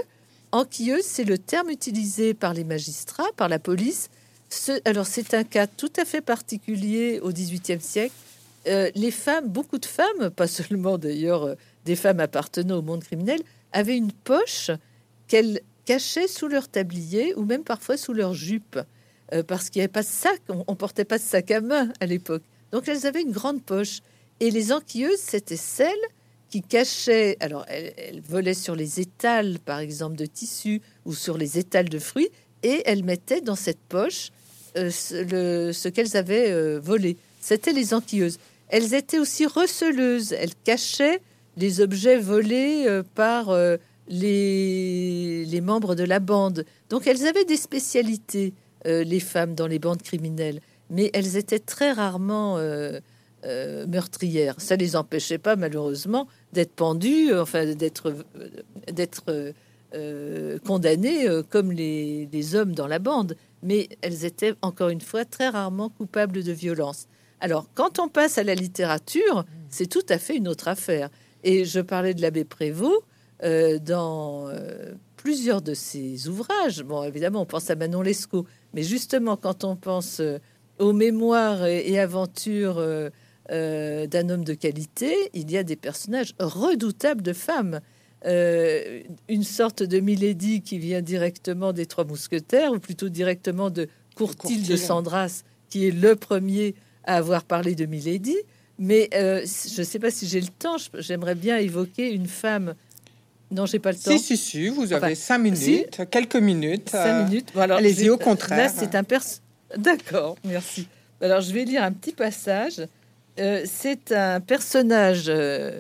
Enquilleuse, 0.56 1.04
c'est 1.04 1.26
le 1.26 1.38
terme 1.38 1.70
utilisé 1.70 2.34
par 2.34 2.54
les 2.54 2.64
magistrats, 2.64 3.28
par 3.36 3.50
la 3.50 3.60
police. 3.60 4.10
alors, 4.86 5.06
c'est 5.06 5.34
un 5.34 5.44
cas 5.44 5.68
tout 5.68 5.92
à 5.98 6.06
fait 6.06 6.22
particulier 6.22 7.20
au 7.22 7.34
XVIIIe 7.34 7.82
siècle. 7.82 8.16
Euh, 8.68 8.90
les 8.96 9.12
femmes, 9.12 9.50
beaucoup 9.50 9.80
de 9.80 9.86
femmes, 9.86 10.30
pas 10.34 10.48
seulement 10.48 10.98
d'ailleurs 10.98 11.44
euh, 11.44 11.56
des 11.84 11.98
femmes 11.98 12.22
appartenant 12.22 12.78
au 12.78 12.82
monde 12.82 13.04
criminel, 13.04 13.42
avaient 13.74 13.98
une 13.98 14.14
poche 14.14 14.72
qu'elles 15.28 15.60
cachaient 15.84 16.30
sous 16.30 16.48
leur 16.48 16.70
tablier 16.70 17.36
ou 17.36 17.44
même 17.44 17.66
parfois 17.66 17.98
sous 17.98 18.14
leur 18.14 18.34
jupe, 18.34 18.80
euh, 19.34 19.44
parce 19.44 19.70
qu'il 19.70 19.82
n'y 19.82 19.84
avait 19.84 19.92
pas 19.92 20.04
de 20.04 20.08
sac, 20.08 20.42
on, 20.48 20.64
ne 20.70 20.78
portait 20.78 21.04
pas 21.04 21.18
de 21.18 21.24
sac 21.24 21.52
à 21.52 21.60
main 21.60 21.92
à 22.00 22.06
l'époque. 22.06 22.44
Donc 22.72 22.88
elles 22.88 23.06
avaient 23.06 23.24
une 23.24 23.34
grande 23.34 23.62
poche. 23.62 24.00
Et 24.40 24.52
les 24.52 24.72
enquilleuses, 24.72 25.20
c'était 25.20 25.58
celles 25.58 25.92
qui 26.50 26.62
cachaient, 26.62 27.38
alors 27.40 27.66
elles, 27.68 28.22
volaient 28.22 28.54
sur 28.54 28.76
les 28.76 29.00
étals, 29.00 29.60
par 29.60 29.80
exemple, 29.80 30.16
de 30.16 30.26
tissus 30.26 30.82
ou 31.06 31.14
sur 31.14 31.38
les 31.38 31.58
étals 31.58 31.90
de 31.90 32.00
fruits, 32.00 32.30
et 32.64 32.84
elles 32.86 33.04
mettaient 33.04 33.42
dans 33.42 33.56
cette 33.56 33.80
poche 33.80 34.32
euh, 34.78 34.92
ce, 34.92 35.88
qu'elles 35.90 36.18
avaient 36.18 36.52
euh, 36.52 36.80
volé. 36.80 37.18
C'était 37.42 37.74
les 37.74 37.94
enquilleuses. 37.94 38.38
Elles 38.70 38.94
étaient 38.94 39.20
aussi 39.20 39.46
receleuses. 39.46 40.34
Elles 40.34 40.56
cachaient 40.64 41.22
les 41.58 41.82
objets 41.82 42.18
volés 42.18 43.02
par 43.14 43.50
les, 44.08 45.62
membres 45.62 45.96
de 45.96 46.04
la 46.04 46.20
bande. 46.20 46.66
Donc 46.90 47.08
elles 47.08 47.26
avaient 47.26 47.46
des 47.46 47.58
spécialités, 47.58 48.54
euh, 48.86 49.04
les 49.04 49.20
femmes, 49.20 49.56
dans 49.56 49.68
les 49.68 49.80
bandes 49.80 50.02
criminelles, 50.02 50.62
mais 50.90 51.10
elles 51.14 51.38
étaient 51.38 51.60
très 51.60 51.92
rarement 51.92 52.58
euh, 53.46 53.84
euh, 53.84 53.88
meurtrières. 53.88 54.56
Ça 54.58 54.76
les 54.76 54.96
empêchait 54.96 55.38
pas, 55.38 55.56
malheureusement, 55.56 56.28
d'être 56.54 56.74
pendues, 56.74 57.34
enfin 57.34 57.74
d'être 57.74 58.14
d'être 58.92 59.54
condamnées 60.66 61.26
comme 61.50 61.72
les, 61.72 62.28
les 62.32 62.56
hommes 62.56 62.74
dans 62.74 62.88
la 62.88 63.00
bande. 63.00 63.38
Mais 63.64 63.88
elles 64.02 64.26
étaient, 64.26 64.54
encore 64.62 64.90
une 64.90 65.02
fois, 65.02 65.26
très 65.26 65.50
rarement 65.50 65.90
coupables 65.90 66.44
de 66.44 66.52
violence. 66.52 67.08
Alors, 67.40 67.68
quand 67.76 68.00
on 68.00 68.10
passe 68.10 68.38
à 68.38 68.44
la 68.44 68.56
littérature, 68.56 69.46
c'est 69.70 69.88
tout 69.88 70.06
à 70.10 70.18
fait 70.18 70.36
une 70.36 70.48
autre 70.48 70.68
affaire. 70.68 71.10
Et 71.44 71.64
je 71.66 71.80
parlais 71.80 72.14
de 72.14 72.22
l'abbé 72.22 72.44
Prévost. 72.44 73.04
Euh, 73.44 73.80
dans 73.80 74.48
euh, 74.48 74.94
plusieurs 75.18 75.62
de 75.62 75.74
ses 75.74 76.30
ouvrages. 76.30 76.84
Bon, 76.84 77.04
évidemment, 77.04 77.42
on 77.42 77.46
pense 77.46 77.70
à 77.70 77.76
Manon 77.76 78.02
Lescaut, 78.02 78.46
mais 78.74 78.82
justement, 78.82 79.36
quand 79.36 79.66
on 79.66 79.76
pense 79.76 80.22
euh, 80.22 80.38
aux 80.80 80.94
mémoires 80.94 81.66
et, 81.66 82.00
aventures 82.00 82.82
d'un 83.50 84.30
homme 84.30 84.44
de 84.44 84.54
qualité, 84.54 85.30
il 85.34 85.52
y 85.52 85.58
a 85.58 85.64
des 85.64 85.76
personnages 85.76 86.34
redoutables 86.40 87.22
de 87.22 87.34
femmes. 87.34 87.80
une 88.26 89.44
sorte 89.44 89.84
de 89.84 90.00
Milady 90.00 90.62
qui 90.62 90.80
vient 90.80 91.02
directement 91.02 91.74
des 91.74 91.86
Trois 91.86 92.06
Mousquetaires, 92.06 92.72
ou 92.72 92.80
plutôt 92.80 93.10
directement 93.10 93.70
de 93.70 93.88
Courtil, 94.16 94.64
de 94.64 94.76
Sandras, 94.76 95.44
qui 95.70 95.88
est 95.88 95.92
le 95.92 96.16
premier 96.16 96.74
à 97.04 97.18
avoir 97.18 97.44
parlé 97.44 97.76
de 97.76 97.86
Milady. 97.86 98.38
Mais 98.80 99.10
je 99.14 99.80
ne 99.80 99.86
sais 99.86 100.00
pas 100.00 100.12
si 100.12 100.28
j'ai 100.28 100.42
le 100.42 100.48
temps, 100.48 100.78
j'aimerais 100.98 101.36
bien 101.36 101.58
évoquer 101.58 102.12
une 102.12 102.28
femme 102.28 102.74
non, 103.52 103.66
j'ai 103.66 103.80
pas 103.80 103.92
le 103.92 103.98
temps. 103.98 104.12
Si, 104.12 104.20
si, 104.20 104.38
si, 104.38 104.70
vous 104.70 104.92
avez 104.94 105.16
cinq 105.16 105.38
minutes, 105.40 106.02
quelques 106.10 106.36
minutes. 106.36 106.90
Cinq 106.90 107.06
euh, 107.06 107.26
minutes. 107.26 107.54
Allez-y, 107.56 108.10
au 108.10 108.18
contraire. 108.18 108.58
Là, 108.58 108.70
c'est 108.70 108.96
un. 108.96 109.04
D'accord, 109.78 110.36
merci. 110.44 110.88
Alors, 111.22 111.42
je 111.42 111.54
vais 111.54 111.64
lire 111.64 111.84
un 111.84 111.92
petit 111.92 112.12
passage. 112.12 112.82
Euh, 113.40 113.64
c'est 113.66 114.12
un 114.12 114.40
personnage 114.40 115.26
euh, 115.28 115.80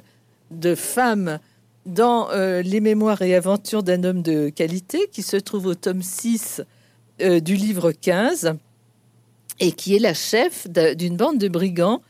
de 0.51 0.75
femme 0.75 1.39
dans 1.85 2.29
Les 2.33 2.79
Mémoires 2.79 3.21
et 3.21 3.35
Aventures 3.35 3.83
d'un 3.83 4.03
homme 4.03 4.23
de 4.23 4.49
qualité 4.49 5.07
qui 5.11 5.21
se 5.21 5.37
trouve 5.37 5.67
au 5.67 5.75
tome 5.75 6.01
6 6.01 6.63
du 7.19 7.55
livre 7.55 7.91
15 7.91 8.55
et 9.59 9.71
qui 9.71 9.95
est 9.95 9.99
la 9.99 10.15
chef 10.15 10.67
d'une 10.67 11.15
bande 11.15 11.37
de 11.37 11.47
brigands 11.47 12.01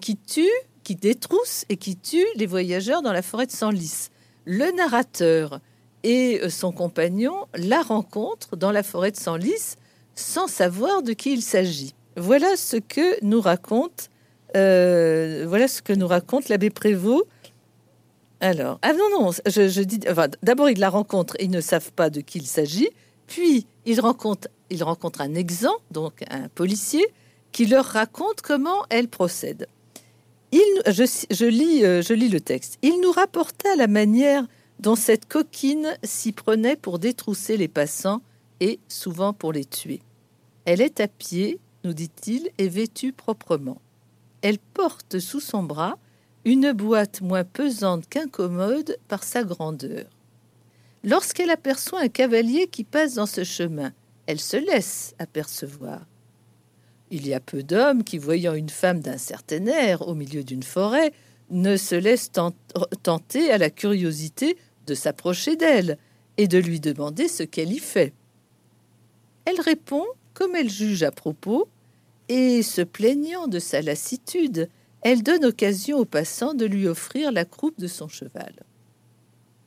qui 0.00 0.16
tue, 0.16 0.50
qui 0.82 0.96
détrousse 0.96 1.64
et 1.68 1.76
qui 1.76 1.96
tue 1.96 2.26
les 2.34 2.46
voyageurs 2.46 3.02
dans 3.02 3.12
la 3.12 3.22
forêt 3.22 3.46
de 3.46 3.52
Senlis 3.52 4.10
le 4.44 4.70
narrateur 4.76 5.60
et 6.02 6.40
euh, 6.42 6.50
son 6.50 6.72
compagnon 6.72 7.46
la 7.54 7.82
rencontrent 7.82 8.56
dans 8.56 8.72
la 8.72 8.82
forêt 8.82 9.10
de 9.10 9.16
Senlis 9.16 9.76
sans 10.14 10.46
savoir 10.46 11.02
de 11.02 11.12
qui 11.12 11.32
il 11.32 11.42
s'agit. 11.42 11.94
Voilà 12.16 12.56
ce 12.56 12.76
que 12.76 13.24
nous 13.24 13.40
raconte, 13.40 14.10
euh, 14.56 15.44
voilà 15.48 15.68
ce 15.68 15.82
que 15.82 15.92
nous 15.92 16.06
raconte 16.06 16.48
l'abbé 16.48 16.70
Prévost 16.70 17.24
Alors, 18.40 18.78
ah 18.82 18.92
non, 18.92 19.20
non, 19.20 19.30
je, 19.46 19.82
dis, 19.82 20.00
d'abord 20.42 20.70
ils 20.70 20.78
la 20.78 20.90
rencontrent, 20.90 21.36
ils 21.40 21.50
ne 21.50 21.60
savent 21.60 21.92
pas 21.92 22.10
de 22.10 22.20
qui 22.20 22.38
il 22.38 22.46
s'agit, 22.46 22.90
puis 23.26 23.66
ils 23.86 24.00
rencontrent, 24.00 24.48
ils 24.70 24.82
rencontrent 24.82 25.20
un 25.20 25.34
exempt, 25.34 25.80
donc 25.90 26.24
un 26.30 26.48
policier, 26.48 27.04
qui 27.52 27.66
leur 27.66 27.84
raconte 27.84 28.42
comment 28.42 28.84
elle 28.90 29.08
procède. 29.08 29.68
Il, 30.52 30.82
je, 30.86 31.44
lis, 31.46 31.84
euh, 31.84 32.00
je 32.00 32.14
lis 32.14 32.28
le 32.28 32.40
texte. 32.40 32.78
Il 32.82 33.00
nous 33.00 33.10
rapporta 33.10 33.74
la 33.76 33.88
manière 33.88 34.44
dont 34.78 34.94
cette 34.94 35.26
coquine 35.26 35.96
s'y 36.04 36.32
prenait 36.32 36.76
pour 36.76 36.98
détrousser 36.98 37.56
les 37.56 37.68
passants 37.68 38.22
et 38.60 38.78
souvent 38.88 39.32
pour 39.32 39.52
les 39.52 39.64
tuer. 39.64 40.00
Elle 40.64 40.80
est 40.80 41.00
à 41.00 41.08
pied, 41.08 41.58
nous 41.82 41.92
dit-il, 41.92 42.50
et 42.58 42.68
vêtue 42.68 43.12
proprement. 43.12 43.80
Elle 44.44 44.58
porte 44.58 45.20
sous 45.20 45.40
son 45.40 45.62
bras 45.62 45.96
une 46.44 46.72
boîte 46.72 47.22
moins 47.22 47.44
pesante 47.44 48.06
qu'incommode 48.10 48.98
par 49.08 49.24
sa 49.24 49.42
grandeur. 49.42 50.04
Lorsqu'elle 51.02 51.48
aperçoit 51.48 52.02
un 52.02 52.08
cavalier 52.08 52.66
qui 52.66 52.84
passe 52.84 53.14
dans 53.14 53.24
ce 53.24 53.42
chemin, 53.42 53.94
elle 54.26 54.38
se 54.38 54.58
laisse 54.58 55.14
apercevoir. 55.18 56.04
Il 57.10 57.26
y 57.26 57.32
a 57.32 57.40
peu 57.40 57.62
d'hommes 57.62 58.04
qui, 58.04 58.18
voyant 58.18 58.52
une 58.52 58.68
femme 58.68 59.00
d'un 59.00 59.16
certain 59.16 59.64
air 59.66 60.06
au 60.06 60.14
milieu 60.14 60.44
d'une 60.44 60.62
forêt, 60.62 61.14
ne 61.48 61.78
se 61.78 61.94
laissent 61.94 62.30
tenter 63.02 63.50
à 63.50 63.56
la 63.56 63.70
curiosité 63.70 64.58
de 64.86 64.94
s'approcher 64.94 65.56
d'elle 65.56 65.96
et 66.36 66.48
de 66.48 66.58
lui 66.58 66.80
demander 66.80 67.28
ce 67.28 67.44
qu'elle 67.44 67.72
y 67.72 67.78
fait. 67.78 68.12
Elle 69.46 69.62
répond 69.62 70.04
comme 70.34 70.54
elle 70.54 70.70
juge 70.70 71.02
à 71.02 71.12
propos, 71.12 71.66
et, 72.28 72.62
se 72.62 72.82
plaignant 72.82 73.46
de 73.46 73.58
sa 73.58 73.82
lassitude, 73.82 74.68
elle 75.02 75.22
donne 75.22 75.44
occasion 75.44 75.98
aux 75.98 76.04
passants 76.04 76.54
de 76.54 76.64
lui 76.64 76.88
offrir 76.88 77.30
la 77.30 77.44
croupe 77.44 77.78
de 77.78 77.86
son 77.86 78.08
cheval. 78.08 78.54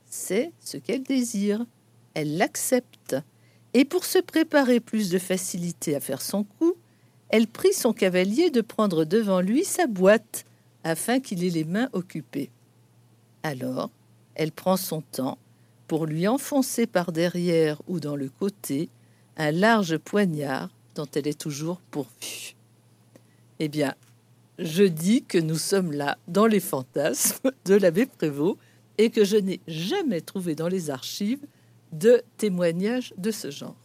C'est 0.06 0.52
ce 0.58 0.76
qu'elle 0.76 1.02
désire, 1.02 1.64
elle 2.14 2.36
l'accepte, 2.36 3.16
et 3.74 3.84
pour 3.84 4.04
se 4.04 4.18
préparer 4.18 4.80
plus 4.80 5.10
de 5.10 5.18
facilité 5.18 5.94
à 5.94 6.00
faire 6.00 6.22
son 6.22 6.44
coup, 6.44 6.74
elle 7.28 7.46
prie 7.46 7.74
son 7.74 7.92
cavalier 7.92 8.50
de 8.50 8.62
prendre 8.62 9.04
devant 9.04 9.40
lui 9.40 9.64
sa 9.64 9.86
boîte, 9.86 10.44
afin 10.84 11.20
qu'il 11.20 11.44
ait 11.44 11.50
les 11.50 11.64
mains 11.64 11.90
occupées. 11.92 12.50
Alors, 13.42 13.90
elle 14.34 14.52
prend 14.52 14.76
son 14.76 15.02
temps 15.02 15.38
pour 15.86 16.06
lui 16.06 16.26
enfoncer 16.26 16.86
par 16.86 17.12
derrière 17.12 17.80
ou 17.86 18.00
dans 18.00 18.16
le 18.16 18.28
côté 18.28 18.88
un 19.36 19.50
large 19.50 19.98
poignard 19.98 20.70
dont 20.98 21.08
elle 21.14 21.28
est 21.28 21.38
toujours 21.38 21.80
pourvue. 21.92 22.56
Eh 23.60 23.68
bien, 23.68 23.94
je 24.58 24.82
dis 24.82 25.22
que 25.22 25.38
nous 25.38 25.56
sommes 25.56 25.92
là 25.92 26.18
dans 26.26 26.46
les 26.46 26.58
fantasmes 26.58 27.52
de 27.64 27.74
l'abbé 27.74 28.06
Prévost 28.06 28.58
et 28.98 29.10
que 29.10 29.24
je 29.24 29.36
n'ai 29.36 29.60
jamais 29.68 30.20
trouvé 30.20 30.56
dans 30.56 30.66
les 30.66 30.90
archives 30.90 31.46
de 31.92 32.22
témoignages 32.36 33.14
de 33.16 33.30
ce 33.30 33.52
genre. 33.52 33.76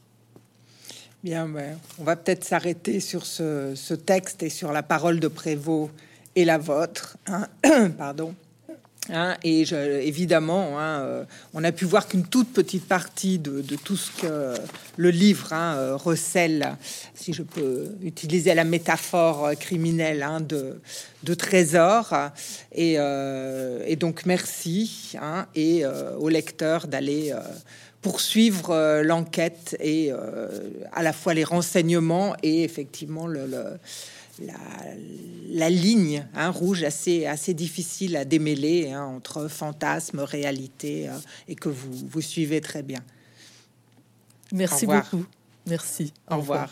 Bien, 1.24 1.48
ben, 1.48 1.78
on 2.00 2.04
va 2.04 2.16
peut-être 2.16 2.44
s'arrêter 2.44 3.00
sur 3.00 3.28
ce, 3.28 3.94
texte 3.94 4.42
et 4.42 4.50
sur 4.50 4.72
la 4.72 4.82
parole 4.82 5.20
de 5.20 5.28
Prévost 5.28 5.92
et 6.36 6.46
la 6.46 6.58
vôtre. 6.58 7.18
Hein. 7.28 7.48
Pardon. 7.98 8.34
Hein, 9.10 9.36
et 9.44 9.66
je, 9.66 9.76
évidemment, 9.76 10.80
hein, 10.80 11.02
euh, 11.02 11.26
on 11.54 11.64
a 11.66 11.74
pu 11.74 11.84
voir 11.84 12.08
qu'une 12.08 12.24
toute 12.24 12.54
petite 12.54 12.88
partie 12.88 13.38
de, 13.38 13.62
tout 13.76 13.98
ce 13.98 14.12
que 14.12 14.54
le 14.96 15.10
livre 15.10 15.52
hein, 15.52 15.76
euh, 15.76 15.98
recèle, 15.98 16.78
si 17.14 17.34
je 17.34 17.44
peux 17.44 17.90
utiliser 18.02 18.54
la 18.54 18.64
métaphore 18.64 19.46
euh, 19.46 19.54
criminelle 19.56 20.26
de, 20.48 21.34
trésors. 21.34 22.14
Et, 22.74 22.98
donc, 23.98 24.26
merci 24.26 25.18
et 25.56 25.84
au 25.86 26.30
lecteur 26.30 26.88
d'aller 26.88 27.34
poursuivre 28.02 29.02
l'enquête 29.02 29.76
et 29.80 30.12
à 30.92 31.04
la 31.04 31.14
fois 31.14 31.34
les 31.34 31.44
renseignements 31.44 32.36
et 32.44 32.64
effectivement 32.64 33.28
le 33.28 33.48
la, 34.40 35.70
ligne 35.70 36.28
hein, 36.34 36.50
rouge 36.50 36.84
assez, 36.84 37.26
assez 37.26 37.54
difficile 37.54 38.16
à 38.16 38.26
démêler 38.26 38.92
hein, 38.92 39.04
entre 39.04 39.48
fantasme, 39.48 40.20
réalité, 40.20 41.10
euh, 41.10 41.18
et 41.48 41.56
que 41.56 41.70
vous, 41.70 42.08
vous 42.10 42.22
suivez 42.22 42.62
très 42.62 42.84
bien. 42.84 43.04
Merci 44.52 44.86
beaucoup. 44.86 45.26
Merci. 45.66 46.14
Au, 46.30 46.38
revoir. 46.38 46.62